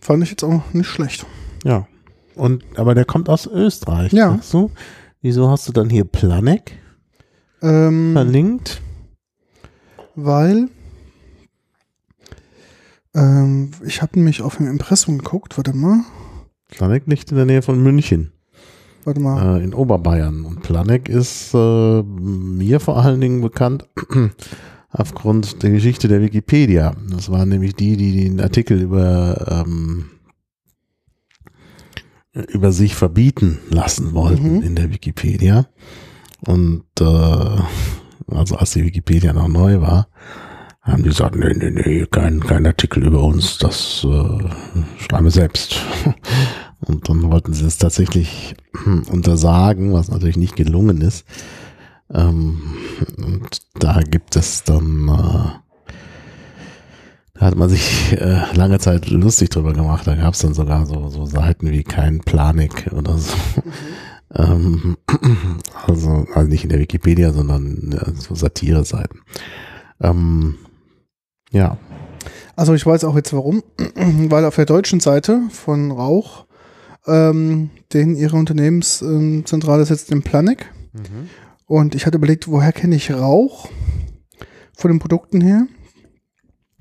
[0.00, 1.26] Fand ich jetzt auch nicht schlecht.
[1.64, 1.86] ja.
[2.34, 4.30] Und, aber der kommt aus Österreich, Ja.
[4.30, 4.70] sagst du?
[5.22, 6.78] Wieso hast du dann hier Planek
[7.62, 8.80] Ähm, verlinkt?
[10.14, 10.68] weil
[13.14, 16.00] Ähm, ich habe nämlich auf dem Impressum geguckt, warte mal.
[16.68, 18.32] Planek liegt in der Nähe von München,
[19.04, 19.58] Warte mal.
[19.58, 20.44] äh, in Oberbayern.
[20.44, 23.88] Und Planek ist äh, mir vor allen Dingen bekannt
[24.90, 26.94] aufgrund der Geschichte der Wikipedia.
[27.10, 30.10] Das waren nämlich die, die den Artikel über, ähm,
[32.32, 34.62] über sich verbieten lassen wollten Mhm.
[34.62, 35.66] in der Wikipedia.
[36.40, 37.04] Und äh,
[38.34, 40.08] also als die Wikipedia noch neu war,
[40.82, 44.48] haben die gesagt, nee, nee, nee, kein, kein Artikel über uns, das äh,
[44.98, 45.82] schreiben wir selbst.
[46.80, 48.54] Und dann wollten sie es tatsächlich
[49.10, 51.26] untersagen, was natürlich nicht gelungen ist.
[52.12, 52.60] Ähm,
[53.16, 55.92] und da gibt es dann, äh,
[57.34, 60.06] da hat man sich äh, lange Zeit lustig drüber gemacht.
[60.06, 63.34] Da gab es dann sogar so, so Seiten wie kein Planik oder so.
[64.34, 64.98] Ähm,
[65.86, 69.20] also, also nicht in der Wikipedia, sondern ja, so Satire-Seiten.
[70.00, 70.56] Ähm,
[71.50, 71.78] ja,
[72.56, 73.62] Also ich weiß auch jetzt warum,
[73.94, 76.44] weil auf der deutschen Seite von Rauch,
[77.06, 80.66] ähm, den ihre Unternehmenszentrale sitzt in Planek.
[81.68, 83.68] Und ich hatte überlegt, woher kenne ich Rauch
[84.76, 85.66] von den Produkten her?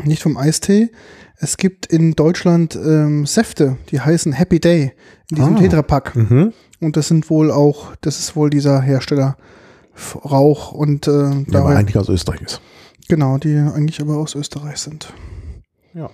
[0.04, 0.90] Nicht vom Eistee.
[1.40, 4.94] Es gibt in Deutschland ähm, Säfte, die heißen Happy Day
[5.30, 5.60] in diesem Ah.
[5.60, 6.16] Tetrapack.
[6.16, 6.54] Mhm.
[6.80, 9.38] Und das sind wohl auch, das ist wohl dieser Hersteller
[10.24, 12.62] Rauch und äh, Der aber eigentlich aus Österreich ist.
[13.10, 15.12] genau, die eigentlich aber aus Österreich sind.
[15.94, 16.10] Ja.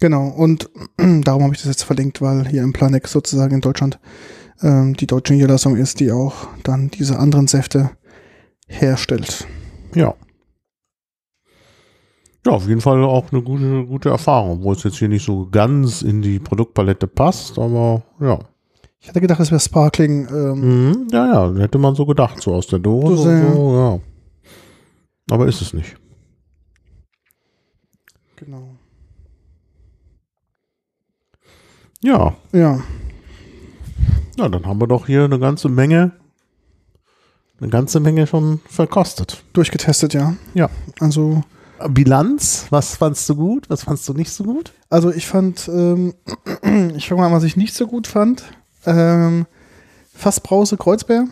[0.00, 4.00] Genau, und darum habe ich das jetzt verlinkt, weil hier im Planex sozusagen in Deutschland
[4.62, 7.90] ähm, die deutsche Niederlassung ist, die auch dann diese anderen Säfte
[8.66, 9.46] herstellt.
[9.94, 10.14] Ja.
[12.44, 15.48] Ja, auf jeden Fall auch eine gute, gute Erfahrung, obwohl es jetzt hier nicht so
[15.48, 18.38] ganz in die Produktpalette passt, aber ja.
[18.98, 20.28] Ich hatte gedacht, es wäre Sparkling.
[20.28, 23.16] Ähm, Mhm, ja, ja, hätte man so gedacht, so aus der Dose
[23.54, 24.00] So ja.
[25.30, 25.96] Aber ist es nicht.
[28.36, 28.76] Genau.
[32.00, 32.80] Ja, Ja,
[34.36, 36.12] ja, dann haben wir doch hier eine ganze Menge,
[37.60, 39.44] eine ganze Menge schon verkostet.
[39.52, 40.34] durchgetestet, ja.
[40.54, 40.70] Ja.
[41.00, 41.42] Also,
[41.88, 44.72] Bilanz, was fandst du gut, was fandst du nicht so gut?
[44.92, 46.14] also ich fand, ähm,
[46.96, 48.44] ich fange mal an, was ich nicht so gut fand.
[48.84, 49.46] Ähm,
[50.14, 51.26] Fassbrause Kreuzbär.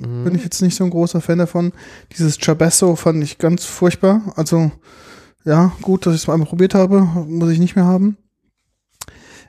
[0.00, 1.72] Bin ich jetzt nicht so ein großer Fan davon.
[2.16, 4.32] Dieses Chabesso fand ich ganz furchtbar.
[4.36, 4.70] Also,
[5.44, 7.02] ja, gut, dass ich es mal einmal probiert habe.
[7.02, 8.16] Muss ich nicht mehr haben.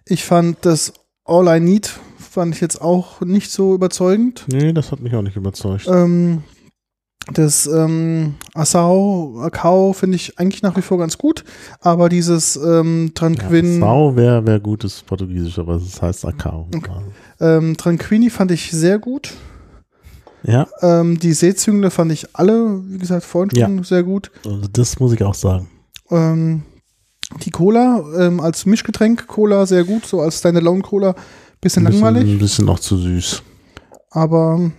[0.04, 0.92] Ich fand das
[1.24, 1.98] All I Need
[2.32, 4.46] fand ich jetzt auch nicht so überzeugend.
[4.50, 5.86] Nee, das hat mich auch nicht überzeugt.
[5.88, 6.44] Ähm,
[7.34, 11.44] das ähm, Assau, Akau finde ich eigentlich nach wie vor ganz gut,
[11.82, 16.70] aber dieses ähm, Tranquin, Sau wäre wär gutes Portugiesisch, aber es heißt Acau.
[17.42, 19.34] ähm, Tranquini fand ich sehr gut.
[20.44, 24.32] Ja, Ähm, die Seezüngle fand ich alle, wie gesagt, vorhin schon sehr gut.
[24.46, 25.70] also das muss ich auch sagen.
[26.10, 26.64] Ähm,
[27.44, 31.14] die Cola ähm, als Mischgetränk, Cola sehr gut, so als Standalone Cola,
[31.62, 33.44] bisschen Ein bisschen, langweilig, ein bisschen noch zu süß.
[34.10, 34.72] aber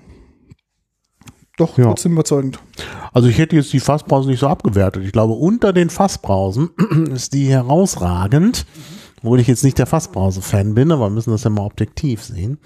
[1.58, 1.84] doch Ja.
[1.84, 2.58] trotzdem überzeugend.
[3.12, 5.04] Also ich hätte jetzt die Fassbrause nicht so abgewertet.
[5.04, 6.70] Ich glaube, unter den Fassbrausen
[7.12, 8.66] ist die herausragend,
[9.18, 12.58] obwohl ich jetzt nicht der Fassbrause-Fan bin, aber wir müssen das ja mal objektiv sehen.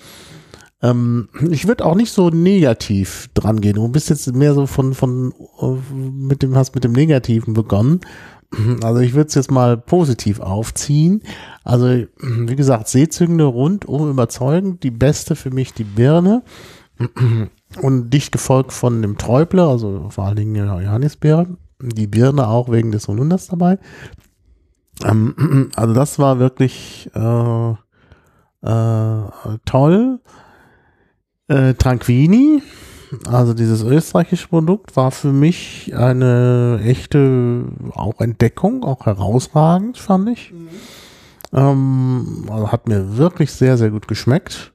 [0.82, 3.74] Ähm, ich würde auch nicht so negativ dran gehen.
[3.74, 8.00] Du bist jetzt mehr so von, von äh, mit dem, hast mit dem Negativen begonnen.
[8.82, 11.22] Also ich würde es jetzt mal positiv aufziehen.
[11.64, 14.82] Also, wie gesagt, Seezüngende rundum überzeugend.
[14.82, 16.42] Die beste für mich die Birne.
[17.82, 21.46] Und dicht gefolgt von dem Träubler, also vor allen Dingen ja, Johannisbeere.
[21.82, 23.78] Die Birne auch wegen des Holunders dabei.
[25.04, 27.70] Ähm, also das war wirklich äh,
[28.62, 30.20] äh, toll.
[31.48, 32.62] Äh, Tranquini,
[33.26, 40.52] also dieses österreichische Produkt, war für mich eine echte auch Entdeckung, auch herausragend, fand ich.
[41.52, 44.72] Ähm, also hat mir wirklich sehr, sehr gut geschmeckt.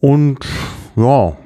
[0.00, 0.38] Und
[0.96, 1.36] ja,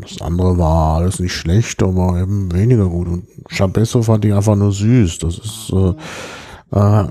[0.00, 3.08] das andere war alles nicht schlecht, aber eben weniger gut.
[3.08, 5.18] Und Chabesso fand ich einfach nur süß.
[5.18, 7.08] Das ist, äh, äh,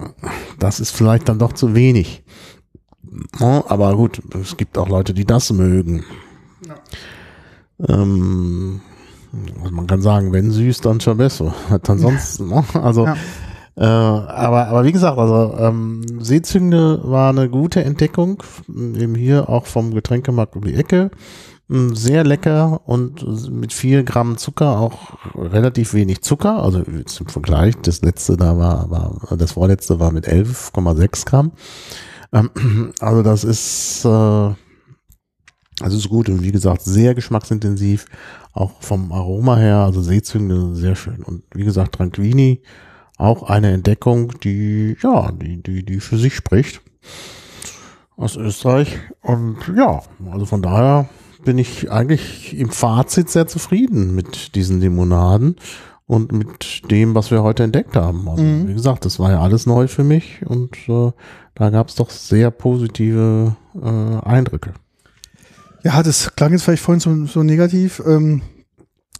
[0.60, 2.24] das ist vielleicht dann doch zu wenig.
[3.40, 6.04] Aber gut, es gibt auch Leute, die das mögen.
[7.88, 8.82] Ähm,
[9.72, 11.54] man kann sagen, wenn süß, dann Chabesso.
[11.70, 12.64] Hat ansonsten, ne?
[12.82, 13.16] also, Ja.
[13.76, 19.66] äh, aber, aber wie gesagt, also ähm, Seezünde war eine gute Entdeckung, eben hier auch
[19.66, 21.12] vom Getränkemarkt um die Ecke.
[21.68, 26.62] Mm, Sehr lecker und mit vier Gramm Zucker auch relativ wenig Zucker.
[26.64, 31.52] Also zum Vergleich, das letzte da war, war das vorletzte war mit 11,6 Gramm.
[32.32, 32.52] Ähm,
[33.00, 34.54] also das ist, äh,
[35.82, 38.06] also ist gut und wie gesagt sehr geschmacksintensiv,
[38.54, 42.62] auch vom Aroma her, also Seezünde sehr schön und wie gesagt Tranquini
[43.18, 46.82] auch eine Entdeckung, die, ja, die, die, die für sich spricht
[48.18, 48.98] aus Österreich.
[49.22, 51.10] Und ja, also von daher
[51.44, 55.58] bin ich eigentlich im Fazit sehr zufrieden mit diesen Limonaden
[56.08, 58.28] und mit dem, was wir heute entdeckt haben.
[58.28, 58.68] Also, Mhm.
[58.68, 61.12] Wie gesagt, das war ja alles neu für mich und äh,
[61.56, 64.74] da gab es doch sehr positive äh, Eindrücke.
[65.86, 68.02] Ja, das klang jetzt vielleicht vorhin so, so negativ.
[68.06, 68.42] Ähm,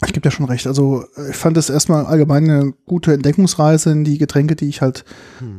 [0.04, 0.66] ich gebe dir schon recht.
[0.66, 4.82] Also äh, ich fand es erstmal allgemein eine gute Entdeckungsreise in die Getränke, die ich
[4.82, 5.06] halt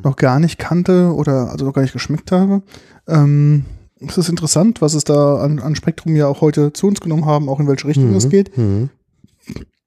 [0.03, 2.62] noch gar nicht kannte oder also noch gar nicht geschmeckt habe.
[3.07, 3.65] Ähm,
[4.01, 7.24] es ist interessant, was es da an, an Spektrum ja auch heute zu uns genommen
[7.24, 8.59] haben, auch in welche Richtung es geht.
[8.59, 8.91] Mhm.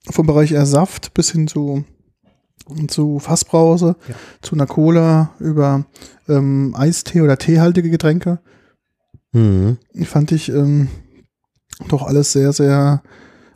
[0.10, 1.84] Vom Bereich eher Saft bis hin zu,
[2.88, 4.16] zu Fassbrause, Ja.
[4.42, 5.86] zu einer Cola, über
[6.30, 8.40] ähm, Eistee oder teehaltige Getränke.
[9.34, 9.78] Mhm.
[10.06, 10.88] fand ich ähm,
[11.88, 13.02] doch alles sehr, sehr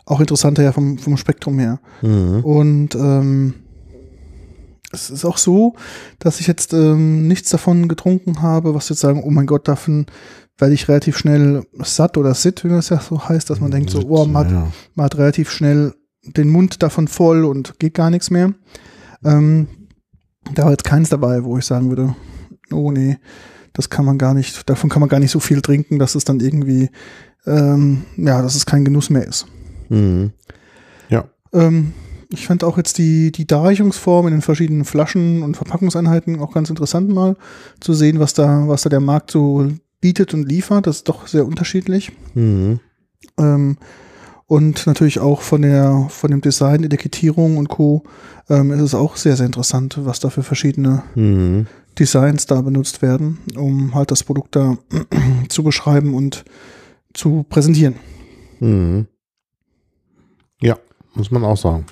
[0.06, 1.80] auch interessanter ja vom, vom Spektrum her.
[2.02, 2.44] Mhm.
[2.44, 3.54] Und ähm,
[4.92, 5.76] es ist auch so,
[6.20, 10.06] dass ich jetzt ähm, nichts davon getrunken habe, was jetzt sagen, oh mein Gott, davon
[10.58, 13.90] werde ich relativ schnell satt oder sit, wie das ja so heißt, dass man denkt
[13.90, 15.94] so, oh, man hat, man hat relativ schnell
[16.24, 18.54] den Mund davon voll und geht gar nichts mehr.
[19.26, 19.68] Ähm,
[20.54, 22.16] da war jetzt keins dabei, wo ich sagen würde,
[22.72, 23.18] oh nee,
[23.74, 26.24] das kann man gar nicht, davon kann man gar nicht so viel trinken, dass es
[26.24, 26.90] dann irgendwie,
[27.46, 29.46] ähm, ja, dass es kein Genuss mehr ist.
[29.90, 30.32] Mhm.
[31.10, 31.26] Ja.
[31.54, 31.94] Ähm,
[32.30, 36.70] ich fand auch jetzt die, die Darreichungsform in den verschiedenen Flaschen und Verpackungseinheiten auch ganz
[36.70, 37.36] interessant mal
[37.80, 39.68] zu sehen, was da, was da der Markt so
[40.02, 40.88] bietet und liefert.
[40.88, 42.12] Das ist doch sehr unterschiedlich.
[42.34, 42.80] Mhm.
[43.38, 43.78] Ähm,
[44.48, 48.04] und natürlich auch von der, von dem Design, Etikettierung und Co.
[48.50, 51.68] Ähm, ist es auch sehr, sehr interessant, was da für verschiedene Mhm.
[51.98, 54.78] Designs da benutzt werden, um halt das Produkt da
[55.50, 56.44] zu beschreiben und
[57.14, 57.96] zu präsentieren.
[58.60, 59.08] Mhm.
[60.62, 60.78] Ja,
[61.16, 61.86] muss man auch sagen.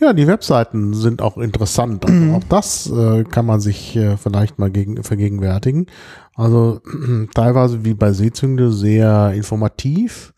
[0.00, 2.06] Ja, die Webseiten sind auch interessant.
[2.06, 2.34] Also Mhm.
[2.34, 5.86] Auch das äh, kann man sich äh, vielleicht mal gegen, vergegenwärtigen.
[6.34, 6.80] Also
[7.34, 10.32] teilweise wie bei Seezünde sehr informativ.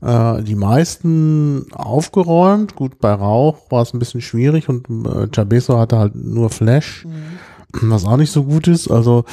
[0.00, 2.74] Äh, die meisten aufgeräumt.
[2.74, 7.06] Gut, bei Rauch war es ein bisschen schwierig und äh, Chabeso hatte halt nur Flash,
[7.72, 8.90] was auch nicht so gut ist.
[8.90, 9.24] Also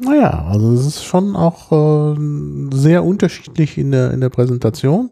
[0.00, 2.16] naja, also es ist schon auch äh,
[2.74, 5.10] sehr unterschiedlich in der, in der Präsentation.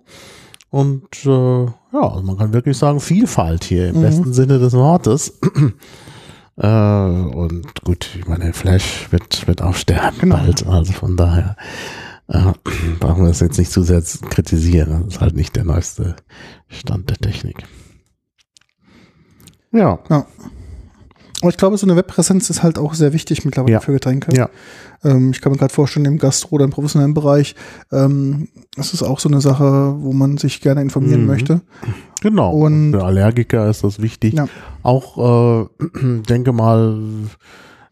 [0.70, 4.02] Und äh, ja, also man kann wirklich sagen, Vielfalt hier im Mhm.
[4.02, 5.38] besten Sinne des Wortes.
[6.56, 10.36] äh, und gut, ich meine, Flash wird, wird auch sterben Genau.
[10.36, 10.66] bald.
[10.66, 11.56] Also von daher
[12.28, 12.52] äh,
[13.00, 15.02] brauchen wir das jetzt nicht zu sehr kritisieren.
[15.04, 16.16] Das ist halt nicht der neueste
[16.68, 17.56] Stand der Technik.
[19.72, 19.98] Ja,
[21.42, 23.80] Aber ich glaube, so eine Webpräsenz ist halt auch sehr wichtig mittlerweile Ja.
[23.80, 24.34] für Getränke.
[24.34, 24.48] Ja.
[25.04, 27.54] Ähm, ich kann mir gerade vorstellen, im Gastro oder im professionellen Bereich,
[27.92, 31.26] ähm, das ist auch so eine Sache, wo man sich gerne informieren Mhm.
[31.26, 31.60] möchte.
[32.22, 32.52] Genau.
[32.52, 34.34] Und- für Allergiker ist das wichtig.
[34.34, 34.46] Ja.
[34.84, 35.66] Auch, äh,
[36.28, 36.96] denke mal,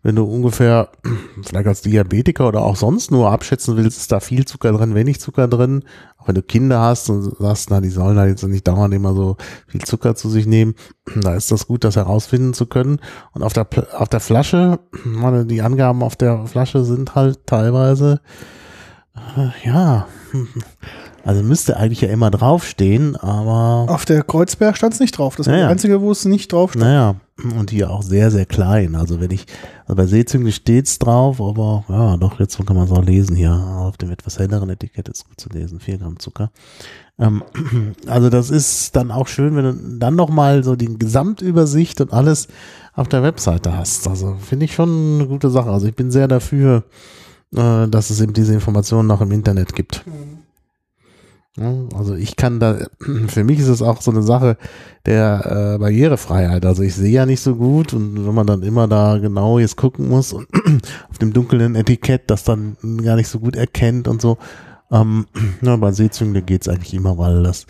[0.02, 0.88] wenn du ungefähr,
[1.42, 5.20] vielleicht als Diabetiker oder auch sonst nur abschätzen willst, ist da viel Zucker drin, wenig
[5.20, 5.84] Zucker drin.
[6.16, 9.14] Auch wenn du Kinder hast und sagst, na, die sollen da jetzt nicht dauernd immer
[9.14, 9.36] so
[9.66, 10.74] viel Zucker zu sich nehmen,
[11.20, 13.00] da ist das gut, das herausfinden zu können.
[13.32, 13.66] Und auf der,
[13.96, 18.20] auf der Flasche, meine, die Angaben auf der Flasche sind halt teilweise,
[19.36, 20.06] äh, ja,
[21.24, 25.36] also müsste eigentlich ja immer draufstehen, aber Auf der Kreuzberg stand es nicht drauf.
[25.36, 25.68] Das war der ja.
[25.68, 26.84] einzige, wo es nicht drauf stand.
[26.86, 27.16] Naja,
[27.58, 28.94] und hier auch sehr, sehr klein.
[28.94, 29.46] Also wenn ich,
[29.82, 33.52] also bei Seezüngli steht's drauf, aber ja, doch, jetzt kann man es auch lesen hier.
[33.52, 36.50] Auf dem etwas helleren Etikett ist gut zu lesen, 4 Gramm Zucker.
[37.18, 37.42] Ähm,
[38.06, 42.48] also das ist dann auch schön, wenn du dann nochmal so die Gesamtübersicht und alles
[42.94, 44.08] auf der Webseite hast.
[44.08, 45.70] Also finde ich schon eine gute Sache.
[45.70, 46.84] Also ich bin sehr dafür,
[47.54, 50.04] äh, dass es eben diese Informationen noch im Internet gibt.
[50.06, 50.12] Ja,
[51.94, 52.78] Also ich kann da,
[53.28, 54.56] für mich ist es auch so eine Sache
[55.06, 56.64] der äh, Barrierefreiheit.
[56.64, 59.76] Also ich sehe ja nicht so gut und wenn man dann immer da genau jetzt
[59.76, 60.46] gucken muss und
[61.10, 64.38] auf dem dunklen Etikett das dann gar nicht so gut erkennt und so.
[64.90, 65.26] Ähm,
[65.60, 67.66] na, bei Seezüngle geht's eigentlich immer, weil das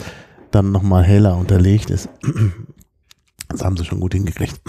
[0.50, 2.08] dann nochmal heller unterlegt ist.
[3.48, 4.60] Das haben sie schon gut hingekriegt.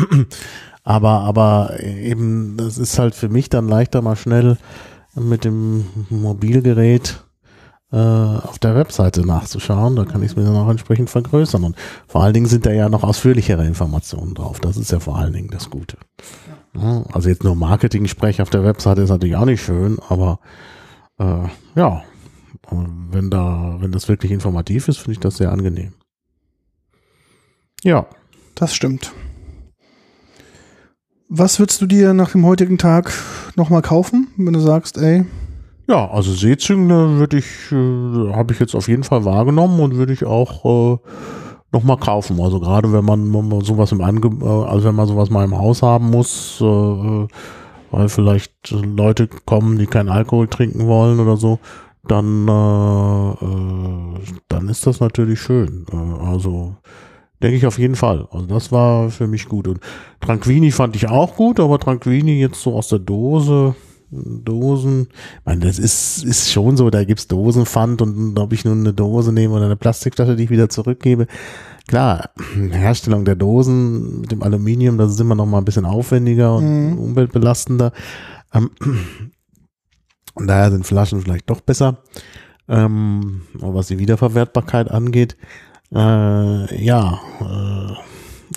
[0.83, 4.57] Aber, aber eben, das ist halt für mich dann leichter mal schnell
[5.15, 7.23] mit dem Mobilgerät
[7.97, 9.95] auf der Webseite nachzuschauen.
[9.95, 11.63] Da kann ich es mir dann auch entsprechend vergrößern.
[11.63, 11.75] Und
[12.07, 14.59] vor allen Dingen sind da ja noch ausführlichere Informationen drauf.
[14.59, 15.97] Das ist ja vor allen Dingen das Gute.
[16.73, 20.39] Ja, also jetzt nur Marketing-Sprech auf der Webseite ist natürlich auch nicht schön, aber
[21.19, 22.03] äh, ja,
[22.69, 25.93] wenn da, wenn das wirklich informativ ist, finde ich das sehr angenehm.
[27.83, 28.05] Ja,
[28.55, 29.11] Das stimmt.
[31.29, 33.11] Was würdest du dir nach dem heutigen Tag
[33.55, 35.25] nochmal kaufen, wenn du sagst, ey,
[35.91, 40.13] Ja, also Seezüngle würde ich, äh, habe ich jetzt auf jeden Fall wahrgenommen und würde
[40.13, 41.01] ich auch
[41.73, 42.39] nochmal kaufen.
[42.39, 45.43] Also gerade wenn man, wenn man sowas im Ange äh, also wenn man sowas mal
[45.43, 47.27] im Haus haben muss, äh, äh,
[47.91, 51.59] weil vielleicht Leute kommen, die keinen Alkohol trinken wollen oder so,
[52.07, 55.85] dann, äh, äh, dann ist das natürlich schön.
[55.91, 56.77] Äh, also
[57.43, 58.29] denke ich auf jeden Fall.
[58.31, 59.67] Also das war für mich gut.
[59.67, 59.81] Und
[60.21, 63.75] Tranquini fand ich auch gut, aber Tranquini jetzt so aus der Dose,
[64.11, 65.07] Dosen,
[65.39, 68.93] ich meine, das ist, ist schon so, da gibt's Dosenpfand und ob ich nun eine
[68.93, 71.27] Dose nehme oder eine Plastikflasche, die ich wieder zurückgebe.
[71.87, 72.29] Klar,
[72.71, 76.91] Herstellung der Dosen mit dem Aluminium, das ist immer noch mal ein bisschen aufwendiger und
[76.91, 76.99] mhm.
[76.99, 77.93] umweltbelastender.
[78.53, 78.71] Ähm,
[80.33, 82.03] und daher sind Flaschen vielleicht doch besser.
[82.67, 85.35] Ähm, was die Wiederverwertbarkeit angeht.
[85.93, 87.93] Äh, ja, äh,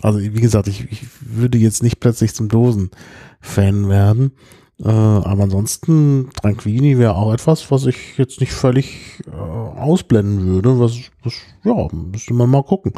[0.02, 4.32] also wie gesagt, ich, ich würde jetzt nicht plötzlich zum Dosen-Fan werden.
[4.80, 10.80] Äh, aber ansonsten, Tranquini wäre auch etwas, was ich jetzt nicht völlig äh, ausblenden würde.
[10.80, 12.92] Was, was, ja, müsste man mal gucken.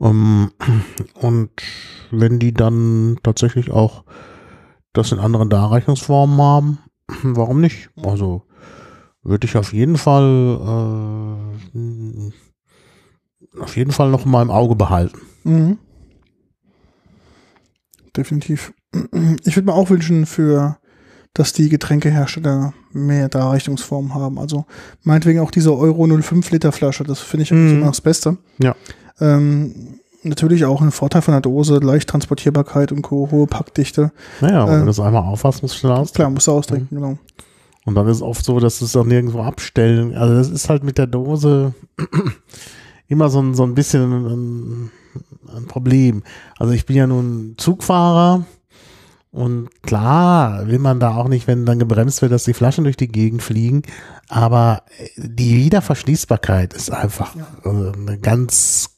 [0.00, 0.52] Ähm,
[1.14, 1.50] und
[2.10, 4.04] wenn die dann tatsächlich auch
[4.92, 6.78] das in anderen Darreichungsformen haben,
[7.22, 7.90] warum nicht?
[8.02, 8.42] Also
[9.22, 11.40] würde ich auf jeden Fall
[11.74, 12.30] äh,
[13.60, 15.18] auf jeden Fall noch mal im Auge behalten.
[15.42, 15.78] Mhm.
[18.16, 18.72] Definitiv.
[19.44, 20.78] Ich würde mir auch wünschen für
[21.34, 24.38] dass die Getränkehersteller mehr Darreichungsformen haben.
[24.38, 24.64] Also
[25.02, 27.54] meinetwegen auch diese Euro 05 Liter Flasche, das finde ich mm.
[27.54, 28.38] immer das Beste.
[28.58, 28.74] Ja.
[29.20, 34.12] Ähm, natürlich auch ein Vorteil von der Dose, leicht Transportierbarkeit und hohe Packdichte.
[34.40, 36.14] Naja, wenn äh, du das einmal aufhast, musst du schnell austrinken.
[36.14, 37.00] Klar, musst du austrinken, mhm.
[37.00, 37.18] genau.
[37.84, 40.14] Und dann ist es oft so, dass du es auch nirgendwo abstellen.
[40.14, 41.72] Also das ist halt mit der Dose
[43.08, 44.90] immer so ein, so ein bisschen ein,
[45.56, 46.22] ein Problem.
[46.58, 48.44] Also ich bin ja nun Zugfahrer
[49.30, 52.96] und klar will man da auch nicht, wenn dann gebremst wird, dass die Flaschen durch
[52.96, 53.82] die Gegend fliegen.
[54.28, 54.82] Aber
[55.16, 58.96] die Wiederverschließbarkeit ist einfach also eine ganz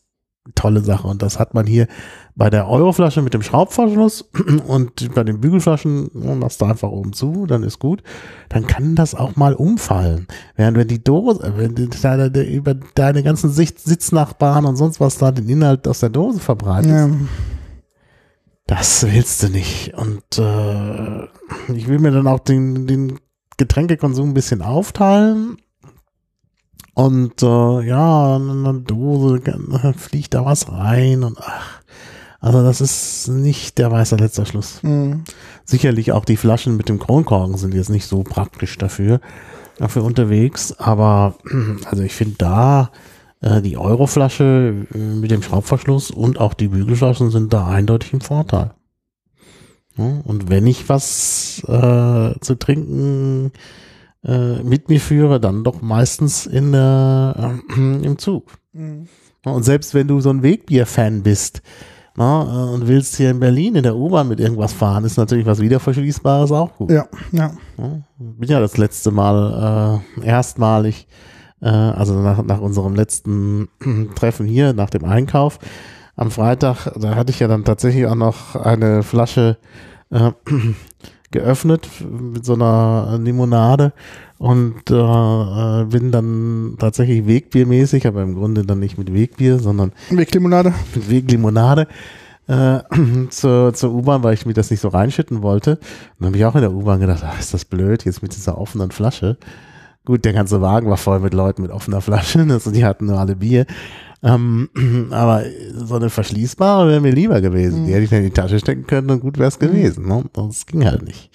[0.55, 1.09] tolle Sache.
[1.09, 1.89] Und das hat man hier
[2.37, 4.31] bei der Euroflasche mit dem Schraubverschluss
[4.67, 8.03] und bei den Bügelflaschen machst du einfach oben zu, dann ist gut.
[8.49, 10.29] Dann kann das auch mal umfallen.
[10.55, 15.33] Während wenn die Dose, wenn die, deine, über deine ganzen Sitznachbarn und sonst was da
[15.33, 16.91] den Inhalt aus der Dose verbreitet.
[16.91, 17.11] Ja
[18.71, 19.95] das willst du nicht.
[19.95, 21.25] Und äh,
[21.75, 23.19] ich will mir dann auch den, den
[23.57, 25.57] Getränkekonsum ein bisschen aufteilen.
[26.95, 29.43] Und äh, ja, in einer Dose
[29.97, 31.81] fliegt da was rein und ach.
[32.39, 34.83] Also das ist nicht der weiße letzter Schluss.
[34.83, 35.25] Mhm.
[35.65, 39.21] Sicherlich auch die Flaschen mit dem Kronkorken sind jetzt nicht so praktisch dafür,
[39.79, 40.73] dafür unterwegs.
[40.79, 41.35] Aber
[41.87, 42.93] also ich finde da
[43.41, 48.21] äh, die Euroflasche äh, mit dem Schraubverschluss und auch die Bügelflaschen sind da eindeutig im
[48.21, 48.73] Vorteil.
[49.97, 53.53] und wenn ich was äh, zu trinken
[54.25, 57.33] äh, mit mir führe, dann doch meistens in, äh,
[57.77, 58.53] im Zug.
[58.73, 59.09] Mhm.
[59.45, 61.63] Und selbst wenn du so ein Wegbier-Fan bist,
[62.17, 62.43] na,
[62.75, 66.53] und willst hier in Berlin in der U-Bahn mit irgendwas fahren, ist natürlich was Wiederverschließbares
[66.53, 66.91] auch gut.
[66.91, 67.53] Ja, ja.
[68.19, 71.07] Bin ja das letzte Mal äh, erstmalig
[71.61, 73.69] äh, also nach, nach unserem letzten
[74.15, 75.59] Treffen hier, nach dem Einkauf
[76.17, 79.57] am Freitag, da hatte ich ja dann tatsächlich auch noch eine Flasche
[80.11, 80.33] äh,
[81.31, 83.93] geöffnet mit so einer Limonade
[84.39, 90.75] und äh, bin dann tatsächlich Wegbiermäßig, aber im Grunde dann nicht mit Wegbier, sondern Weglimonade.
[90.95, 91.87] Mit Weglimonade
[92.49, 92.81] äh,
[93.31, 95.73] zur, zur U-Bahn, weil ich mir das nicht so reinschütten wollte.
[95.73, 95.81] Und
[96.19, 98.59] dann habe ich auch in der U-Bahn gedacht, ach, ist das blöd, jetzt mit dieser
[98.59, 99.37] offenen Flasche.
[100.05, 103.19] Gut, der ganze Wagen war voll mit Leuten mit offener Flasche, also die hatten nur
[103.19, 103.67] alle Bier.
[104.23, 104.69] Ähm,
[105.11, 105.45] aber
[105.75, 107.83] so eine verschließbare wäre mir lieber gewesen.
[107.83, 107.87] Mhm.
[107.87, 109.67] Die hätte ich in die Tasche stecken können und gut wäre es mhm.
[109.67, 110.09] gewesen.
[110.09, 110.25] Ne?
[110.33, 111.31] Das ging halt nicht.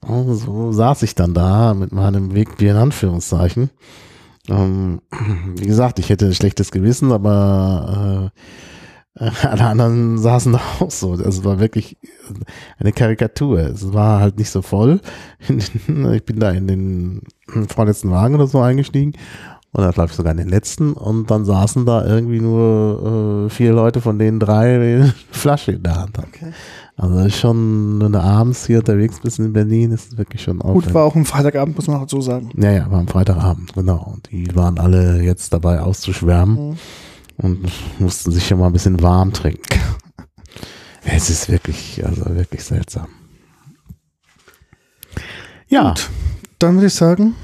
[0.00, 3.70] Und so saß ich dann da mit meinem Wegbier in Anführungszeichen.
[4.48, 5.00] Ähm,
[5.56, 8.40] wie gesagt, ich hätte ein schlechtes Gewissen, aber äh,
[9.42, 11.14] alle anderen saßen da auch so.
[11.14, 11.96] Es war wirklich
[12.78, 13.58] eine Karikatur.
[13.58, 15.00] Es war halt nicht so voll.
[15.48, 17.22] Ich bin da in den
[17.68, 19.12] vorletzten Wagen oder so eingestiegen.
[19.72, 20.92] Oder glaube ich sogar in den letzten.
[20.92, 25.96] Und dann saßen da irgendwie nur äh, vier Leute, von denen drei Flasche in der
[25.96, 26.28] Hand haben.
[26.34, 26.52] Okay.
[26.96, 30.60] Also ist schon, wenn du abends hier unterwegs bist in Berlin, ist es wirklich schon
[30.60, 30.86] aufregend.
[30.86, 32.50] Gut, war auch am Freitagabend, muss man auch so sagen.
[32.56, 34.12] Ja, ja, war am Freitagabend, genau.
[34.14, 36.70] Und die waren alle jetzt dabei auszuschwärmen.
[36.70, 36.76] Mhm
[37.38, 39.80] und mussten sich ja mal ein bisschen warm trinken.
[41.04, 43.08] es ist wirklich, also wirklich seltsam.
[45.68, 45.90] Ja.
[45.90, 46.08] Gut,
[46.58, 47.34] dann würde ich sagen,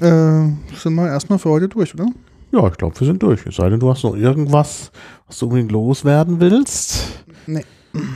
[0.00, 2.06] äh, sind wir erstmal für heute durch, oder?
[2.52, 3.46] Ja, ich glaube, wir sind durch.
[3.46, 4.90] Es sei denn, du hast noch irgendwas,
[5.26, 7.24] was du unbedingt loswerden willst.
[7.46, 7.64] Nee.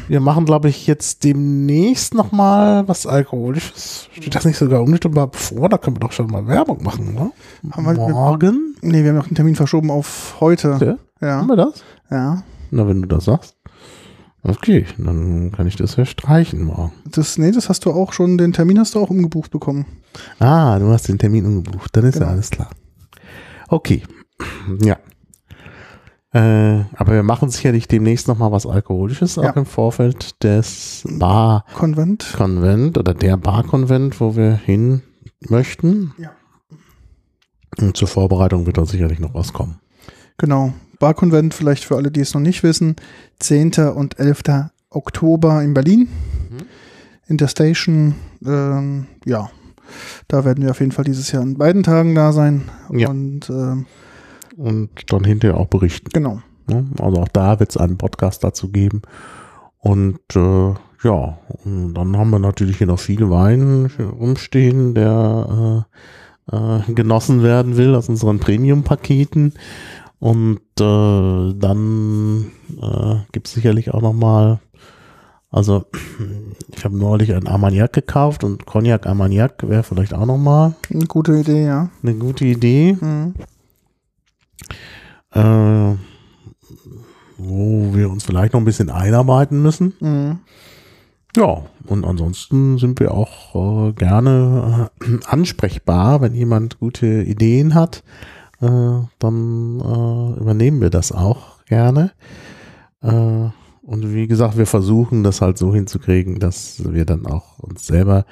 [0.09, 4.09] Wir machen, glaube ich, jetzt demnächst nochmal was Alkoholisches.
[4.13, 5.69] Steht das nicht sogar unmittelbar bevor?
[5.69, 7.33] Da können wir doch schon mal Werbung machen, ne?
[7.73, 8.77] Haben wir- Morgen?
[8.83, 10.79] Nee, wir haben noch den Termin verschoben auf heute.
[11.21, 11.27] Ja.
[11.27, 11.37] Ja.
[11.39, 11.83] Haben wir das?
[12.11, 12.43] Ja.
[12.71, 13.57] Na, wenn du das sagst.
[14.43, 16.93] Okay, dann kann ich das ja streichen morgen.
[17.11, 19.87] Das, nee, das hast du auch schon, den Termin hast du auch umgebucht bekommen.
[20.39, 21.89] Ah, du hast den Termin umgebucht.
[21.97, 22.27] Dann ist Genau.
[22.27, 22.71] ja alles klar.
[23.69, 24.03] Okay.
[24.83, 24.97] Ja.
[26.35, 29.51] Äh, aber wir machen sicherlich demnächst nochmal was Alkoholisches, auch Ja.
[29.51, 32.99] im Vorfeld des Bar-Konvent Konvent.
[32.99, 35.03] oder der Bar-Konvent, wo wir hin
[35.49, 36.13] möchten.
[36.19, 36.33] Ja.
[37.81, 39.79] Und zur Vorbereitung wird da sicherlich noch was kommen.
[40.39, 40.73] Genau.
[40.99, 42.97] Barkonvent, vielleicht für alle, die es noch nicht wissen.
[43.41, 43.73] 10.
[43.95, 44.71] und 11.
[44.91, 46.09] Oktober in Berlin.
[46.51, 46.57] Mhm.
[47.27, 48.15] In der Station.
[48.45, 49.51] Ähm, ja.
[50.29, 52.63] Da werden wir auf jeden Fall dieses Jahr an beiden Tagen da sein.
[52.93, 53.09] Ja.
[53.09, 53.87] Und ähm,
[54.57, 56.11] Und dann hinterher auch berichten.
[56.13, 56.41] genau.
[56.67, 56.87] Ne?
[56.99, 59.03] Also auch da wird es einen Podcast dazu geben.
[59.79, 65.85] Und äh, ja, und dann haben wir natürlich hier noch viel Wein rumstehen, der
[66.51, 69.53] äh, äh, genossen werden will aus unseren Premium-Paketen.
[70.19, 72.47] Und äh, dann
[72.81, 74.61] äh, gibt es sicherlich auch noch mal,
[75.51, 75.85] also
[76.75, 81.05] ich habe neulich ein Armagnac gekauft und Cognac Armagnac wäre vielleicht auch noch mal Eine
[81.05, 81.91] gute Idee, ja.
[82.03, 82.97] eine gute Idee.
[82.99, 83.35] Mhm.
[85.33, 85.95] Äh,
[87.37, 89.95] wo wir uns vielleicht noch ein bisschen einarbeiten müssen.
[90.01, 90.39] Mhm.
[91.37, 98.05] Ja, und ansonsten sind wir auch äh, gerne äh, ansprechbar, wenn jemand gute Ideen hat,
[98.61, 98.69] äh,
[99.19, 102.13] dann äh, übernehmen wir das auch gerne.
[103.87, 108.25] Und wie gesagt, wir versuchen das halt so hinzukriegen, dass wir dann auch uns selber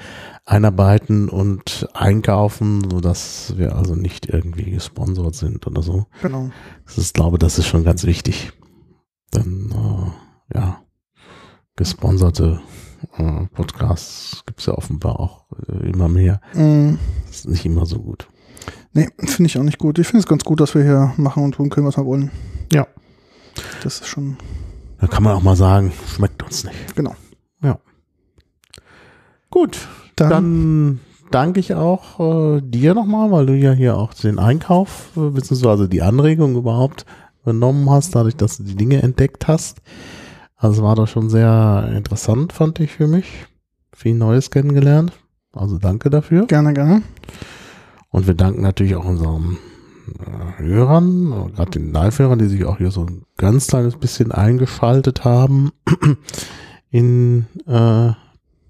[0.46, 6.06] einarbeiten und einkaufen, sodass wir also nicht irgendwie gesponsert sind oder so.
[6.22, 6.50] Genau.
[6.86, 8.52] Das ist, glaube, das ist schon ganz wichtig.
[9.34, 10.82] Denn, äh, ja,
[11.76, 12.62] gesponserte
[13.18, 16.40] äh, Podcasts gibt es ja offenbar auch äh, immer mehr.
[17.26, 18.28] Das ist nicht immer so gut.
[18.92, 19.98] Nee, finde ich auch nicht gut.
[19.98, 22.30] Ich finde es ganz gut, dass wir hier machen und tun können, was wir wollen.
[22.72, 22.86] Ja.
[23.82, 24.36] Das ist schon,
[25.02, 26.96] Da kann man auch mal sagen, schmeckt uns nicht.
[26.96, 27.14] genau.
[29.50, 31.00] Gut, Dann, dann
[31.30, 35.90] danke ich auch äh, dir nochmal, weil du ja hier auch den Einkauf, äh, beziehungsweise
[35.90, 37.04] die Anregung überhaupt
[37.42, 39.82] übernommen hast, dadurch, dass du die Dinge entdeckt hast.
[40.56, 43.26] Also war das schon sehr interessant, fand ich für mich.
[43.92, 45.12] Viel Neues kennengelernt.
[45.52, 46.46] Also danke dafür.
[46.46, 47.02] gerne, gerne.
[48.08, 49.71] Und wir danken natürlich auch unseren äh,
[50.56, 55.24] Hörern, äh, gerade den Live-Hörern, die sich auch hier so ein ganz kleines bisschen eingeschaltet
[55.24, 55.72] haben
[56.90, 58.12] in äh,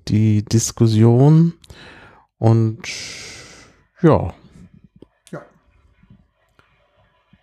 [0.08, 1.54] die Diskussion.
[2.38, 2.82] Und
[4.02, 4.34] ja,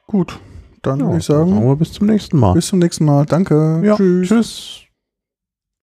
[0.09, 0.39] Gut.
[0.81, 2.53] Dann ja würde ich dann sagen, sagen wir bis zum nächsten Mal.
[2.53, 3.25] bis zum nächsten Mal.
[3.27, 3.81] Danke.
[3.85, 4.27] ja, Tschüss.
[4.27, 4.81] tschüss.